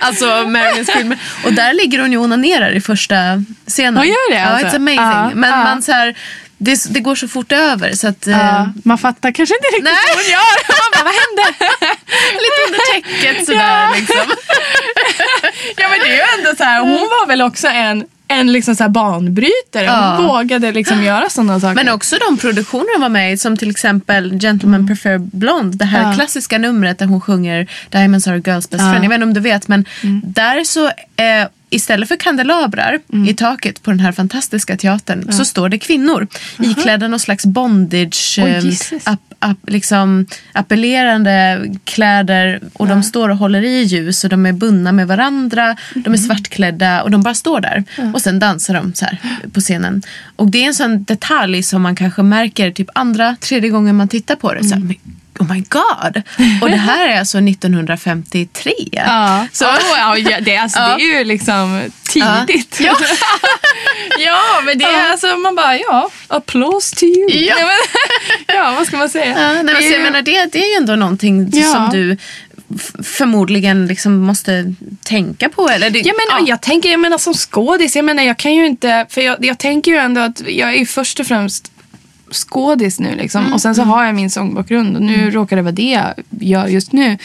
Alltså 0.00 0.26
Marilyns 0.48 0.90
filmer. 0.90 1.18
Och 1.44 1.52
där 1.52 1.72
ligger 1.72 1.98
hon 1.98 2.12
ju 2.12 2.18
och 2.18 2.24
onanerar 2.24 2.70
i 2.70 2.80
första 2.80 3.16
scenen. 3.66 3.96
Hon 3.96 4.06
gör 4.06 4.30
det, 4.32 4.36
Ja, 4.38 4.44
alltså? 4.46 4.66
it's 4.66 4.76
amazing. 4.76 4.96
Ja, 4.96 5.30
Men 5.34 5.50
ja. 5.50 5.56
man 5.64 5.82
så 5.82 5.92
här, 5.92 6.14
det, 6.58 6.84
det 6.94 7.00
går 7.00 7.14
så 7.14 7.28
fort 7.28 7.52
över 7.52 7.92
så 7.92 8.08
att... 8.08 8.26
eh, 8.26 8.38
ja. 8.38 8.68
Man 8.84 8.98
fattar 8.98 9.32
kanske 9.32 9.54
inte 9.54 9.66
riktigt 9.68 9.84
Nej. 9.84 9.94
vad 10.08 10.16
hon 10.16 10.30
gör. 10.30 10.56
Man 10.82 10.90
bara, 10.94 11.04
vad 11.04 11.14
hände? 11.22 11.66
Lite 12.44 12.58
under 12.66 12.92
täcket 12.92 13.46
sådär 13.46 13.80
Ja. 13.82 13.92
liksom. 13.96 14.16
Ja 15.76 15.88
men 15.88 15.98
det 16.00 16.06
är 16.08 16.14
ju 16.14 16.38
ändå 16.38 16.56
så 16.56 16.64
här, 16.64 16.80
hon 16.80 16.92
var 16.98 17.26
väl 17.26 17.42
också 17.42 17.66
en, 17.68 18.04
en 18.28 18.52
liksom 18.52 18.76
så 18.76 18.88
banbrytare. 18.88 19.86
Hon 19.86 19.86
Ja. 19.86 20.16
vågade 20.28 20.72
liksom 20.72 21.02
göra 21.02 21.28
sådana 21.30 21.60
saker. 21.60 21.74
Men 21.74 21.88
också 21.88 22.16
de 22.28 22.38
produktioner 22.38 22.86
hon 22.94 23.00
var 23.02 23.08
med 23.08 23.32
i 23.32 23.36
som 23.36 23.56
till 23.56 23.70
exempel 23.70 24.38
Gentlemen 24.40 24.86
Prefer 24.86 25.18
Blonde. 25.18 25.76
Det 25.76 25.84
här 25.84 25.98
Mm. 25.98 26.10
Ja. 26.10 26.16
klassiska 26.16 26.58
numret 26.58 26.98
där 26.98 27.06
hon 27.06 27.20
sjunger 27.20 27.66
Diamonds 27.90 28.26
are 28.28 28.36
a 28.36 28.40
girl's 28.44 28.70
best 28.70 28.72
Ja. 28.72 28.78
Mm. 28.80 28.90
friend. 28.92 29.04
Jag 29.04 29.08
vet 29.10 29.16
inte 29.16 29.24
om 29.26 29.34
du 29.34 29.40
vet 29.40 29.68
men 29.68 29.84
där 30.24 30.64
så 30.64 30.86
eh, 30.86 31.46
istället 31.70 32.08
för 32.08 32.16
kandelabrar 32.16 32.98
Mm. 33.12 33.28
i 33.28 33.34
taket 33.34 33.82
på 33.82 33.90
den 33.90 34.00
här 34.00 34.12
fantastiska 34.12 34.76
teatern 34.76 35.32
så 35.32 35.44
står 35.44 35.68
det 35.68 35.78
kvinnor 35.78 36.26
iklädda 36.58 37.08
någon 37.08 37.20
slags 37.20 37.46
bondage, 37.46 38.38
Jesus. 38.38 39.06
app, 39.06 39.20
app, 39.38 39.58
liksom 39.66 40.26
appellerande 40.52 41.64
kläder 41.84 42.60
och 42.72 42.86
de 42.86 43.02
står 43.02 43.28
och 43.28 43.36
håller 43.36 43.62
i 43.62 43.82
ljus 43.82 44.24
och 44.24 44.30
de 44.30 44.46
är 44.46 44.52
bundna 44.52 44.92
med 44.92 45.06
varandra. 45.08 45.76
De 45.94 46.00
Mm. 46.00 46.12
är 46.14 46.18
svartklädda 46.18 47.02
och 47.02 47.10
de 47.10 47.22
bara 47.22 47.34
står 47.34 47.60
där. 47.60 47.84
Och 48.14 48.22
sen 48.22 48.38
dansar 48.38 48.74
de 48.74 48.94
så 48.94 49.04
här 49.04 49.18
på 49.52 49.60
scenen. 49.60 50.02
Och 50.36 50.50
det 50.50 50.62
är 50.62 50.66
en 50.66 50.74
sån 50.74 51.04
detalj 51.04 51.62
som 51.62 51.82
man 51.82 51.96
kanske 51.96 52.22
märker 52.22 52.70
typ 52.70 52.88
andra, 52.94 53.36
tredje 53.40 53.70
gången 53.70 53.96
man 53.96 54.08
tittar 54.08 54.36
på 54.36 54.54
det. 54.54 54.64
Så 54.64 54.74
här, 54.74 54.76
Mm. 54.82 54.96
"Men, 55.38 55.48
Oh 55.48 55.54
my 55.54 55.64
god! 55.68 56.22
Och 56.62 56.70
det 56.70 56.76
här 56.76 57.08
är 57.08 57.18
alltså 57.18 57.38
1953. 57.38 58.72
Ja, 58.92 59.46
Så, 59.52 59.64
så, 59.64 59.70
ja, 59.96 60.18
ja, 60.18 60.40
det, 60.40 60.56
alltså, 60.56 60.78
Ja. 60.78 60.96
det 60.96 61.02
är 61.04 61.18
ju 61.18 61.24
liksom 61.24 61.90
tidigt. 62.08 62.80
Ja. 62.80 62.96
ja, 64.18 64.40
men 64.64 64.78
det 64.78 64.84
är 64.84 65.10
alltså, 65.10 65.36
man 65.36 65.54
bara, 65.54 65.78
ja, 65.78 66.10
applås 66.28 66.90
till 66.90 67.08
you. 67.08 67.30
Ja. 67.44 67.54
Ja, 67.58 67.66
men, 67.66 68.56
ja 68.56 68.74
vad 68.78 68.86
ska 68.86 68.96
man 68.96 69.08
säga? 69.08 69.26
Ja, 69.26 69.52
nej, 69.52 69.64
men, 69.64 69.74
jag 69.74 69.82
Det 69.82 69.94
är- 69.96 70.02
menar, 70.02 70.22
det, 70.22 70.46
det 70.52 70.58
är 70.64 70.68
ju 70.70 70.76
ändå 70.76 70.96
någonting 70.96 71.50
Ja. 71.52 71.72
som 71.72 71.88
du 71.92 72.16
förmodligen 73.04 73.86
liksom 73.86 74.18
måste 74.18 74.74
tänka 75.04 75.48
på. 75.48 75.68
Eller 75.68 75.90
det, 75.90 75.98
Ja, 76.00 76.12
men, 76.34 76.46
Jag 76.46 76.62
tänker, 76.62 76.90
jag 76.90 77.00
menar 77.00 77.18
som 77.18 77.34
skådis, 77.34 77.96
jag 77.96 78.04
menar 78.04 78.22
jag 78.22 78.36
kan 78.36 78.54
ju 78.54 78.66
inte, 78.66 79.06
för 79.10 79.20
jag, 79.20 79.44
jag 79.44 79.58
tänker 79.58 79.90
ju 79.90 79.96
ändå 79.96 80.20
att 80.20 80.42
jag 80.48 80.74
är 80.74 80.86
först 80.86 81.20
och 81.20 81.26
främst 81.26 81.72
skådis 82.30 83.00
nu 83.00 83.14
liksom. 83.14 83.52
Och 83.52 83.60
sen 83.60 83.74
så 83.74 83.82
har 83.82 84.04
jag 84.04 84.14
min 84.14 84.30
sångbakgrund 84.30 84.96
och 84.96 85.02
nu 85.02 85.30
råkar 85.30 85.56
det 85.56 85.62
vara 85.62 85.72
det 85.72 85.90
jag 85.90 86.14
gör 86.30 86.66
just 86.66 86.92
nu. 86.92 87.18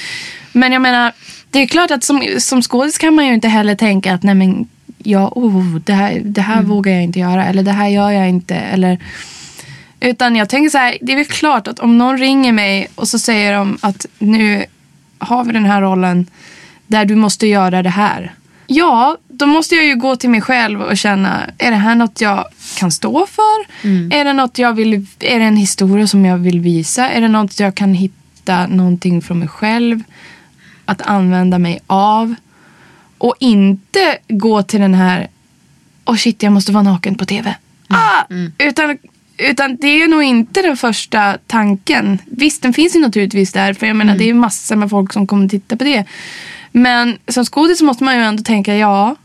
Men 0.54 0.72
jag 0.72 0.82
menar, 0.82 1.12
det 1.50 1.60
är 1.60 1.68
klart 1.68 1.92
att 1.92 2.04
som, 2.04 2.24
som 2.38 2.62
skådis 2.62 2.98
kan 2.98 3.16
man 3.16 3.28
ju 3.28 3.34
inte 3.34 3.48
heller 3.48 3.76
tänka 3.76 4.14
att 4.14 4.24
nej 4.24 4.36
men, 4.36 4.68
ja, 4.98 5.32
oh, 5.36 5.76
det 5.76 5.94
här, 5.94 6.22
det 6.26 6.42
här 6.42 6.62
vågar 6.62 6.94
jag 6.94 7.04
inte 7.04 7.20
göra 7.20 7.46
eller 7.46 7.64
det 7.64 7.72
här 7.72 7.88
gör 7.88 8.12
jag 8.12 8.30
inte. 8.30 8.56
Eller, 8.56 9.00
utan 10.00 10.36
jag 10.36 10.50
tänker 10.50 10.70
så 10.70 10.78
här, 10.78 10.98
det 11.02 11.12
är 11.12 11.16
väl 11.16 11.26
klart 11.26 11.68
att 11.68 11.80
om 11.80 11.98
någon 11.98 12.18
ringer 12.18 12.52
mig 12.52 12.88
och 12.96 13.08
så 13.08 13.20
säger 13.20 13.54
de 13.54 13.78
att 13.82 14.06
nu 14.20 14.66
har 15.20 15.44
vi 15.44 15.54
den 15.54 15.66
här 15.66 15.82
rollen 15.82 16.26
där 16.88 17.06
du 17.06 17.16
måste 17.16 17.48
göra 17.48 17.84
det 17.84 17.90
här. 17.90 18.34
Ja, 18.74 19.18
då 19.28 19.46
måste 19.46 19.76
jag 19.76 19.86
ju 19.86 19.96
gå 19.96 20.16
till 20.16 20.30
mig 20.30 20.42
själv 20.42 20.82
och 20.82 20.98
känna, 20.98 21.50
är 21.58 21.72
det 21.72 21.78
här 21.78 21.96
något 21.96 22.22
jag 22.22 22.46
kan 22.78 22.92
stå 22.92 23.26
för? 23.26 23.88
Är 24.14 24.26
det 24.26 24.34
något 24.34 24.58
jag 24.58 24.74
vill, 24.74 25.06
är 25.20 25.40
det 25.40 25.46
en 25.46 25.56
historia 25.56 26.08
som 26.08 26.26
jag 26.26 26.38
vill 26.38 26.60
visa? 26.60 27.10
Är 27.10 27.22
det 27.22 27.28
något 27.28 27.60
jag 27.60 27.76
kan 27.76 27.94
hitta 27.94 28.68
någonting 28.68 29.22
från 29.22 29.40
mig 29.40 29.48
själv 29.48 30.04
att 30.86 31.02
använda 31.02 31.60
mig 31.60 31.80
av? 31.88 32.36
Och 33.18 33.36
inte 33.40 34.18
gå 34.28 34.64
till 34.64 34.80
den 34.80 34.94
här, 34.94 35.28
åh 36.06 36.16
shit 36.16 36.44
jag 36.44 36.54
måste 36.54 36.72
vara 36.72 36.84
naken 36.84 37.16
på 37.16 37.26
tv. 37.26 37.56
Ah! 37.88 38.24
Utan, 38.58 38.98
utan 39.38 39.76
det 39.76 39.88
är 39.88 40.08
nog 40.08 40.24
inte 40.24 40.62
den 40.62 40.78
första 40.78 41.38
tanken. 41.48 42.20
Visst, 42.26 42.62
den 42.62 42.74
finns 42.74 42.96
ju 42.96 43.00
naturligtvis 43.00 43.52
där. 43.52 43.74
För 43.74 43.88
jag 43.88 43.96
menar, 43.96 44.16
det 44.16 44.24
är 44.24 44.28
ju 44.28 44.34
massor 44.34 44.76
med 44.76 44.90
folk 44.90 45.14
som 45.14 45.28
kommer 45.28 45.48
titta 45.48 45.78
på 45.78 45.84
det. 45.84 46.06
Men 46.72 47.18
som 47.28 47.46
skådis 47.46 47.82
måste 47.82 48.04
man 48.04 48.16
ju 48.18 48.22
ändå 48.24 48.44
tänka, 48.44 48.76
ja. 48.76 49.16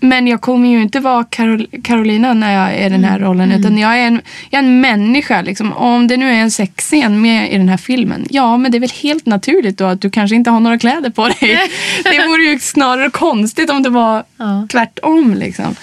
Men 0.00 0.26
jag 0.26 0.40
kommer 0.40 0.68
ju 0.68 0.82
inte 0.82 1.00
vara 1.00 1.22
Carol- 1.22 1.82
Carolina 1.82 2.34
när 2.34 2.54
jag 2.54 2.74
är 2.74 2.86
i 2.86 2.88
den 2.88 3.04
här 3.04 3.18
rollen. 3.18 3.52
Utan 3.52 3.78
jag 3.78 3.98
är 3.98 4.06
en, 4.06 4.20
jag 4.50 4.58
är 4.58 4.62
en 4.64 4.80
människa. 4.80 5.42
Liksom. 5.42 5.72
Om 5.72 6.06
det 6.08 6.16
nu 6.16 6.30
är 6.30 6.34
en 6.36 6.50
sexscen 6.50 7.20
med 7.20 7.52
i 7.52 7.58
den 7.58 7.68
här 7.68 7.76
filmen. 7.76 8.26
Ja, 8.30 8.56
men 8.56 8.70
det 8.72 8.78
är 8.78 8.80
väl 8.80 8.90
helt 9.02 9.26
naturligt 9.26 9.78
då 9.78 9.84
att 9.84 10.00
du 10.00 10.10
kanske 10.10 10.36
inte 10.36 10.50
har 10.50 10.60
några 10.60 10.78
kläder 10.78 11.10
på 11.10 11.28
dig. 11.28 11.38
det 12.04 12.26
vore 12.26 12.42
ju 12.42 12.58
snarare 12.58 13.10
konstigt 13.10 13.70
om 13.70 13.82
det 13.82 13.90
var 13.90 14.24
Ja. 14.36 14.66
tvärtom. 14.70 15.34
Liksom. 15.34 15.76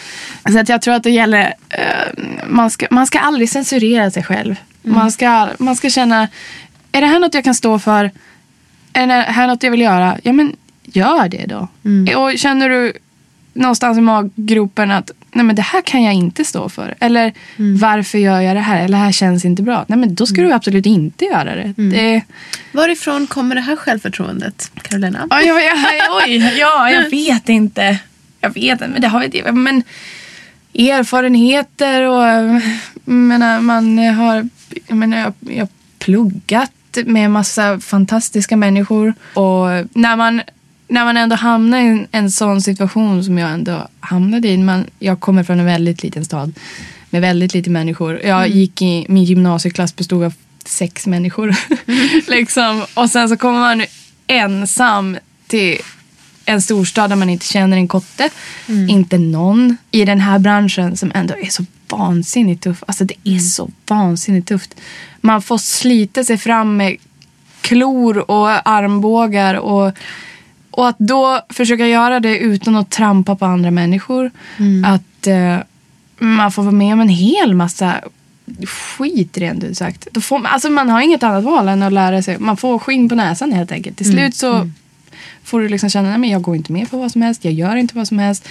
Så 0.51 0.59
att 0.59 0.69
jag 0.69 0.81
tror 0.81 0.93
att 0.93 1.03
det 1.03 1.11
gäller, 1.11 1.53
eh, 1.69 2.23
man, 2.47 2.69
ska, 2.69 2.85
man 2.91 3.07
ska 3.07 3.19
aldrig 3.19 3.49
censurera 3.49 4.11
sig 4.11 4.23
själv. 4.23 4.55
Man, 4.83 5.11
ska, 5.11 5.47
man 5.59 5.75
ska 5.75 5.89
känna, 5.89 6.27
är 6.91 7.01
det 7.01 7.07
här 7.07 7.19
något 7.19 7.33
jag 7.33 7.43
kan 7.43 7.55
stå 7.55 7.79
för? 7.79 8.11
Är 8.93 9.07
det 9.07 9.13
här 9.13 9.47
något 9.47 9.63
jag 9.63 9.71
vill 9.71 9.81
göra? 9.81 10.17
Ja 10.23 10.33
men 10.33 10.55
gör 10.95 11.29
det 11.29 11.45
då. 11.45 11.67
Och 12.19 12.37
känner 12.37 12.69
du 12.69 12.93
någonstans 13.53 13.97
i 13.97 14.01
maggropen 14.01 14.91
att 14.91 15.11
nej 15.31 15.45
men 15.45 15.55
det 15.55 15.61
här 15.61 15.81
kan 15.81 16.03
jag 16.03 16.13
inte 16.13 16.45
stå 16.45 16.69
för. 16.69 16.95
Eller 16.99 17.33
varför 17.79 18.17
gör 18.17 18.41
jag 18.41 18.55
det 18.55 18.59
här? 18.59 18.77
Eller 18.77 18.97
det 18.97 19.03
här 19.03 19.11
känns 19.11 19.45
inte 19.45 19.63
bra. 19.63 19.85
Nej 19.87 19.99
men 19.99 20.15
då 20.15 20.25
ska 20.25 20.41
du 20.41 20.51
absolut 20.51 20.85
inte 20.85 21.25
göra 21.25 21.55
det. 21.55 21.73
det 21.77 22.21
Varifrån 22.71 23.27
kommer 23.27 23.55
det 23.55 23.61
här 23.61 23.75
självförtroendet, 23.75 24.71
Carolina? 24.81 25.27
Ja, 25.29 25.41
jag, 25.41 25.65
jag, 25.65 25.77
oj, 26.25 26.53
ja, 26.59 26.91
jag 26.91 27.09
vet 27.09 27.49
inte. 27.49 27.97
Jag 28.41 28.53
vet 28.53 28.71
inte, 28.71 28.87
men 28.87 29.01
det 29.01 29.07
har 29.07 29.27
vi 29.27 29.51
men 29.51 29.83
erfarenheter 30.73 32.01
och 32.03 32.23
jag 32.23 32.61
menar, 33.05 33.59
man 33.59 33.97
har 33.97 34.49
jag 34.87 34.97
menar, 34.97 35.17
jag, 35.17 35.33
jag 35.39 35.59
har 35.59 35.69
pluggat 35.99 36.71
med 37.05 37.31
massa 37.31 37.79
fantastiska 37.79 38.57
människor 38.57 39.13
och 39.33 39.67
när 39.93 40.15
man 40.15 40.41
när 40.89 41.05
man 41.05 41.17
ändå 41.17 41.35
hamnar 41.35 41.79
i 41.79 41.87
en, 41.87 42.07
en 42.11 42.31
sån 42.31 42.61
situation 42.61 43.23
som 43.23 43.37
jag 43.37 43.51
ändå 43.51 43.87
hamnade 43.99 44.47
i. 44.47 44.57
Man, 44.57 44.85
jag 44.99 45.19
kommer 45.19 45.43
från 45.43 45.59
en 45.59 45.65
väldigt 45.65 46.03
liten 46.03 46.25
stad 46.25 46.53
med 47.09 47.21
väldigt 47.21 47.53
lite 47.53 47.69
människor. 47.69 48.21
Jag 48.23 48.47
gick 48.47 48.81
i, 48.81 49.05
min 49.09 49.23
gymnasieklass 49.23 49.95
bestod 49.95 50.23
av 50.23 50.33
sex 50.65 51.07
människor. 51.07 51.55
liksom. 52.27 52.85
Och 52.93 53.09
sen 53.09 53.29
så 53.29 53.37
kommer 53.37 53.59
man 53.59 53.85
ensam 54.27 55.17
till 55.47 55.77
en 56.45 56.61
storstad 56.61 57.09
där 57.09 57.15
man 57.15 57.29
inte 57.29 57.45
känner 57.45 57.77
en 57.77 57.87
kotte. 57.87 58.29
Inte 58.89 59.17
någon 59.17 59.77
i 59.91 60.05
den 60.05 60.19
här 60.19 60.39
branschen 60.39 60.97
som 60.97 61.11
ändå 61.15 61.33
är 61.37 61.49
så 61.49 61.65
vansinnigt 61.89 62.63
tuff. 62.63 62.83
Alltså 62.87 63.03
det 63.03 63.15
är 63.23 63.39
så 63.39 63.71
vansinnigt 63.87 64.47
tufft. 64.47 64.75
Man 65.21 65.41
får 65.41 65.57
slita 65.57 66.23
sig 66.23 66.37
fram 66.37 66.77
med 66.77 66.97
klor 67.61 68.31
och 68.31 68.69
armbågar 68.69 69.53
och, 69.55 69.93
och 70.79 70.87
att 70.89 70.99
då 70.99 71.41
försöka 71.49 71.87
göra 71.87 72.19
det 72.19 72.37
utan 72.37 72.75
att 72.75 72.89
trampa 72.89 73.35
på 73.35 73.45
andra 73.45 73.71
människor. 73.71 74.31
Att 74.85 75.27
eh, 75.27 75.57
man 76.19 76.51
får 76.51 76.63
vara 76.63 76.71
med 76.75 76.93
om 76.93 76.99
en 77.01 77.09
hel 77.09 77.53
massa 77.53 77.95
skit 78.65 79.37
rent 79.37 79.63
ut 79.63 79.77
sagt. 79.77 80.07
Då 80.11 80.21
får, 80.21 80.39
man- 80.39 80.51
alltså 80.51 80.69
man 80.69 80.89
har 80.89 81.01
inget 81.01 81.23
annat 81.23 81.43
val 81.43 81.67
än 81.67 81.83
att 81.83 81.93
lära 81.93 82.21
sig. 82.21 82.37
Man 82.39 82.57
får 82.57 82.79
skinn 82.79 83.09
på 83.09 83.15
näsan 83.15 83.51
helt 83.51 83.71
enkelt. 83.71 83.97
Till 83.97 84.05
slut 84.11 84.35
så 84.35 84.69
får 85.43 85.59
du 85.61 85.69
liksom 85.69 85.89
känna 85.89 86.15
att 86.15 86.27
jag 86.29 86.41
går 86.41 86.55
inte 86.55 86.71
med 86.71 86.89
på 86.91 86.97
vad 86.97 87.11
som 87.11 87.21
helst. 87.21 87.45
Jag 87.45 87.53
gör 87.53 87.75
inte 87.75 87.95
vad 87.95 88.07
som 88.07 88.19
helst. 88.19 88.47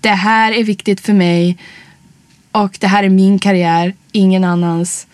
Det 0.00 0.08
här 0.10 0.52
är 0.52 0.64
viktigt 0.64 1.00
för 1.00 1.12
mig. 1.12 1.56
Och 2.52 2.76
det 2.80 2.86
här 2.86 3.04
är 3.04 3.08
min 3.08 3.38
karriär, 3.38 3.94
ingen 4.12 4.44
annans. 4.44 5.06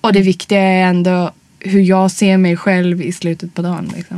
Och 0.00 0.12
det 0.12 0.20
viktiga 0.20 0.60
är 0.60 0.82
ändå 0.84 1.30
hur 1.60 1.80
jag 1.80 2.10
ser 2.10 2.36
mig 2.36 2.56
själv 2.56 3.02
i 3.02 3.12
slutet 3.12 3.54
på 3.54 3.62
dagen. 3.62 3.92
Liksom. 3.96 4.16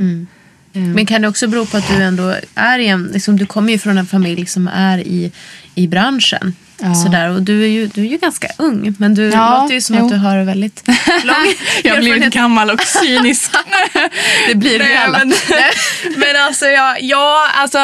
Eh, 0.76 0.82
Men 0.82 1.06
kan 1.06 1.22
det 1.22 1.28
också 1.28 1.48
bero 1.48 1.66
på 1.66 1.76
att 1.76 1.88
du 1.88 2.02
ändå 2.02 2.34
är 2.54 2.78
i 2.78 2.86
en, 2.86 3.06
liksom, 3.12 3.36
du 3.36 3.46
kommer 3.46 3.72
ju 3.72 3.78
från 3.78 3.98
en 3.98 4.06
familj 4.06 4.46
som 4.46 4.68
är 4.68 4.98
i, 4.98 5.32
i 5.74 5.88
branschen. 5.88 6.54
Ja. 6.80 6.94
Sådär, 6.94 7.30
och 7.30 7.42
du 7.42 7.62
är, 7.64 7.68
ju, 7.68 7.86
du 7.86 8.00
är 8.00 8.06
ju 8.06 8.16
ganska 8.18 8.48
ung, 8.58 8.94
men 8.98 9.14
du 9.14 9.22
Ja, 9.30 9.60
låter 9.62 9.74
ju 9.74 9.80
som 9.80 9.96
jo. 9.98 10.04
att 10.04 10.10
du 10.10 10.16
har 10.16 10.44
väldigt 10.44 10.82
lång 11.24 11.36
jag 11.84 11.98
blivit 11.98 12.06
erfarenhet. 12.06 12.34
gammal 12.34 12.70
och 12.70 12.80
cynisk. 12.82 13.50
Det 14.48 14.54
blir 14.54 14.78
vi 14.78 14.96
alla. 14.96 15.18
men, 15.18 15.28
men 16.16 16.36
alltså, 16.46 16.66
ja, 16.66 16.96
ja, 17.00 17.48
alltså, 17.54 17.78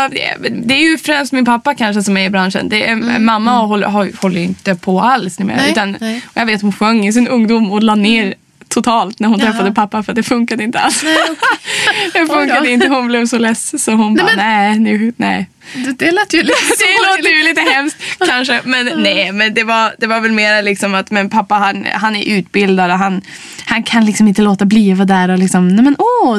det- 0.64 0.74
är 0.74 0.78
ju 0.90 0.98
främst 0.98 1.33
min 1.33 1.44
pappa 1.44 1.74
kanske 1.74 2.02
som 2.02 2.16
är 2.16 2.24
i 2.26 2.31
branschen. 2.31 2.68
Det 2.68 2.88
är, 2.88 3.18
Mamma 3.18 3.59
håller, 3.59 3.87
har, 3.87 4.11
håller 4.22 4.40
inte 4.40 4.74
på 4.74 5.00
alls 5.00 5.38
numera. 5.38 5.57
Nej, 5.57 5.70
Utan, 5.70 5.96
nej. 6.00 6.20
och 6.26 6.37
Jag 6.40 6.46
vet 6.46 6.62
hon 6.62 6.72
sjöng 6.72 7.07
i 7.07 7.12
sin 7.12 7.28
ungdom 7.28 7.70
och 7.72 7.83
la 7.83 7.94
ner 7.94 8.35
totalt 8.72 9.18
när 9.18 9.28
hon 9.28 9.38
Jaha. 9.40 9.50
träffade 9.50 9.72
pappa 9.72 10.02
för 10.02 10.12
det 10.12 10.22
funkade 10.22 10.64
inte 10.64 10.78
alls. 10.78 11.02
Nej, 11.04 11.16
okej. 11.22 12.11
det 12.26 12.26
funkade 12.26 12.70
inte. 12.70 12.88
Hon 12.88 13.06
blev 13.06 13.26
så 13.26 13.38
less 13.38 13.85
så 13.85 13.92
hon 13.92 14.14
Nej, 14.14 14.24
bara, 14.24 14.37
men- 14.37 14.46
nej, 14.46 14.78
nu, 14.78 15.12
nej. 15.16 15.48
Det, 15.74 15.92
det 15.98 16.11
lät 16.11 16.35
ju 16.35 16.42
lite 16.42 16.58
Det 16.78 17.16
låter 17.16 17.37
ju 17.38 17.42
lite 17.42 17.61
hemskt 17.61 17.96
kanske. 18.26 18.61
Men 18.64 18.90
nej, 19.02 19.32
men 19.32 19.54
det 19.54 19.64
var, 19.64 19.94
det 19.98 20.06
var 20.06 20.20
väl 20.20 20.32
mer 20.32 20.62
liksom 20.62 20.94
att 20.94 21.11
men 21.11 21.30
pappa 21.30 21.54
han, 21.54 21.87
han 21.92 22.16
är 22.16 22.24
utbildad 22.38 22.90
och 22.90 22.98
han, 22.98 23.22
han 23.66 23.82
kan 23.82 24.04
liksom 24.04 24.28
inte 24.28 24.42
låta 24.42 24.64
bli 24.64 24.92
att 24.92 24.98
vara 24.98 25.06
där 25.06 25.28
och 25.30 25.38
liksom, 25.38 25.68
nej 25.68 25.85
men 25.85 25.96
åh, 25.98 26.38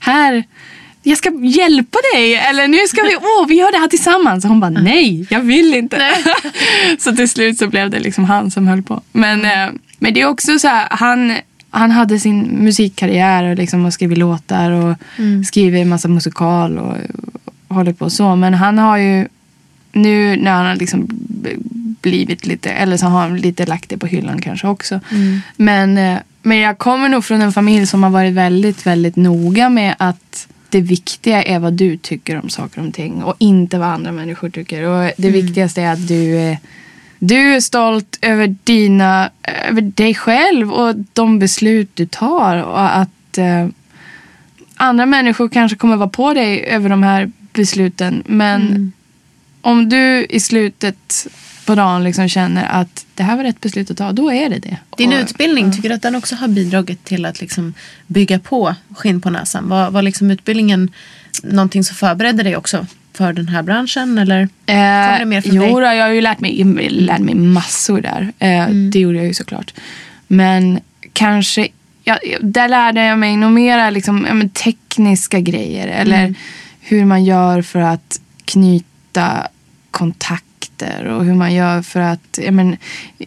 här, 0.00 0.44
jag 1.02 1.18
ska 1.18 1.30
hjälpa 1.42 1.98
dig. 2.14 2.34
Eller 2.34 2.68
nu 2.68 2.78
ska 2.88 3.02
vi, 3.02 3.16
åh 3.16 3.46
vi 3.48 3.54
gör 3.54 3.72
det 3.72 3.78
här 3.78 3.88
tillsammans. 3.88 4.44
Och 4.44 4.48
hon 4.48 4.60
bara, 4.60 4.70
nej 4.70 5.26
jag 5.30 5.40
vill 5.40 5.74
inte. 5.74 6.10
så 6.98 7.16
till 7.16 7.28
slut 7.28 7.58
så 7.58 7.66
blev 7.66 7.90
det 7.90 7.98
liksom 8.00 8.24
han 8.24 8.50
som 8.50 8.68
höll 8.68 8.82
på. 8.82 9.02
Men, 9.12 9.44
eh, 9.44 9.68
men 9.98 10.14
det 10.14 10.20
är 10.20 10.26
också 10.26 10.58
så 10.58 10.68
här, 10.68 10.86
han, 10.90 11.36
han 11.70 11.90
hade 11.90 12.18
sin 12.18 12.42
musikkarriär 12.42 13.44
och, 13.50 13.56
liksom, 13.56 13.84
och 13.84 13.92
skrivit 13.92 14.18
låtar 14.18 14.70
och 14.70 14.96
skrivit 15.46 15.82
en 15.82 15.88
massa 15.88 16.08
musikal 16.08 16.78
och, 16.78 16.96
och 17.68 17.76
håller 17.76 17.92
på 17.92 18.10
så. 18.10 18.36
Men 18.36 18.54
han 18.54 18.78
har 18.78 18.96
ju 18.98 19.28
nu 19.92 20.36
när 20.36 20.50
han 20.52 20.66
har 20.66 20.76
liksom 20.76 21.08
blivit 22.02 22.46
lite, 22.46 22.70
eller 22.70 22.96
så 22.96 23.06
har 23.06 23.20
han 23.20 23.36
lite 23.36 23.66
lagt 23.66 23.88
det 23.88 23.98
på 23.98 24.06
hyllan 24.06 24.40
kanske 24.40 24.68
också. 24.68 25.00
Men, 25.56 25.98
eh, 25.98 26.18
men 26.42 26.58
jag 26.58 26.78
kommer 26.78 27.08
nog 27.08 27.24
från 27.24 27.42
en 27.42 27.52
familj 27.52 27.86
som 27.86 28.02
har 28.02 28.10
varit 28.10 28.34
väldigt, 28.34 28.86
väldigt 28.86 29.16
noga 29.16 29.68
med 29.68 29.94
att 29.98 30.48
det 30.68 30.80
viktiga 30.80 31.42
är 31.42 31.58
vad 31.58 31.72
du 31.72 31.96
tycker 31.96 32.40
om 32.40 32.48
saker 32.48 32.86
och 32.86 32.94
ting 32.94 33.22
och 33.22 33.34
inte 33.38 33.78
vad 33.78 33.88
andra 33.88 34.12
människor 34.12 34.50
tycker. 34.50 34.82
Och 34.82 35.12
det 35.16 35.30
viktigaste 35.30 35.82
är 35.82 35.92
att 35.92 36.08
du 36.08 36.56
du 37.18 37.54
är 37.54 37.60
stolt 37.60 38.18
över, 38.22 38.56
dina, 38.64 39.30
över 39.68 39.80
dig 39.80 40.14
själv 40.14 40.72
och 40.72 40.94
de 41.12 41.38
beslut 41.38 41.90
du 41.94 42.06
tar. 42.06 42.56
Och 42.62 42.96
att 42.96 43.38
eh, 43.38 43.66
andra 44.76 45.06
människor 45.06 45.48
kanske 45.48 45.76
kommer 45.76 45.96
vara 45.96 46.08
på 46.08 46.34
dig 46.34 46.60
över 46.64 46.88
de 46.88 47.02
här 47.02 47.32
besluten. 47.52 48.22
Men 48.26 48.92
om 49.60 49.88
du 49.88 50.26
i 50.30 50.40
slutet 50.40 51.26
på 51.66 51.74
dagen 51.74 52.04
liksom 52.04 52.28
känner 52.28 52.64
att 52.80 53.06
det 53.14 53.22
här 53.22 53.36
var 53.36 53.44
rätt 53.44 53.60
beslut 53.60 53.90
att 53.90 53.96
ta, 53.96 54.12
då 54.12 54.32
är 54.32 54.48
det 54.50 54.58
det. 54.58 54.76
Din 54.96 55.12
Och- 55.12 55.18
utbildning, 55.18 55.72
tycker 55.72 55.88
du 55.88 55.94
att 55.94 56.02
den 56.02 56.14
också 56.14 56.34
har 56.36 56.48
bidragit 56.48 57.04
till 57.04 57.24
att 57.26 57.40
liksom 57.40 57.74
bygga 58.06 58.38
på 58.38 58.74
skinn 58.96 59.20
på 59.20 59.30
näsan? 59.30 59.68
Var, 59.68 59.90
var 59.90 60.02
liksom 60.02 60.30
utbildningen 60.30 60.90
någonting 61.42 61.84
som 61.84 61.96
förberedde 61.96 62.42
dig 62.42 62.56
också 62.56 62.86
för 63.18 63.32
den 63.32 63.48
här 63.48 63.62
branschen? 63.62 64.18
Eller? 64.18 64.48
Kommer 64.66 65.18
det 65.18 65.24
mer 65.24 65.40
från 65.40 65.54
jo, 65.54 65.62
dig? 65.62 65.72
då, 65.72 65.80
jag 65.80 66.04
har 66.04 66.12
ju 66.12 66.20
lärt 66.20 66.40
mig, 66.40 66.64
lärt 66.90 67.20
mig 67.20 67.34
massor 67.34 68.00
där. 68.00 68.32
Eh, 68.38 68.48
Mm. 68.68 68.90
Det 68.90 68.98
gjorde 68.98 69.16
jag 69.18 69.26
ju 69.26 69.34
såklart. 69.34 69.74
Men 70.26 70.80
kanske, 71.12 71.68
ja, 72.04 72.18
där 72.40 72.68
lärde 72.68 73.04
jag 73.04 73.18
mig 73.18 73.36
nog 73.36 73.52
mera 73.52 73.90
liksom, 73.90 74.26
ja, 74.28 74.48
tekniska 74.62 75.40
grejer. 75.40 75.88
Eller 75.88 76.18
Mm. 76.24 76.34
hur 76.80 77.04
man 77.04 77.24
gör 77.24 77.62
för 77.62 77.80
att 77.80 78.20
knyta 78.44 79.48
kontakter. 79.90 81.04
Och 81.04 81.24
hur 81.24 81.34
man 81.34 81.54
gör 81.54 81.82
för 81.82 82.00
att, 82.00 82.38
ja, 82.44 82.50
men, 82.50 82.76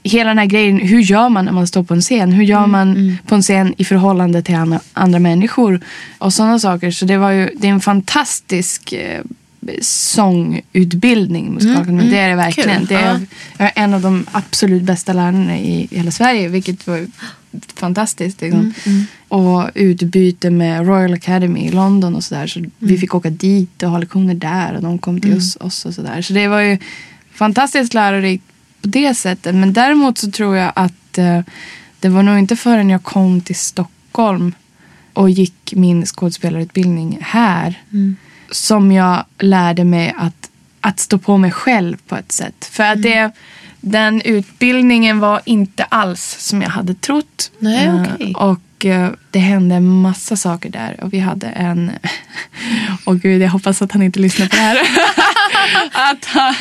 hela 0.03 0.29
den 0.29 0.37
här 0.37 0.45
grejen, 0.45 0.79
hur 0.79 0.99
gör 1.01 1.29
man 1.29 1.45
när 1.45 1.51
man 1.51 1.67
står 1.67 1.83
på 1.83 1.93
en 1.93 2.01
scen? 2.01 2.31
Hur 2.31 2.43
gör 2.43 2.63
Mm, 2.63 2.71
man 2.71 3.17
på 3.27 3.35
en 3.35 3.41
scen 3.41 3.73
i 3.77 3.83
förhållande 3.85 4.41
till 4.41 4.55
andra, 4.55 4.79
andra 4.93 5.19
människor? 5.19 5.79
Och 6.17 6.33
sådana 6.33 6.59
saker. 6.59 6.91
Så 6.91 7.05
det 7.05 7.17
var 7.17 7.31
ju, 7.31 7.49
det 7.57 7.67
är 7.67 7.71
en 7.71 7.79
fantastisk 7.81 8.93
sångutbildning. 9.81 11.53
Musikalakademien. 11.53 12.09
det 12.11 12.17
är 12.17 12.29
det 12.29 12.35
verkligen. 12.35 12.69
Mm, 12.69 12.79
Kul. 12.87 12.97
Det 12.97 13.03
är, 13.03 13.13
Ja. 13.13 13.19
Jag 13.57 13.67
är 13.75 13.83
en 13.83 13.93
av 13.93 14.01
de 14.01 14.25
absolut 14.31 14.83
bästa 14.83 15.13
lärarna 15.13 15.57
i 15.59 15.87
hela 15.91 16.11
Sverige. 16.11 16.47
Vilket 16.47 16.87
var 16.87 17.07
fantastiskt. 17.75 18.41
Liksom. 18.41 18.73
Mm, 18.85 19.05
Och 19.27 19.69
utbyte 19.75 20.49
med 20.49 20.87
Royal 20.87 21.13
Academy 21.13 21.59
i 21.67 21.71
London 21.71 22.15
och 22.15 22.23
sådär. 22.23 22.47
Så 22.47 22.59
Mm. 22.59 22.71
vi 22.77 22.97
fick 22.97 23.15
åka 23.15 23.29
dit 23.29 23.83
och 23.83 23.89
ha 23.89 23.97
lektioner 23.97 24.33
där. 24.33 24.73
Och 24.75 24.81
de 24.81 24.97
kom 24.99 25.21
till 25.21 25.37
oss, 25.37 25.55
oss 25.59 25.85
och 25.85 25.93
sådär. 25.93 26.21
Så 26.21 26.33
det 26.33 26.47
var 26.47 26.59
ju 26.61 26.77
fantastiskt 27.33 27.93
lärorikt 27.93 28.43
på 28.81 28.87
det 28.87 29.13
sättet. 29.15 29.55
Men 29.55 29.73
däremot 29.73 30.17
så 30.17 30.31
tror 30.31 30.55
jag 30.57 30.71
att 30.75 31.17
eh, 31.17 31.39
det 31.99 32.09
var 32.09 32.23
nog 32.23 32.39
inte 32.39 32.55
förrän 32.55 32.89
jag 32.89 33.03
kom 33.03 33.41
till 33.41 33.55
Stockholm 33.55 34.53
och 35.13 35.29
gick 35.29 35.73
min 35.75 36.05
skådespelarutbildning 36.05 37.17
här 37.21 37.81
som 38.51 38.91
jag 38.91 39.25
lärde 39.39 39.83
mig 39.83 40.15
att, 40.17 40.49
att 40.81 40.99
stå 40.99 41.17
på 41.17 41.37
mig 41.37 41.51
själv 41.51 41.97
på 42.07 42.15
ett 42.15 42.31
sätt. 42.31 42.69
För 42.71 42.83
att 42.83 43.01
det, 43.01 43.31
den 43.81 44.21
utbildningen 44.21 45.19
var 45.19 45.41
inte 45.45 45.83
alls 45.83 46.35
som 46.39 46.61
jag 46.61 46.69
hade 46.69 46.93
trott. 46.93 47.51
Nej, 47.59 47.85
Eh, 47.85 48.03
okej. 48.13 48.33
Och 48.35 48.85
eh, 48.85 49.09
det 49.31 49.39
hände 49.39 49.75
en 49.75 49.87
massa 50.01 50.35
saker 50.35 50.69
där. 50.69 50.95
Och 51.01 51.13
vi 51.13 51.19
hade 51.19 51.47
en... 51.47 51.91
Åh 53.05 53.13
gud, 53.15 53.41
jag 53.41 53.49
hoppas 53.49 53.81
att 53.81 53.91
han 53.91 54.01
inte 54.01 54.19
lyssnar 54.19 54.47
på 54.47 54.55
det 54.55 54.61
här. 54.61 54.79
att 56.11 56.25
han, 56.25 56.53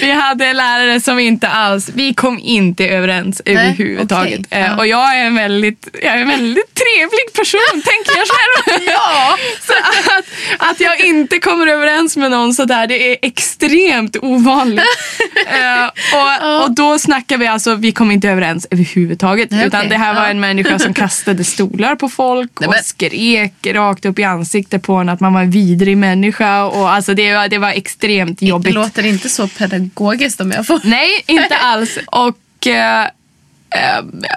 vi 0.00 0.12
hade 0.12 0.52
lärare 0.52 1.00
som 1.00 1.18
inte 1.18 1.48
alls... 1.48 1.90
Vi 1.94 2.14
kom 2.14 2.38
inte 2.38 2.88
överens 2.88 3.42
Nej, 3.46 3.54
överhuvudtaget. 3.56 4.40
Eh, 4.50 4.60
Ja. 4.60 4.76
Och 4.76 4.86
jag 4.86 5.16
är 5.18 5.24
en 5.26 5.34
väldigt, 5.34 5.88
jag 6.02 6.12
är 6.12 6.16
en 6.18 6.28
väldigt 6.28 6.74
trevlig 6.74 7.32
person, 7.34 7.82
tänker 7.82 8.18
jag 8.18 8.26
själv. 8.26 8.82
Ja. 8.90 9.36
Så 9.66 9.72
att, 9.72 10.70
att 10.70 10.80
jag 10.80 11.00
inte 11.20 11.38
kommer 11.38 11.66
överens 11.66 12.16
med 12.16 12.30
någon 12.30 12.54
sådär, 12.54 12.86
det 12.86 13.12
är 13.12 13.16
extremt 13.22 14.16
ovanligt. 14.22 14.80
Eh, 15.50 15.86
och, 15.86 16.62
och 16.64 16.70
då 16.74 16.98
snackar 16.98 17.38
vi 17.38 17.46
alltså, 17.46 17.74
vi 17.74 17.92
kom 17.92 18.10
inte 18.10 18.28
överens 18.28 18.66
överhuvudtaget. 18.70 19.50
Nej, 19.50 19.66
utan 19.66 19.88
det 19.88 19.96
här 19.96 20.14
var 20.14 20.26
en 20.28 20.40
människa 20.40 20.78
som 20.78 20.94
kastade 21.04 21.44
stolar 21.44 21.96
på 21.96 22.08
folk 22.08 22.50
Nej, 22.60 22.66
och 22.66 22.74
men- 22.74 22.84
skrek 22.84 23.52
rakt 23.66 24.04
upp 24.04 24.18
i 24.18 24.24
ansiktet 24.24 24.82
på 24.82 24.94
en 24.94 25.08
att 25.08 25.20
man 25.20 25.32
var 25.34 25.40
en 25.40 25.50
vidrig 25.50 25.96
människa. 25.96 26.64
Och 26.64 26.90
alltså 26.92 27.14
det, 27.14 27.34
var, 27.34 27.48
det 27.48 27.58
var 27.58 27.70
extremt 27.70 28.38
Det 28.38 28.46
jobbigt. 28.46 28.74
låter 28.74 29.06
inte 29.06 29.28
så 29.28 29.48
pedagogiskt 29.48 30.40
om 30.40 30.50
jag 30.50 30.66
får... 30.66 30.80
Nej, 30.84 31.10
inte 31.26 31.56
alls. 31.60 31.98
Och, 32.06 32.66
eh, 32.66 33.06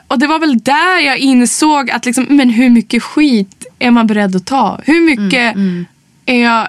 och 0.07 0.19
det 0.19 0.27
var 0.27 0.39
väl 0.39 0.59
där 0.59 0.99
jag 0.99 1.17
insåg 1.17 1.91
att 1.91 2.05
liksom, 2.05 2.25
men 2.29 2.49
hur 2.49 2.69
mycket 2.69 3.03
skit 3.03 3.65
är 3.79 3.91
man 3.91 4.07
beredd 4.07 4.35
att 4.35 4.45
ta? 4.45 4.79
Hur 4.85 5.01
mycket 5.01 5.55
är 6.25 6.43
jag 6.43 6.67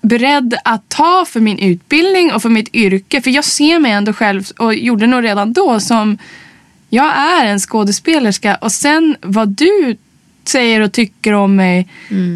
beredd 0.00 0.54
att 0.64 0.88
ta 0.88 1.24
för 1.28 1.40
min 1.40 1.58
utbildning 1.58 2.32
och 2.32 2.42
för 2.42 2.48
mitt 2.48 2.74
yrke? 2.74 3.20
För 3.20 3.30
jag 3.30 3.44
ser 3.44 3.78
mig 3.78 3.92
ändå 3.92 4.12
själv, 4.12 4.44
och 4.58 4.74
gjorde 4.74 5.06
nog 5.06 5.24
redan 5.24 5.52
då, 5.52 5.80
som 5.80 6.18
jag 6.88 7.16
är 7.16 7.46
en 7.46 7.60
skådespelerska. 7.60 8.54
Och 8.54 8.72
sen 8.72 9.16
vad 9.22 9.48
du 9.48 9.96
säger 10.44 10.80
och 10.80 10.92
tycker 10.92 11.32
om 11.32 11.56
mig, 11.56 11.88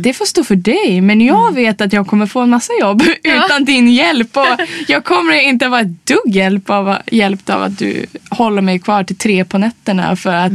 det 0.03 0.13
får 0.13 0.25
stå 0.25 0.45
för 0.45 0.57
dig. 0.57 1.01
Men 1.01 1.21
jag 1.21 1.55
vet 1.55 1.81
att 1.81 1.93
jag 1.93 2.07
kommer 2.07 2.27
få 2.27 2.41
en 2.41 2.51
massa 2.51 2.73
jobb 2.81 3.03
utan 3.23 3.65
din 3.65 3.89
hjälp. 3.89 4.37
Och 4.37 4.61
jag 4.89 5.05
kommer 5.05 5.41
inte 5.41 5.69
vara 5.69 5.81
ett 5.81 6.07
dugg 6.07 6.37
hjälp 6.37 6.71
av, 6.71 6.97
hjälpt 7.07 7.51
av 7.51 7.63
att 7.63 7.79
du 7.79 8.07
håller 8.31 8.63
mig 8.63 8.79
kvar 8.79 9.05
till 9.05 9.17
tre 9.17 9.45
på 9.45 9.59
nätterna 9.59 10.17
för 10.17 10.35
att 10.35 10.53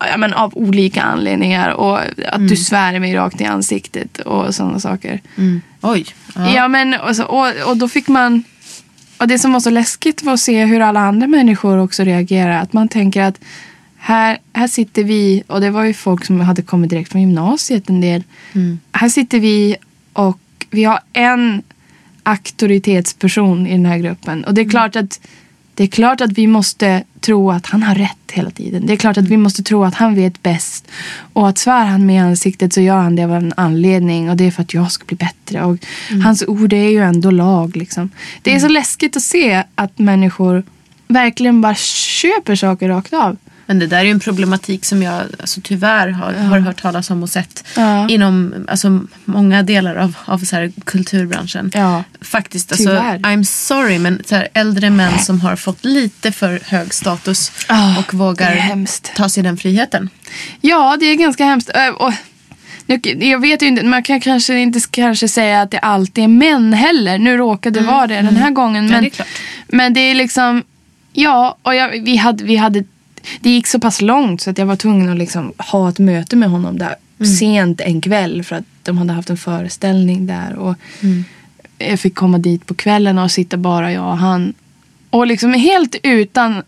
ja, 0.00 0.16
men 0.16 0.32
av 0.32 0.56
olika 0.56 1.02
anledningar. 1.02 1.70
Och 1.70 1.98
att 2.32 2.48
du 2.48 2.56
svär 2.56 3.00
mig 3.00 3.14
rakt 3.14 3.40
i 3.40 3.44
ansiktet 3.44 4.18
och 4.18 4.54
sådana 4.54 4.80
saker. 4.80 5.20
Oj. 5.80 6.06
Ja, 6.54 6.68
men 6.68 6.94
och, 6.94 7.16
så, 7.16 7.24
och, 7.24 7.70
och 7.70 7.76
då 7.76 7.88
fick 7.88 8.08
man... 8.08 8.42
Och 9.18 9.28
det 9.28 9.38
som 9.38 9.52
var 9.52 9.60
så 9.60 9.70
läskigt 9.70 10.22
var 10.22 10.32
att 10.32 10.40
se 10.40 10.64
hur 10.64 10.80
alla 10.80 11.00
andra 11.00 11.26
människor 11.26 11.78
också 11.78 12.04
reagerar. 12.04 12.62
Att 12.62 12.72
man 12.72 12.88
tänker 12.88 13.22
att 13.22 13.40
här, 13.96 14.38
här 14.52 14.68
sitter 14.68 15.04
vi, 15.04 15.42
och 15.46 15.60
det 15.60 15.70
var 15.70 15.84
ju 15.84 15.94
folk 15.94 16.24
som 16.24 16.40
hade 16.40 16.62
kommit 16.62 16.90
direkt 16.90 17.12
från 17.12 17.20
gymnasiet 17.20 17.88
en 17.88 18.00
del. 18.00 18.22
Här 18.92 19.08
sitter 19.08 19.40
vi 19.40 19.76
och 20.12 20.38
vi 20.70 20.84
har 20.84 21.00
en 21.12 21.62
auktoritetsperson 22.22 23.66
i 23.66 23.72
den 23.72 23.86
här 23.86 23.98
gruppen. 23.98 24.44
Och 24.44 24.54
det 24.54 24.60
är 24.60 24.68
klart 24.68 24.96
att 24.96 25.20
det 25.78 25.84
är 25.84 25.88
klart 25.88 26.20
att 26.20 26.32
vi 26.32 26.46
måste 26.46 27.04
tro 27.20 27.50
att 27.50 27.66
han 27.66 27.82
har 27.82 27.94
rätt 27.94 28.32
hela 28.32 28.50
tiden. 28.50 28.86
Det 28.86 28.92
är 28.92 28.96
klart 28.96 29.16
att 29.16 29.28
vi 29.28 29.36
måste 29.36 29.62
tro 29.62 29.84
att 29.84 29.94
han 29.94 30.14
vet 30.14 30.42
bäst. 30.42 30.88
Och 31.32 31.48
att 31.48 31.58
svär 31.58 31.84
han 31.84 32.06
med 32.06 32.16
i 32.16 32.18
ansiktet 32.18 32.72
så 32.72 32.80
gör 32.80 32.96
han 32.96 33.16
det 33.16 33.24
av 33.24 33.32
en 33.32 33.52
anledning. 33.56 34.30
Och 34.30 34.36
det 34.36 34.46
är 34.46 34.50
för 34.50 34.62
att 34.62 34.74
jag 34.74 34.92
ska 34.92 35.04
bli 35.04 35.16
bättre. 35.16 35.64
Och 35.64 35.76
hans 36.24 36.44
ord 36.48 36.72
är 36.72 36.88
ju 36.88 36.98
ändå 36.98 37.30
lag. 37.30 37.76
Liksom. 37.76 38.10
Det 38.42 38.54
är 38.54 38.58
så 38.58 38.68
läskigt 38.68 39.16
att 39.16 39.22
se 39.22 39.64
att 39.74 39.98
människor 39.98 40.62
verkligen 41.08 41.60
bara 41.60 41.74
köper 41.74 42.56
saker 42.56 42.88
rakt 42.88 43.12
av. 43.12 43.36
Men 43.70 43.78
det 43.78 43.86
där 43.86 43.98
är 43.98 44.02
ju 44.04 44.10
en 44.10 44.20
problematik 44.20 44.84
som 44.84 45.02
jag 45.02 45.22
alltså, 45.40 45.60
tyvärr 45.64 46.08
har, 46.08 46.32
har 46.32 46.58
hört 46.58 46.82
talas 46.82 47.10
om 47.10 47.22
och 47.22 47.28
sett 47.30 47.64
Ja. 47.76 48.08
inom 48.08 48.54
alltså, 48.68 49.00
många 49.24 49.62
delar 49.62 49.96
av, 49.96 50.14
av 50.24 50.38
så 50.38 50.56
här, 50.56 50.72
kulturbranschen. 50.84 51.70
Ja. 51.74 52.04
Faktiskt, 52.20 52.72
alltså, 52.72 52.88
Tyvärr. 52.88 53.18
I'm 53.18 53.42
sorry 53.42 53.98
men 53.98 54.22
så 54.26 54.34
här, 54.34 54.48
äldre 54.54 54.90
män 54.90 55.18
som 55.18 55.40
har 55.40 55.56
fått 55.56 55.84
lite 55.84 56.32
för 56.32 56.60
hög 56.64 56.94
status 56.94 57.52
Ah, 57.68 57.98
och 57.98 58.04
det 58.10 58.16
vågar 58.16 58.86
ta 59.16 59.28
sig 59.28 59.42
den 59.42 59.56
friheten. 59.56 60.10
Ja, 60.60 60.96
det 61.00 61.06
är 61.06 61.14
ganska 61.14 61.44
hemskt. 61.44 61.70
Och, 61.98 62.12
jag 63.18 63.40
vet 63.40 63.62
ju 63.62 63.66
inte, 63.66 63.84
man 63.84 64.02
kan 64.02 64.20
kanske 64.20 64.58
inte 64.58 64.80
kanske 64.90 65.28
säga 65.28 65.62
att 65.62 65.70
det 65.70 65.78
alltid 65.78 66.24
är 66.24 66.28
män 66.28 66.72
heller. 66.72 67.18
Nu 67.18 67.36
råkade 67.36 67.80
det 67.80 67.86
vara 67.86 68.06
det 68.06 68.14
den 68.14 68.36
här 68.36 68.50
gången. 68.50 68.84
Ja, 68.86 68.90
Men, 68.92 69.02
det 69.02 69.08
är 69.08 69.10
klart. 69.10 69.28
men 69.68 69.94
det 69.94 70.00
är 70.00 70.14
liksom, 70.14 70.62
ja, 71.12 71.58
och 71.62 71.74
jag, 71.74 71.88
vi, 72.04 72.16
hade, 72.16 72.44
vi 72.44 72.56
hade 72.56 72.84
det 73.40 73.50
gick 73.50 73.66
så 73.66 73.80
pass 73.80 74.00
långt 74.02 74.40
så 74.40 74.50
att 74.50 74.58
jag 74.58 74.66
var 74.66 74.76
tvungen 74.76 75.08
att 75.08 75.18
liksom 75.18 75.52
ha 75.58 75.88
ett 75.88 75.98
möte 75.98 76.36
med 76.36 76.48
honom 76.50 76.78
där 76.78 76.94
sent 77.38 77.80
en 77.80 78.00
kväll 78.00 78.42
för 78.44 78.56
att 78.56 78.64
de 78.82 78.98
hade 78.98 79.12
haft 79.12 79.30
en 79.30 79.36
föreställning 79.36 80.26
där. 80.26 80.54
Och 80.56 80.74
Jag 81.78 82.00
fick 82.00 82.14
komma 82.14 82.38
dit 82.38 82.66
på 82.66 82.74
kvällen 82.74 83.18
och 83.18 83.30
sitta 83.30 83.56
bara 83.56 83.92
jag 83.92 84.04
och 84.10 84.18
han. 84.18 84.52
Och 85.10 85.26
liksom 85.26 85.52
helt 85.54 85.96
utan... 86.02 86.62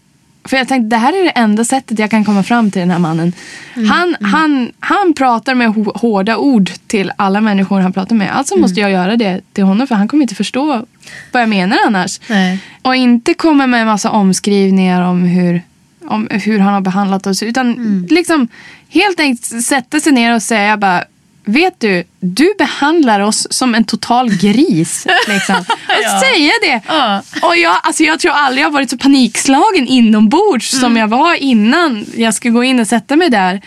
För 0.44 0.56
jag 0.56 0.68
tänkte 0.68 0.96
det 0.96 1.00
här 1.00 1.12
är 1.20 1.24
det 1.24 1.30
enda 1.30 1.64
sättet 1.64 1.98
jag 1.98 2.10
kan 2.10 2.24
komma 2.24 2.42
fram 2.42 2.70
till 2.70 2.80
den 2.80 2.90
här 2.90 2.98
mannen. 2.98 3.32
Han, 3.74 4.16
Han, 4.20 4.72
han 4.80 5.14
pratar 5.14 5.54
med 5.54 5.68
hå- 5.68 5.98
hårda 5.98 6.36
ord 6.36 6.70
till 6.86 7.12
alla 7.16 7.40
människor 7.40 7.80
han 7.80 7.92
pratar 7.92 8.16
med. 8.16 8.36
Alltså 8.36 8.56
måste 8.56 8.80
jag 8.80 8.90
göra 8.90 9.16
det 9.16 9.40
till 9.52 9.64
honom 9.64 9.86
för 9.86 9.94
han 9.94 10.08
kommer 10.08 10.22
inte 10.22 10.34
förstå 10.34 10.86
vad 11.32 11.42
jag 11.42 11.48
menar 11.48 11.78
annars. 11.86 12.20
Nej. 12.28 12.58
Och 12.82 12.96
inte 12.96 13.34
komma 13.34 13.66
med 13.66 13.80
en 13.80 13.86
massa 13.86 14.10
omskrivningar 14.10 15.02
om 15.02 15.22
hur, 15.24 15.62
om 16.06 16.28
hur 16.30 16.58
han 16.58 16.74
har 16.74 16.80
behandlat 16.80 17.26
oss. 17.26 17.42
Utan 17.42 18.06
liksom 18.10 18.48
helt 18.88 19.20
enkelt 19.20 19.64
sätta 19.64 20.00
sig 20.00 20.12
ner 20.12 20.34
och 20.34 20.42
säga 20.42 20.76
bara 20.76 21.04
Vet 21.44 21.80
du, 21.80 22.04
du 22.20 22.54
behandlar 22.58 23.20
oss 23.20 23.46
som 23.50 23.74
en 23.74 23.84
total 23.84 24.30
gris. 24.30 25.06
Liksom. 25.28 25.56
Och 25.88 26.20
säga 26.20 26.52
det. 26.62 26.80
Ja. 26.86 27.22
Och 27.42 27.56
jag, 27.56 27.76
alltså 27.82 28.02
jag 28.02 28.20
tror 28.20 28.32
aldrig 28.32 28.62
jag 28.62 28.66
har 28.68 28.72
varit 28.72 28.90
så 28.90 28.98
panikslagen 28.98 29.86
inombords 29.86 30.80
som 30.80 30.96
jag 30.96 31.08
var 31.08 31.34
innan 31.34 32.06
jag 32.16 32.34
skulle 32.34 32.52
gå 32.52 32.64
in 32.64 32.80
och 32.80 32.86
sätta 32.86 33.16
mig 33.16 33.30
där. 33.30 33.60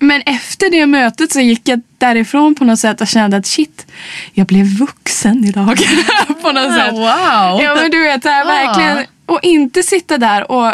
Men 0.00 0.22
efter 0.26 0.70
det 0.70 0.86
mötet 0.86 1.32
så 1.32 1.40
gick 1.40 1.68
jag 1.68 1.80
därifrån 1.98 2.54
på 2.54 2.64
något 2.64 2.78
sätt 2.78 3.00
och 3.00 3.06
kände 3.08 3.36
att 3.36 3.46
shit, 3.46 3.86
jag 4.32 4.46
blev 4.46 4.66
vuxen 4.66 5.44
idag. 5.44 5.78
på 6.42 6.52
något 6.52 6.74
sätt. 6.74 6.92
Wow. 6.92 7.60
Ja 7.62 7.74
men 7.82 7.90
du 7.90 8.02
vet, 8.02 8.22
så 8.22 8.28
här, 8.28 8.44
Ja. 8.44 8.44
verkligen. 8.46 9.06
Och 9.26 9.40
inte 9.42 9.82
sitta 9.82 10.18
där 10.18 10.50
och, 10.52 10.72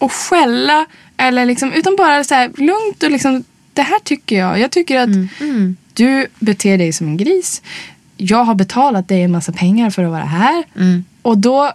och 0.00 0.12
skälla. 0.12 0.86
Eller 1.16 1.46
liksom, 1.46 1.72
utan 1.72 1.96
bara 1.96 2.24
så 2.24 2.34
här, 2.34 2.50
lugnt 2.56 3.02
och 3.02 3.10
liksom, 3.10 3.44
det 3.72 3.82
här 3.82 3.98
tycker 4.04 4.38
jag. 4.38 4.58
Jag 4.58 4.70
tycker 4.70 4.98
att 5.00 5.08
Mm. 5.40 5.76
du 5.94 6.26
beter 6.38 6.78
dig 6.78 6.92
som 6.92 7.06
en 7.06 7.16
gris. 7.16 7.62
Jag 8.16 8.44
har 8.44 8.54
betalat 8.54 9.08
dig 9.08 9.22
en 9.22 9.32
massa 9.32 9.52
pengar 9.52 9.90
för 9.90 10.04
att 10.04 10.10
vara 10.10 10.24
här. 10.24 10.64
Mm. 10.76 11.04
Och 11.22 11.38
då 11.38 11.72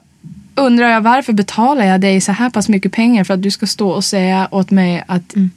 undrar 0.56 0.90
jag 0.90 1.02
varför 1.02 1.34
betalar 1.34 1.86
jag 1.86 2.02
dig 2.02 2.22
så 2.22 2.32
här 2.32 2.50
pass 2.50 2.70
mycket 2.70 2.92
pengar 2.92 3.24
för 3.24 3.34
att 3.34 3.42
du 3.42 3.52
ska 3.52 3.68
stå 3.68 3.90
och 3.90 4.04
säga 4.04 4.48
åt 4.52 4.72
mig 4.72 5.04
att 5.08 5.36
Mm. 5.36 5.52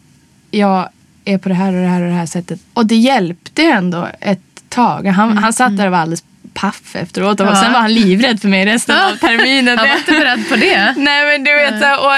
jag 0.51 0.89
är 1.25 1.39
på 1.39 1.49
det 1.49 1.55
här 1.55 1.73
och 1.75 1.83
det 1.83 1.89
här 1.89 2.03
och 2.03 2.09
det 2.09 2.15
här 2.15 2.27
sättet. 2.27 2.61
Och 2.75 2.87
det 2.87 2.97
hjälpte 2.97 3.63
ändå 3.63 4.09
ett 4.21 4.41
tag. 4.69 5.07
Han, 5.07 5.39
han 5.39 5.53
satt 5.53 5.77
där 5.77 5.87
och 5.87 5.93
var 5.93 5.99
alldeles 5.99 6.25
paff 6.61 6.97
efteråt 6.97 7.41
och 7.41 7.47
Mm. 7.47 7.57
Ja. 7.59 7.63
sen 7.65 7.73
var 7.73 7.81
han 7.81 7.93
livrädd 7.95 8.41
för 8.41 8.49
mig 8.49 8.67
resten 8.67 8.97
av 8.97 9.17
terminen. 9.21 9.79
Han 9.79 9.89
var 9.89 9.97
inte 9.97 10.13
beredd 10.13 10.49
på 10.49 10.57
det. 10.57 10.95
Nej 10.97 11.27
men 11.27 11.45
du 11.45 11.55
vet, 11.55 11.99
och 11.99 12.13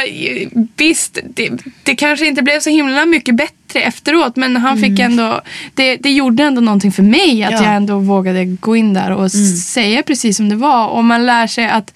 visst, 0.77 1.19
det, 1.35 1.51
det 1.83 1.97
kanske 1.97 2.27
inte 2.27 2.43
blev 2.43 2.61
så 2.61 2.71
himla 2.71 3.07
mycket 3.07 3.35
bättre 3.35 3.81
efteråt 3.81 4.37
men 4.37 4.57
han 4.57 4.79
fick 4.79 4.99
ändå, 4.99 5.41
det, 5.75 5.97
det 5.97 6.11
gjorde 6.13 6.43
ändå 6.45 6.61
någonting 6.61 6.93
för 6.93 7.03
mig 7.03 7.45
att 7.45 7.53
Ja. 7.53 7.63
jag 7.65 7.75
ändå 7.75 7.99
vågade 7.99 8.45
gå 8.45 8.77
in 8.77 8.95
där 8.95 9.11
och 9.11 9.33
säga 9.33 10.03
precis 10.03 10.37
som 10.37 10.49
det 10.49 10.57
var. 10.57 10.87
Och 10.89 11.05
man 11.05 11.27
lär 11.27 11.47
sig 11.47 11.69
att 11.69 11.95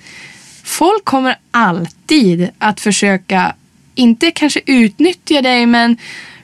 folk 0.65 1.05
kommer 1.05 1.37
alltid 1.51 2.49
att 2.59 2.81
försöka, 2.81 3.55
inte 3.95 4.31
kanske 4.31 4.61
utnyttja 4.67 5.43
dig 5.43 5.67
men 5.67 5.97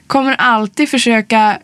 kommer 0.07 0.35
alltid 0.37 0.89
försöka 0.89 1.57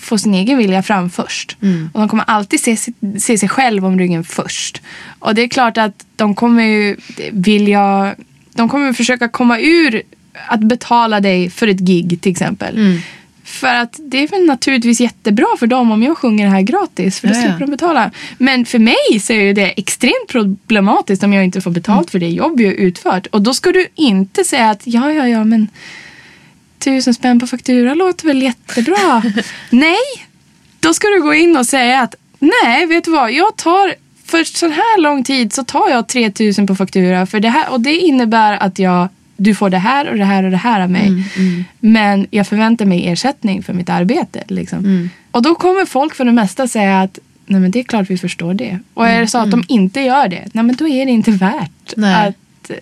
få 0.00 0.18
sin 0.18 0.34
egen 0.34 0.58
vilja 0.58 0.82
fram 0.82 1.10
först. 1.10 1.56
Och 1.92 2.00
de 2.00 2.08
kommer 2.08 2.24
alltid 2.26 2.60
se, 2.60 2.76
sig- 2.76 2.94
se 3.20 3.38
sig 3.38 3.48
själv 3.48 3.86
om 3.86 3.98
ryggen 3.98 4.24
först. 4.24 4.82
Och 5.18 5.34
det 5.34 5.42
är 5.42 5.48
klart 5.48 5.78
att 5.78 6.06
de 6.16 6.34
kommer 6.34 6.62
ju 6.64 6.96
vilja, 7.32 8.14
de 8.54 8.68
kommer 8.68 8.92
försöka 8.92 9.28
komma 9.28 9.58
ur 9.60 10.02
att 10.48 10.60
betala 10.60 11.20
dig 11.20 11.50
för 11.50 11.68
ett 11.68 11.78
gig 11.80 12.18
till 12.20 12.32
exempel. 12.32 12.78
För 13.44 13.74
att 13.74 14.00
det 14.02 14.18
är 14.22 14.28
väl 14.28 14.46
naturligtvis 14.46 15.00
jättebra 15.00 15.46
för 15.58 15.66
dem 15.66 15.90
om 15.90 16.02
jag 16.02 16.18
sjunger 16.18 16.44
det 16.44 16.50
här 16.50 16.60
gratis. 16.62 17.20
För 17.20 17.28
då 17.28 17.34
slipper 17.34 17.58
de 17.60 17.70
betala. 17.70 18.10
Men 18.38 18.64
för 18.64 18.78
mig 18.78 19.20
så 19.20 19.32
är 19.32 19.54
det 19.54 19.66
extremt 19.76 20.28
problematiskt 20.28 21.22
om 21.22 21.32
jag 21.32 21.44
inte 21.44 21.60
får 21.60 21.70
betalt 21.70 22.10
för 22.10 22.18
det 22.18 22.28
jobb 22.28 22.60
jag 22.60 22.72
utfört. 22.72 23.26
Och 23.26 23.42
då 23.42 23.54
ska 23.54 23.72
du 23.72 23.86
inte 23.94 24.44
säga 24.44 24.70
att 24.70 24.80
ja, 24.84 25.12
ja, 25.12 25.28
ja, 25.28 25.44
men 25.44 25.68
tusen 26.84 27.14
spänn 27.14 27.40
på 27.40 27.46
faktura 27.46 27.94
låter 27.94 28.26
väl 28.26 28.42
jättebra. 28.42 29.22
nej, 29.70 30.26
då 30.80 30.94
ska 30.94 31.08
du 31.08 31.22
gå 31.22 31.34
in 31.34 31.56
och 31.56 31.66
säga 31.66 32.00
att 32.00 32.14
nej, 32.38 32.86
vet 32.86 33.04
du 33.04 33.10
vad, 33.10 33.32
jag 33.32 33.56
tar 33.56 33.94
för 34.24 34.44
så 34.44 34.68
här 34.68 35.00
lång 35.00 35.24
tid 35.24 35.52
så 35.52 35.64
tar 35.64 35.90
jag 35.90 36.08
3000 36.08 36.66
på 36.66 36.74
faktura 36.74 37.26
för 37.26 37.40
det 37.40 37.48
här 37.48 37.72
och 37.72 37.80
det 37.80 37.96
innebär 37.96 38.56
att 38.56 38.78
jag 38.78 39.08
du 39.36 39.54
får 39.54 39.70
det 39.70 39.78
här 39.78 40.10
och 40.10 40.16
det 40.16 40.24
här 40.24 40.44
och 40.44 40.50
det 40.50 40.56
här 40.56 40.80
av 40.80 40.90
mig. 40.90 41.10
Men 41.80 42.26
jag 42.30 42.46
förväntar 42.46 42.84
mig 42.84 43.08
ersättning 43.08 43.62
för 43.62 43.72
mitt 43.72 43.88
arbete. 43.88 44.42
Liksom. 44.48 45.10
Och 45.30 45.42
då 45.42 45.54
kommer 45.54 45.86
folk 45.86 46.14
för 46.14 46.24
det 46.24 46.32
mesta 46.32 46.68
säga 46.68 47.00
att 47.00 47.18
nej 47.46 47.60
men 47.60 47.70
det 47.70 47.78
är 47.78 47.84
klart 47.84 48.10
vi 48.10 48.18
förstår 48.18 48.54
det. 48.54 48.78
Och 48.94 49.08
är 49.08 49.20
det 49.20 49.26
så 49.26 49.38
att 49.38 49.50
de 49.50 49.64
inte 49.68 50.00
gör 50.00 50.28
det, 50.28 50.48
nej 50.52 50.64
men 50.64 50.76
då 50.76 50.88
är 50.88 51.06
det 51.06 51.12
inte 51.12 51.30
värt 51.30 51.94
Nej. 51.96 52.28
att 52.28 52.34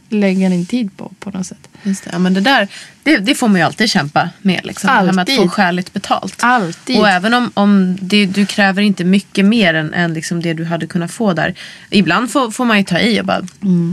lägga 0.09 0.49
din 0.49 0.66
tid 0.66 0.97
på 0.97 1.12
på 1.20 1.30
något 1.30 1.47
sätt. 1.47 1.68
Just 1.83 2.05
det. 2.05 2.11
Ja, 2.12 2.18
men 2.18 2.35
det, 2.35 2.41
där, 2.41 2.68
det, 3.03 3.16
det 3.16 3.35
får 3.35 3.49
man 3.49 3.57
ju 3.61 3.62
alltid 3.66 3.91
kämpa 3.91 4.30
med. 4.43 4.61
Liksom. 4.64 4.87
Det 4.89 4.93
här 4.93 5.03
med 5.03 5.11
att 5.12 5.18
Alltid. 5.18 5.37
få 5.37 5.49
skäligt 5.49 5.93
betalt. 5.93 6.37
Alltid. 6.43 6.99
Och 6.99 7.09
även 7.09 7.35
om, 7.35 7.51
om 7.55 7.99
det, 8.01 8.26
du 8.26 8.47
kräver 8.47 8.83
inte 8.83 9.05
mycket 9.05 9.45
mer 9.45 9.74
än, 9.74 9.95
än 9.95 10.14
liksom 10.14 10.43
det 10.43 10.53
du 10.55 10.64
hade 10.64 10.87
kunnat 10.87 11.11
få 11.11 11.33
där. 11.33 11.55
Ibland 11.91 12.30
får, 12.30 12.51
får 12.51 12.64
man 12.64 12.78
ju 12.78 12.85
ta 12.85 12.99
i 12.99 13.20
och 13.20 13.24
bara, 13.24 13.47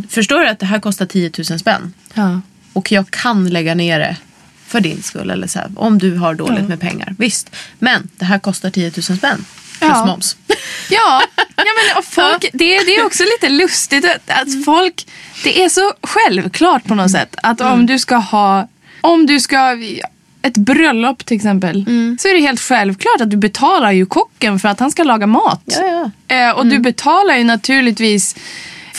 förstår 0.09 0.39
du 0.39 0.47
att 0.47 0.59
det 0.59 0.65
här 0.65 0.79
kostar 0.79 1.05
10 1.05 1.31
000 1.49 1.59
spänn? 1.59 1.93
Ja. 2.13 2.41
Och 2.73 2.91
jag 2.91 3.11
kan 3.11 3.49
lägga 3.49 3.75
ner 3.75 3.99
det 3.99 4.17
för 4.65 4.81
din 4.81 5.03
skull. 5.03 5.29
Eller 5.29 5.47
så 5.47 5.59
här, 5.59 5.71
om 5.75 5.97
du 5.97 6.15
har 6.17 6.33
dåligt 6.33 6.59
Ja. 6.61 6.67
med 6.67 6.79
pengar. 6.79 7.15
Visst, 7.17 7.55
men 7.79 8.09
det 8.17 8.25
här 8.25 8.39
kostar 8.39 8.69
10 8.69 8.91
000 9.09 9.17
spänn. 9.17 9.45
Plus 9.79 9.91
Ja. 9.91 10.05
moms. 10.05 10.35
Ja, 10.91 11.21
ja 11.37 11.63
men 11.65 11.97
och 11.97 12.05
folk, 12.05 12.49
det, 12.53 12.79
det 12.79 12.95
är 12.95 13.05
också 13.05 13.23
lite 13.23 13.49
lustigt 13.49 14.05
att, 14.05 14.29
att 14.41 14.65
folk, 14.65 15.07
det 15.43 15.63
är 15.63 15.69
så 15.69 15.93
självklart 16.03 16.83
på 16.83 16.95
något 16.95 17.11
sätt 17.11 17.35
att 17.43 17.61
om 17.61 17.85
du 17.85 17.99
ska 17.99 18.15
ha, 18.15 18.67
om 19.01 19.25
du 19.25 19.39
ska 19.39 19.77
ett 20.41 20.57
bröllop 20.57 21.25
till 21.25 21.35
exempel 21.35 21.85
så 22.19 22.27
är 22.27 22.33
det 22.33 22.39
helt 22.39 22.61
självklart 22.61 23.21
att 23.21 23.29
du 23.31 23.37
betalar 23.37 23.91
ju 23.91 24.05
kocken 24.05 24.59
för 24.59 24.69
att 24.69 24.79
han 24.79 24.91
ska 24.91 25.03
laga 25.03 25.27
mat. 25.27 25.63
Ja, 25.65 26.11
ja. 26.27 26.35
Eh, 26.35 26.51
och 26.51 26.65
du 26.65 26.79
betalar 26.79 27.35
ju 27.37 27.43
naturligtvis 27.43 28.35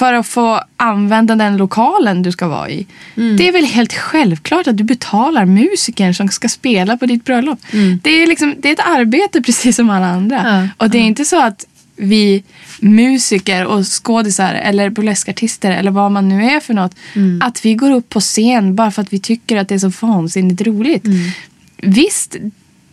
för 0.00 0.12
att 0.12 0.26
få 0.26 0.60
använda 0.76 1.36
den 1.36 1.56
lokalen 1.56 2.22
du 2.22 2.32
ska 2.32 2.48
vara 2.48 2.70
i. 2.70 2.86
Det 3.38 3.48
är 3.48 3.52
väl 3.52 3.64
helt 3.64 3.92
självklart 3.92 4.66
att 4.66 4.76
du 4.76 4.84
betalar 4.84 5.44
musikern 5.44 6.14
som 6.14 6.28
ska 6.28 6.48
spela 6.48 6.96
på 6.96 7.06
ditt 7.06 7.24
bröllop. 7.24 7.58
Det, 8.02 8.10
är 8.10 8.26
liksom, 8.26 8.54
det 8.58 8.68
är 8.68 8.72
ett 8.72 8.86
arbete 8.86 9.42
precis 9.46 9.76
som 9.76 9.90
alla 9.90 10.06
andra. 10.06 10.36
Ja, 10.44 10.68
Och 10.84 10.90
det 10.90 10.98
är 10.98 11.02
inte 11.02 11.24
så 11.24 11.42
att 11.42 11.66
vi 11.96 12.42
musiker 12.80 13.66
och 13.66 13.84
skådisar 13.86 14.54
eller 14.54 14.90
burleskartister 14.90 15.70
eller 15.70 15.90
vad 15.90 16.12
man 16.12 16.28
nu 16.28 16.44
är 16.44 16.60
för 16.60 16.74
något. 16.74 16.94
Att 17.40 17.64
vi 17.64 17.74
går 17.74 17.90
upp 17.92 18.08
på 18.08 18.20
scen 18.20 18.74
bara 18.74 18.90
för 18.90 19.02
att 19.02 19.12
vi 19.12 19.18
tycker 19.20 19.56
att 19.56 19.68
det 19.68 19.74
är 19.74 19.90
så 19.90 20.06
vansinnigt 20.06 20.62
roligt. 20.62 21.04
Visst, 21.76 22.36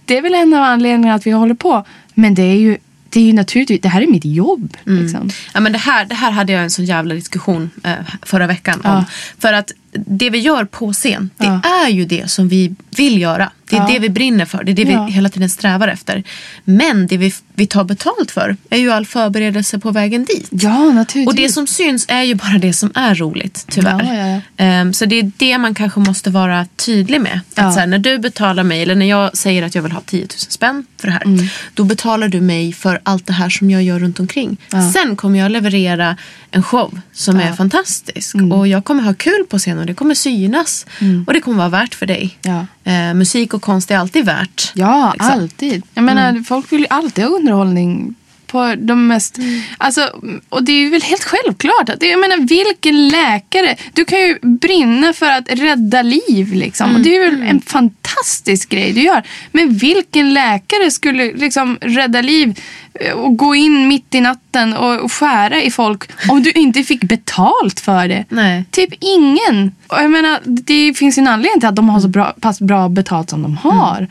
det 0.05 0.17
är 0.17 0.21
väl 0.21 0.33
en 0.33 0.53
av 0.53 0.63
anledningarna 0.63 1.15
att 1.15 1.27
vi 1.27 1.31
håller 1.31 1.55
på. 1.55 1.85
Men 2.13 2.35
det 2.35 2.43
är 2.43 2.55
ju, 2.55 2.77
det 3.09 3.19
är 3.19 3.23
ju 3.23 3.33
naturligtvis, 3.33 3.81
det 3.81 3.89
här 3.89 4.01
är 4.01 4.07
mitt 4.07 4.25
jobb. 4.25 4.77
Liksom. 4.83 5.29
Ja, 5.53 5.59
men 5.59 5.71
det, 5.71 5.77
här, 5.77 6.05
det 6.05 6.15
här 6.15 6.31
hade 6.31 6.53
jag 6.53 6.63
en 6.63 6.71
sån 6.71 6.85
jävla 6.85 7.15
diskussion 7.15 7.69
eh, 7.83 7.93
förra 8.21 8.47
veckan 8.47 8.81
om. 8.83 8.91
Ja. 8.91 9.05
För 9.39 9.53
att 9.53 9.71
det 9.91 10.29
vi 10.29 10.37
gör 10.39 10.65
på 10.65 10.93
scen, 10.93 11.29
det 11.37 11.45
Ja. 11.45 11.61
är 11.85 11.89
ju 11.89 12.05
det 12.05 12.31
som 12.31 12.47
vi 12.47 12.75
vill 12.97 13.21
göra. 13.21 13.51
Det 13.69 13.75
är 13.75 13.79
Ja. 13.79 13.87
det 13.87 13.99
vi 13.99 14.09
brinner 14.09 14.45
för. 14.45 14.63
Det 14.63 14.71
är 14.71 14.75
det 14.85 14.91
Ja. 14.91 15.05
vi 15.05 15.11
hela 15.11 15.29
tiden 15.29 15.49
strävar 15.49 15.87
efter. 15.87 16.23
Men 16.63 17.07
det 17.07 17.17
vi, 17.17 17.33
vi 17.55 17.67
tar 17.67 17.83
betalt 17.83 18.31
för 18.31 18.57
är 18.69 18.77
ju 18.77 18.91
all 18.91 19.05
förberedelse 19.05 19.79
på 19.79 19.91
vägen 19.91 20.25
dit. 20.25 20.47
Ja, 20.51 20.77
naturligtvis. 20.91 21.27
Och 21.27 21.35
det 21.35 21.49
som 21.49 21.67
syns 21.67 22.05
är 22.07 22.23
ju 22.23 22.35
bara 22.35 22.57
det 22.57 22.73
som 22.73 22.91
är 22.95 23.15
roligt, 23.15 23.65
tyvärr. 23.69 24.41
Ehm, 24.57 24.93
så 24.93 25.05
det 25.05 25.15
är 25.19 25.31
det 25.37 25.57
man 25.57 25.75
kanske 25.75 25.99
måste 25.99 26.29
vara 26.29 26.65
tydlig 26.75 27.21
med. 27.21 27.39
Att 27.55 27.73
så 27.73 27.79
här, 27.79 27.87
när 27.87 27.99
du 27.99 28.17
betalar 28.19 28.63
mig, 28.63 28.81
eller 28.81 28.95
när 28.95 29.05
jag 29.05 29.37
säger 29.37 29.63
att 29.63 29.75
jag 29.75 29.81
vill 29.83 29.91
ha 29.91 30.01
10 30.05 30.19
000 30.21 30.29
spänn 30.29 30.85
för 30.97 31.07
det 31.07 31.13
här. 31.13 31.23
Mm. 31.25 31.45
Då 31.73 31.83
betalar 31.83 32.27
du 32.27 32.41
mig 32.41 32.73
för 32.73 32.99
allt 33.03 33.25
det 33.25 33.33
här 33.33 33.49
som 33.49 33.69
jag 33.71 33.83
gör 33.83 33.99
runt 33.99 34.19
omkring. 34.19 34.57
Sen 34.93 35.15
kommer 35.15 35.39
jag 35.39 35.51
leverera 35.51 36.17
en 36.51 36.63
show 36.63 36.99
som 37.13 37.39
är 37.39 37.53
fantastisk. 37.53 38.35
Mm. 38.35 38.51
Och 38.51 38.67
jag 38.67 38.85
kommer 38.85 39.03
ha 39.03 39.13
kul 39.13 39.45
på 39.49 39.57
scen 39.59 39.76
och 39.77 39.85
det 39.85 39.93
kommer 39.93 40.15
synas. 40.15 40.85
Och 41.27 41.33
det 41.33 41.41
kommer 41.41 41.57
vara 41.57 41.69
värt 41.69 41.95
för 41.95 42.05
dig. 42.05 42.37
Ja. 42.41 42.65
Eh, 42.91 43.13
musik 43.13 43.53
och 43.53 43.61
konst 43.61 43.91
är 43.91 43.97
alltid 43.97 44.25
värt. 44.25 44.71
Ja, 44.75 45.13
liksom. 45.13 45.31
alltid. 45.31 45.83
Jag 45.93 46.03
menar, 46.03 46.43
folk 46.43 46.71
vill 46.71 46.79
ju 46.81 46.87
alltid 46.89 47.23
ha 47.23 47.31
underhållning 47.31 48.15
på 48.47 48.75
de 48.77 49.07
mest... 49.07 49.37
Alltså, 49.77 50.09
och 50.49 50.63
det 50.63 50.71
är 50.71 50.89
väl 50.89 51.01
helt 51.01 51.23
självklart. 51.23 51.89
Att, 51.89 52.03
jag 52.03 52.19
menar, 52.19 52.37
vilken 52.37 53.07
läkare... 53.07 53.75
Du 53.93 54.05
kan 54.05 54.19
ju 54.19 54.39
brinna 54.41 55.13
för 55.13 55.31
att 55.31 55.49
rädda 55.49 56.01
liv. 56.01 56.53
Liksom. 56.53 56.95
Och 56.95 57.01
det 57.01 57.15
är 57.15 57.31
väl 57.31 57.41
en 57.41 57.61
fantastisk 57.61 58.69
grej 58.69 58.93
du 58.93 59.01
gör. 59.01 59.23
Men 59.51 59.73
vilken 59.73 60.33
läkare 60.33 60.91
skulle 60.91 61.33
liksom 61.33 61.77
rädda 61.81 62.21
liv 62.21 62.59
eh, 62.93 63.11
och 63.11 63.37
gå 63.37 63.55
in 63.55 63.87
mitt 63.87 64.15
i 64.15 64.21
natten 64.21 64.73
och 64.73 65.11
skära 65.11 65.61
i 65.61 65.71
folk 65.71 66.09
om 66.29 66.43
du 66.43 66.51
inte 66.51 66.83
fick 66.83 67.03
betalt 67.03 67.79
för 67.79 68.07
det? 68.07 68.25
Nej. 68.29 68.65
Typ 68.71 68.89
ingen. 68.99 69.75
Och 69.87 69.97
jag 69.97 70.11
menar, 70.11 70.39
det 70.43 70.93
finns 70.93 71.17
ju 71.17 71.21
en 71.21 71.27
anledning 71.27 71.59
till 71.59 71.69
att 71.69 71.75
de 71.75 71.89
har 71.89 71.99
så 71.99 72.07
bra, 72.07 72.35
pass 72.41 72.61
bra 72.61 72.89
betalt 72.89 73.29
som 73.29 73.41
de 73.41 73.57
har. 73.57 74.07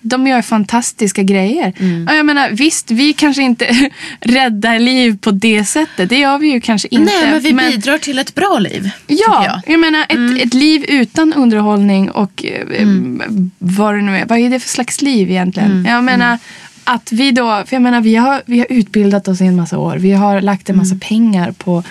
De 0.00 0.26
gör 0.26 0.42
fantastiska 0.42 1.22
grejer. 1.22 1.72
Och 2.08 2.14
jag 2.14 2.26
menar, 2.26 2.50
visst, 2.50 2.90
vi 2.90 3.12
kanske 3.12 3.42
inte 3.42 3.90
räddar 4.20 4.78
liv 4.78 5.18
på 5.20 5.30
det 5.30 5.64
sättet. 5.64 6.08
Det 6.08 6.18
gör 6.18 6.38
vi 6.38 6.52
ju 6.52 6.60
kanske 6.60 6.88
inte. 6.90 7.04
Nej, 7.04 7.30
men 7.30 7.40
vi 7.40 7.52
bidrar 7.52 7.98
till 7.98 8.18
ett 8.18 8.34
bra 8.34 8.58
liv. 8.58 8.90
Ja, 9.06 9.44
jag. 9.44 9.74
jag. 9.74 9.80
menar 9.80 10.06
ett, 10.08 10.46
ett 10.46 10.54
liv 10.54 10.84
utan 10.88 11.32
underhållning 11.32 12.10
och 12.10 12.44
eh, 12.44 12.88
vad 13.58 13.94
det 13.94 14.02
nu 14.02 14.16
är. 14.16 14.26
Vad 14.26 14.38
är 14.38 14.50
det 14.50 14.60
för 14.60 14.68
slags 14.68 15.02
liv 15.02 15.30
egentligen? 15.30 15.84
Jag 15.88 16.04
menar 16.04 16.38
att 16.84 17.12
vi 17.12 17.30
då, 17.30 17.62
för 17.66 17.76
jag 17.76 17.82
menar 17.82 18.00
vi 18.00 18.16
har, 18.16 18.42
vi 18.46 18.58
har 18.58 18.66
utbildat 18.70 19.28
oss 19.28 19.40
i 19.40 19.44
en 19.44 19.56
massa 19.56 19.78
år. 19.78 19.96
Vi 19.96 20.12
har 20.12 20.40
lagt 20.40 20.70
en 20.70 20.76
massa 20.76 20.96
pengar 21.00 21.52
på 21.52 21.82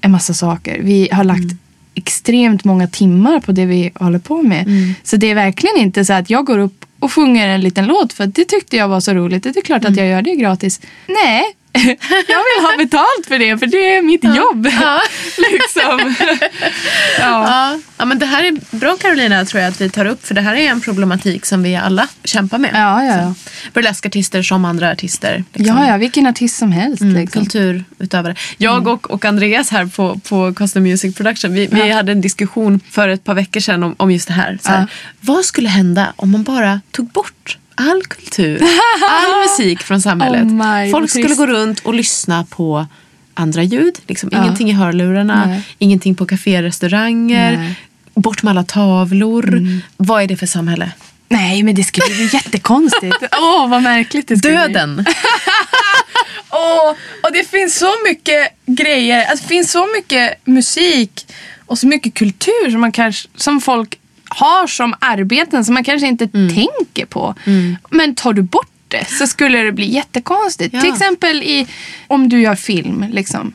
en 0.00 0.10
massa 0.10 0.34
saker. 0.34 0.80
Vi 0.82 1.08
har 1.12 1.24
lagt 1.24 1.54
extremt 1.94 2.64
många 2.64 2.88
timmar 2.88 3.40
på 3.40 3.52
det 3.52 3.66
vi 3.66 3.90
håller 3.94 4.18
på 4.18 4.42
med. 4.42 4.66
Så 5.02 5.16
det 5.16 5.30
är 5.30 5.34
verkligen 5.34 5.76
inte 5.76 6.04
så 6.04 6.12
att 6.12 6.30
jag 6.30 6.46
går 6.46 6.58
upp 6.58 6.85
och 7.06 7.12
sjunger 7.12 7.48
en 7.48 7.60
liten 7.60 7.86
låt 7.86 8.12
för 8.12 8.26
det 8.26 8.44
tyckte 8.44 8.76
jag 8.76 8.88
var 8.88 9.00
så 9.00 9.14
roligt. 9.14 9.42
Det 9.42 9.56
är 9.56 9.62
klart 9.62 9.84
att 9.84 9.96
jag 9.96 10.06
gör 10.06 10.22
det 10.22 10.34
gratis. 10.34 10.80
Nej, 11.06 11.44
jag 12.28 12.42
vill 12.48 12.66
ha 12.66 12.76
betalt 12.78 13.26
för 13.28 13.38
det 13.38 13.58
för 13.58 13.66
det 13.66 13.96
är 13.96 14.02
mitt 14.02 14.24
jobb. 14.24 14.64
liksom. 15.52 16.14
ja. 17.18 17.46
Ja. 17.46 17.78
ja, 17.96 18.04
men 18.04 18.18
det 18.18 18.26
här 18.26 18.44
är 18.44 18.76
bra 18.76 18.96
Carolina 18.96 19.44
tror 19.44 19.62
jag 19.62 19.70
att 19.70 19.80
vi 19.80 19.90
tar 19.90 20.04
upp 20.04 20.26
för 20.26 20.34
det 20.34 20.40
här 20.40 20.54
är 20.54 20.70
en 20.70 20.80
problematik 20.80 21.46
som 21.46 21.62
vi 21.62 21.76
alla 21.76 22.08
kämpar 22.24 22.58
med. 22.58 22.70
Ja, 22.74 23.04
ja, 23.04 23.16
ja. 23.16 23.34
Burleskartister 23.72 24.42
som 24.42 24.64
andra 24.64 24.90
artister. 24.90 25.44
liksom. 25.52 25.76
Ja, 25.76 25.88
ja, 25.88 25.96
vilken 25.96 26.26
artist 26.26 26.58
som 26.58 26.72
helst. 26.72 27.02
Mm, 27.02 27.14
liksom. 27.14 27.42
kulturutövare. 27.42 28.34
Jag 28.56 28.88
och, 28.88 29.10
och 29.10 29.24
Andreas 29.24 29.70
här 29.70 29.86
på, 29.86 30.20
på 30.28 30.54
Custom 30.54 30.82
Music 30.82 31.16
Production, 31.16 31.54
vi, 31.54 31.66
vi 31.66 31.90
hade 31.90 32.12
en 32.12 32.20
diskussion 32.20 32.80
för 32.90 33.08
ett 33.08 33.24
par 33.24 33.34
veckor 33.34 33.60
sedan 33.60 33.82
om, 33.82 33.94
om 33.98 34.10
just 34.10 34.28
det 34.28 34.34
här. 34.34 34.58
Så 34.62 34.68
här 34.68 34.80
Ja. 34.80 34.86
Vad 35.20 35.44
skulle 35.44 35.68
hända 35.68 36.12
om 36.16 36.30
man 36.30 36.42
bara 36.42 36.80
tog 36.90 37.06
bort 37.06 37.58
all 37.76 38.02
kultur, 38.02 38.62
all 39.10 39.42
musik 39.48 39.82
från 39.82 40.00
samhället? 40.02 40.42
Oh 40.42 40.90
Folk 40.90 41.10
skulle 41.10 41.34
gå 41.34 41.46
runt 41.46 41.80
och 41.80 41.94
lyssna 41.94 42.44
på 42.50 42.86
andra 43.34 43.62
ljud, 43.62 43.98
liksom 44.06 44.28
Ja. 44.32 44.42
ingenting 44.42 44.70
i 44.70 44.72
hörlurarna, 44.72 45.46
Nej. 45.46 45.62
ingenting 45.78 46.14
på 46.14 46.26
kafé 46.26 46.62
restauranger, 46.62 47.56
Nej. 47.56 47.74
bort 48.14 48.42
med 48.42 48.50
alla 48.50 48.64
tavlor. 48.64 49.60
Vad 49.96 50.22
är 50.22 50.26
det 50.26 50.36
för 50.36 50.46
samhälle? 50.46 50.90
Nej, 51.28 51.62
men 51.62 51.74
det 51.74 51.84
skulle 51.84 52.06
bli 52.06 52.30
jättekonstigt. 52.32 53.16
Åh, 53.40 53.68
vad 53.68 53.82
märkligt 53.82 54.28
det 54.28 54.36
skulle 54.36 54.52
bli. 54.54 54.72
Döden! 54.74 55.04
Åh, 56.50 56.90
och 57.22 57.32
det 57.32 57.50
finns 57.50 57.78
så 57.78 57.92
mycket 58.08 58.48
grejer. 58.66 59.24
Alltså, 59.24 59.42
det 59.42 59.48
finns 59.48 59.72
så 59.72 59.86
mycket 59.96 60.46
musik 60.46 61.26
och 61.66 61.78
så 61.78 61.86
mycket 61.86 62.14
kultur 62.14 62.70
som, 62.70 62.80
man 62.80 62.92
kanske, 62.92 63.28
som 63.36 63.60
folk 63.60 63.98
har 64.28 64.66
som 64.66 64.94
arbeten 64.98 65.64
som 65.64 65.74
man 65.74 65.84
kanske 65.84 66.06
inte 66.06 66.28
tänker 66.28 67.06
på. 67.06 67.34
Men 67.90 68.14
tar 68.14 68.32
du 68.32 68.42
bort 68.42 68.70
det 68.88 69.04
så 69.08 69.26
skulle 69.26 69.58
det 69.62 69.72
bli 69.72 69.92
jättekonstigt. 69.94 70.74
Ja. 70.74 70.80
Till 70.80 70.92
exempel 70.92 71.42
i, 71.42 71.66
om 72.06 72.28
du 72.28 72.40
gör 72.40 72.54
film. 72.54 73.04
Liksom. 73.12 73.52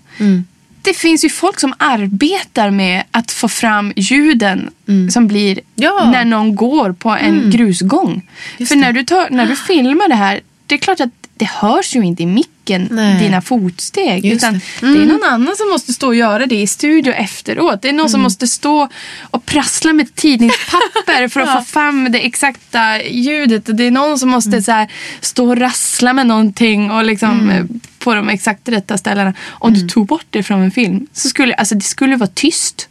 Det 0.82 0.94
finns 0.94 1.26
ju 1.26 1.30
folk 1.30 1.60
som 1.60 1.74
arbetar 1.78 2.70
med 2.70 3.04
att 3.12 3.32
få 3.32 3.48
fram 3.48 3.94
ljuden 3.96 4.70
som 5.12 5.28
blir 5.28 5.60
Ja. 5.76 6.10
när 6.14 6.26
någon 6.26 6.56
går 6.56 6.92
på 6.94 7.10
en 7.10 7.50
grusgång. 7.52 8.22
För 8.68 8.76
när 8.76 8.94
du, 8.94 9.04
tar, 9.04 9.28
när 9.30 9.46
du 9.46 9.56
filmar 9.56 10.10
det 10.10 10.16
här, 10.16 10.40
det 10.72 10.76
är 10.76 10.80
klart 10.80 11.00
att 11.00 11.10
det 11.34 11.46
hörs 11.46 11.96
ju 11.96 12.04
inte 12.04 12.24
i 12.24 12.26
micken, 12.26 12.88
Nej. 12.92 13.20
dina 13.20 13.42
fotsteg. 13.42 14.26
Just 14.26 14.44
utan 14.44 14.54
det. 14.54 14.88
det. 14.88 15.02
är 15.02 15.06
någon 15.06 15.24
annan 15.24 15.56
som 15.56 15.70
måste 15.70 15.94
stå 15.94 16.08
och 16.08 16.16
göra 16.16 16.46
det 16.46 16.56
i 16.56 16.68
studio 16.68 17.14
efteråt. 17.14 17.82
Det 17.82 17.90
är 17.90 17.94
någon 17.94 18.10
som 18.10 18.22
måste 18.22 18.48
stå 18.48 18.88
och 19.22 19.46
prassla 19.46 19.94
med 19.94 20.16
tidningspapper 20.16 21.28
för 21.28 21.40
att 21.40 21.54
få 21.66 21.72
fram 21.72 22.12
det 22.12 22.20
exakta 22.20 23.04
ljudet. 23.04 23.70
Och 23.70 23.76
det 23.76 23.84
är 23.84 23.92
någon 23.92 24.20
som 24.20 24.30
måste 24.30 24.62
så 24.62 24.72
här, 24.72 24.92
stå 25.22 25.50
och 25.50 25.58
rassla 25.58 26.14
med 26.14 26.28
någonting 26.28 26.92
och 26.92 27.04
liksom, 27.04 27.50
eh, 27.50 27.66
på 28.00 28.16
de 28.16 28.30
exakt 28.30 28.70
rätta 28.70 28.98
ställena. 28.98 29.34
Om 29.50 29.74
du 29.74 29.88
tog 29.88 30.08
bort 30.08 30.26
det 30.30 30.44
från 30.44 30.62
en 30.62 30.72
film 30.72 31.08
så 31.14 31.30
skulle 31.30 31.54
alltså, 31.54 31.76
det 31.76 31.82
skulle 31.82 32.16
vara 32.16 32.30
tyst. 32.34 32.88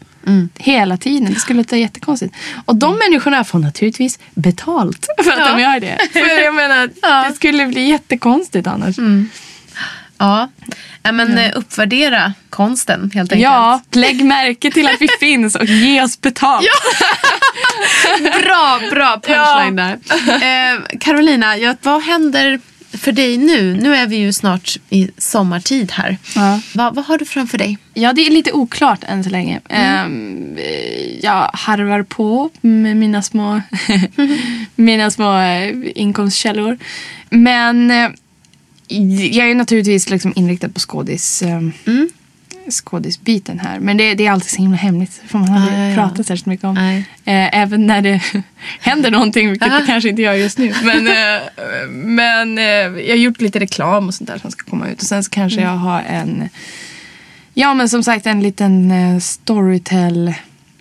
Hela 0.59 0.97
tiden. 0.97 1.35
Det 1.35 1.41
skulle 1.41 1.57
låta 1.59 1.77
jättekonstigt. 1.77 2.35
Och 2.65 2.77
de 2.77 2.99
människorna 2.99 3.45
får 3.45 3.59
naturligtvis 3.59 4.19
betalt 4.35 5.07
för 5.25 5.31
att 5.33 5.39
Ja. 5.39 5.49
de 5.53 5.61
gör 5.63 5.81
det. 5.81 5.99
För 6.13 6.43
jag 6.45 6.55
menar, 6.55 6.91
det 7.29 7.35
skulle 7.35 7.67
bli 7.67 7.89
jättekonstigt 7.89 8.67
annars. 8.67 8.97
Ja, 10.19 10.49
ja 11.03 11.13
men 11.13 11.39
eh, 11.39 11.53
uppvärdera 11.57 12.33
konsten 12.51 13.11
helt 13.15 13.33
enkelt. 13.33 13.43
Ja, 13.45 13.81
lägg 13.93 14.25
märke 14.25 14.71
till 14.71 14.87
att 14.89 15.01
vi 15.01 15.09
finns 15.21 15.55
och 15.57 15.65
ge 15.65 16.03
oss 16.03 16.21
betalt. 16.21 16.67
Bra, 18.43 18.81
bra 18.91 19.21
punchline 19.27 19.77
där. 19.77 19.99
Eh, 20.75 20.81
Carolina, 21.01 21.57
ja, 21.57 21.75
vad 21.83 22.03
händer 22.03 22.61
för 22.93 23.13
dig 23.13 23.37
nu? 23.37 23.75
Nu 23.75 23.95
är 23.95 24.07
vi 24.07 24.17
ju 24.17 24.33
snart 24.33 24.77
i 24.91 25.11
sommartid 25.19 25.93
här. 25.93 26.19
Ja. 26.35 26.61
Va, 26.75 26.91
vad 26.95 27.05
har 27.05 27.19
du 27.19 27.25
framför 27.25 27.59
dig? 27.59 27.79
Ja, 27.95 28.13
det 28.13 28.27
är 28.27 28.31
lite 28.31 28.53
oklart 28.53 29.05
än 29.09 29.25
så 29.25 29.31
länge. 29.31 29.61
Ehm, 29.69 30.57
eh, 30.57 31.25
jag 31.25 31.51
harvar 31.53 32.03
på 32.03 32.51
med 32.61 32.97
mina 32.97 33.23
små, 33.23 33.61
mina 34.75 35.11
små 35.11 35.39
eh, 35.39 35.75
inkomstkällor. 35.95 36.79
Men 37.31 37.91
eh, 37.91 38.11
jag 39.31 39.51
är 39.51 39.55
naturligtvis 39.55 40.11
liksom 40.11 40.33
inriktad 40.37 40.69
på 40.69 40.81
skådis, 40.81 41.43
eh, 41.43 41.61
skådisbiten 42.71 43.59
här. 43.61 43.81
Men 43.81 43.97
det, 43.97 44.15
det 44.15 44.27
är 44.27 44.31
alltid 44.31 44.51
så 44.51 44.57
himla 44.63 44.77
hemligt. 44.77 45.23
Får 45.27 45.39
man 45.39 45.49
aldrig 45.53 45.79
Ah, 45.79 45.89
ja. 45.89 45.95
prata 45.95 46.25
särskilt 46.25 46.47
mycket 46.47 46.65
om. 46.65 46.77
Eh, 46.77 47.03
även 47.59 47.87
när 47.87 48.03
det 48.03 48.23
händer 48.81 49.11
någonting, 49.11 49.51
vilket 49.51 49.73
Ah. 49.73 49.81
det 49.81 49.87
kanske 49.87 50.09
inte 50.09 50.23
gör 50.23 50.35
just 50.35 50.59
nu. 50.59 50.75
Men, 50.85 51.07
eh, 51.09 51.43
men 51.91 52.59
eh, 52.59 52.65
jag 52.65 53.09
har 53.11 53.17
gjort 53.17 53.41
lite 53.41 53.59
reklam 53.61 54.07
och 54.09 54.15
sånt 54.15 54.31
där 54.31 54.39
som 54.39 54.51
ska 54.51 54.71
komma 54.71 54.89
ut. 54.89 55.01
Och 55.03 55.07
sen 55.09 55.25
så 55.25 55.31
kanske 55.31 55.61
jag 55.61 55.77
har 55.77 56.03
en 56.03 56.49
Ja 57.55 57.75
men 57.75 57.89
som 57.89 58.03
sagt 58.03 58.27
en 58.27 58.43
liten 58.43 58.91
eh, 58.91 59.19
storytell, 59.19 60.35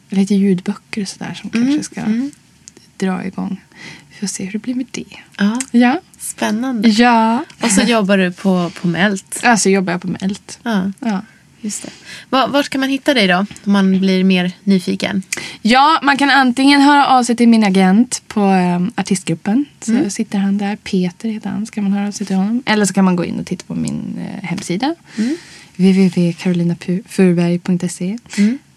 lite 0.09 0.35
ljudböcker 0.35 1.01
och 1.01 1.07
sådär 1.07 1.33
som 1.41 1.49
kanske 1.49 1.83
ska 1.83 2.01
dra 2.97 3.25
igång. 3.25 3.61
Vi 4.09 4.15
får 4.19 4.27
se 4.27 4.43
hur 4.45 4.51
det 4.51 4.57
blir 4.59 4.75
med 4.75 4.85
det. 4.91 5.03
Ja, 5.37 5.59
Ja. 5.71 5.99
spännande. 6.19 6.87
Ja. 6.89 7.43
Och 7.61 7.71
så 7.71 7.81
jobbar 7.81 8.17
du 8.17 8.31
på, 8.31 8.71
på 8.81 8.87
Melt. 8.87 9.39
Alltså 9.43 9.69
jobbar 9.69 9.93
jag 9.93 10.01
på 10.01 10.07
Melt. 10.07 10.59
Ja, 10.63 10.91
Ja. 10.99 11.21
Just 11.61 11.83
det. 11.83 11.89
Va, 12.29 12.47
vart 12.47 12.69
kan 12.69 12.81
man 12.81 12.89
hitta 12.89 13.13
dig 13.13 13.27
då? 13.27 13.37
Om 13.37 13.47
man 13.73 13.99
blir 13.99 14.23
mer 14.23 14.51
nyfiken. 14.63 15.23
ja, 15.61 15.99
man 16.03 16.17
kan 16.17 16.29
antingen 16.29 16.81
höra 16.81 17.07
av 17.07 17.23
sig 17.23 17.35
till 17.35 17.47
min 17.49 17.63
agent 17.63 18.21
på 18.27 18.41
eh, 18.41 18.79
artistgruppen. 18.95 19.65
Så 19.81 20.09
sitter 20.09 20.37
han 20.39 20.57
där, 20.57 20.75
Peter 20.75 21.29
heter 21.29 21.49
han, 21.49 21.65
ska 21.65 21.81
man 21.81 21.93
höra 21.93 22.07
av 22.07 22.11
sig 22.11 22.27
till 22.27 22.35
honom. 22.35 22.63
Eller 22.65 22.85
så 22.85 22.93
kan 22.93 23.05
man 23.05 23.15
gå 23.15 23.25
in 23.25 23.39
och 23.39 23.45
titta 23.45 23.63
på 23.67 23.75
min 23.75 24.19
eh, 24.19 24.43
hemsida. 24.49 24.95
www.carolinafurberg.se 25.75 28.17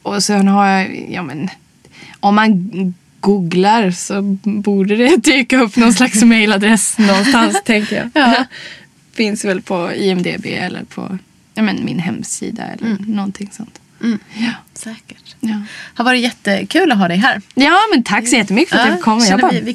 Och 0.03 0.23
sen 0.23 0.49
har 0.49 0.67
jag, 0.67 1.07
ja 1.11 1.23
men, 1.23 1.49
om 2.21 2.35
man 2.35 2.71
googlar 3.21 3.91
så 3.91 4.23
borde 4.45 4.97
det 4.97 5.17
dyka 5.25 5.61
upp 5.61 5.77
någon 5.77 5.93
slags 5.93 6.23
mailadress 6.23 6.99
någonstans 6.99 7.57
tänker 7.65 7.97
jag. 7.97 8.11
Ja. 8.15 8.45
Finns 9.15 9.45
väl 9.45 9.63
på 9.63 9.93
IMDB 9.95 10.47
eller 10.47 10.85
på 10.85 11.19
ja, 11.55 11.63
men, 11.63 11.85
min 11.85 11.99
hemsida 11.99 12.63
eller 12.63 12.97
någonting 13.07 13.51
sånt. 13.53 13.79
Ja. 14.35 14.51
Säkert. 14.75 15.37
Ja. 15.41 15.61
Har 15.95 16.05
varit 16.05 16.21
jättekul 16.21 16.93
att 16.93 16.99
ha 16.99 17.09
dig 17.09 17.17
här. 17.17 17.43
ja, 17.55 17.79
men 17.95 18.03
tack 18.03 18.29
så 18.29 18.37
jättemycket 18.37 18.71
för 18.71 18.79
att 18.79 18.87
Ja, 18.87 18.93
jag 18.93 19.03
kom. 19.03 19.19
Jag 19.21 19.41
bara 19.41 19.51
vi- 19.53 19.61
vi 19.61 19.75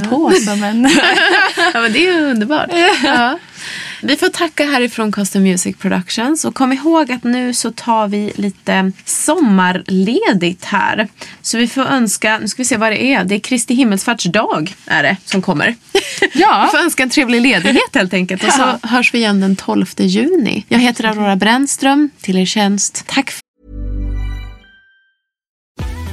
på 0.00 0.30
som 0.30 0.62
en... 0.64 0.82
Ja, 1.74 1.80
men 1.80 1.92
det 1.92 2.08
är 2.08 2.12
ju 2.12 2.20
underbart. 2.30 2.70
Ja. 3.04 3.38
Vi 4.06 4.16
får 4.16 4.28
tacka 4.28 4.64
härifrån 4.64 5.12
Custom 5.12 5.42
Music 5.42 5.76
Productions 5.76 6.44
och 6.44 6.54
kom 6.54 6.72
ihåg 6.72 7.12
att 7.12 7.24
nu 7.24 7.54
så 7.54 7.70
tar 7.72 8.08
vi 8.08 8.32
lite 8.36 8.92
sommarledigt 9.04 10.64
här. 10.64 11.08
Så 11.42 11.58
vi 11.58 11.68
får 11.68 11.82
önska, 11.82 12.38
nu 12.38 12.48
ska 12.48 12.60
vi 12.62 12.64
se 12.64 12.76
vad 12.76 12.92
det 12.92 13.04
är, 13.04 13.24
det 13.24 13.34
är 13.34 13.38
Kristi 13.38 13.74
himmelsfärdsdag 13.74 14.74
är 14.86 15.02
det 15.02 15.16
som 15.24 15.42
kommer. 15.42 15.74
Ja. 16.32 16.62
Vi 16.72 16.78
får 16.78 16.84
önska 16.84 17.02
en 17.02 17.10
trevlig 17.10 17.40
ledighet 17.40 17.94
helt 17.94 18.14
enkelt 18.14 18.44
och 18.44 18.52
så 18.52 18.60
Ja. 18.82 18.88
hörs 18.88 19.14
vi 19.14 19.18
igen 19.18 19.40
den 19.40 19.56
12 19.56 19.86
juni. 19.96 20.64
Jag 20.68 20.78
heter 20.78 21.04
Aurora 21.04 21.36
Brännström, 21.36 22.10
till 22.20 22.36
er 22.38 22.44
tjänst. 22.46 23.04
Tack 23.06 23.30
för 23.30 23.43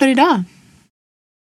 För 0.00 0.08
idag. 0.08 0.42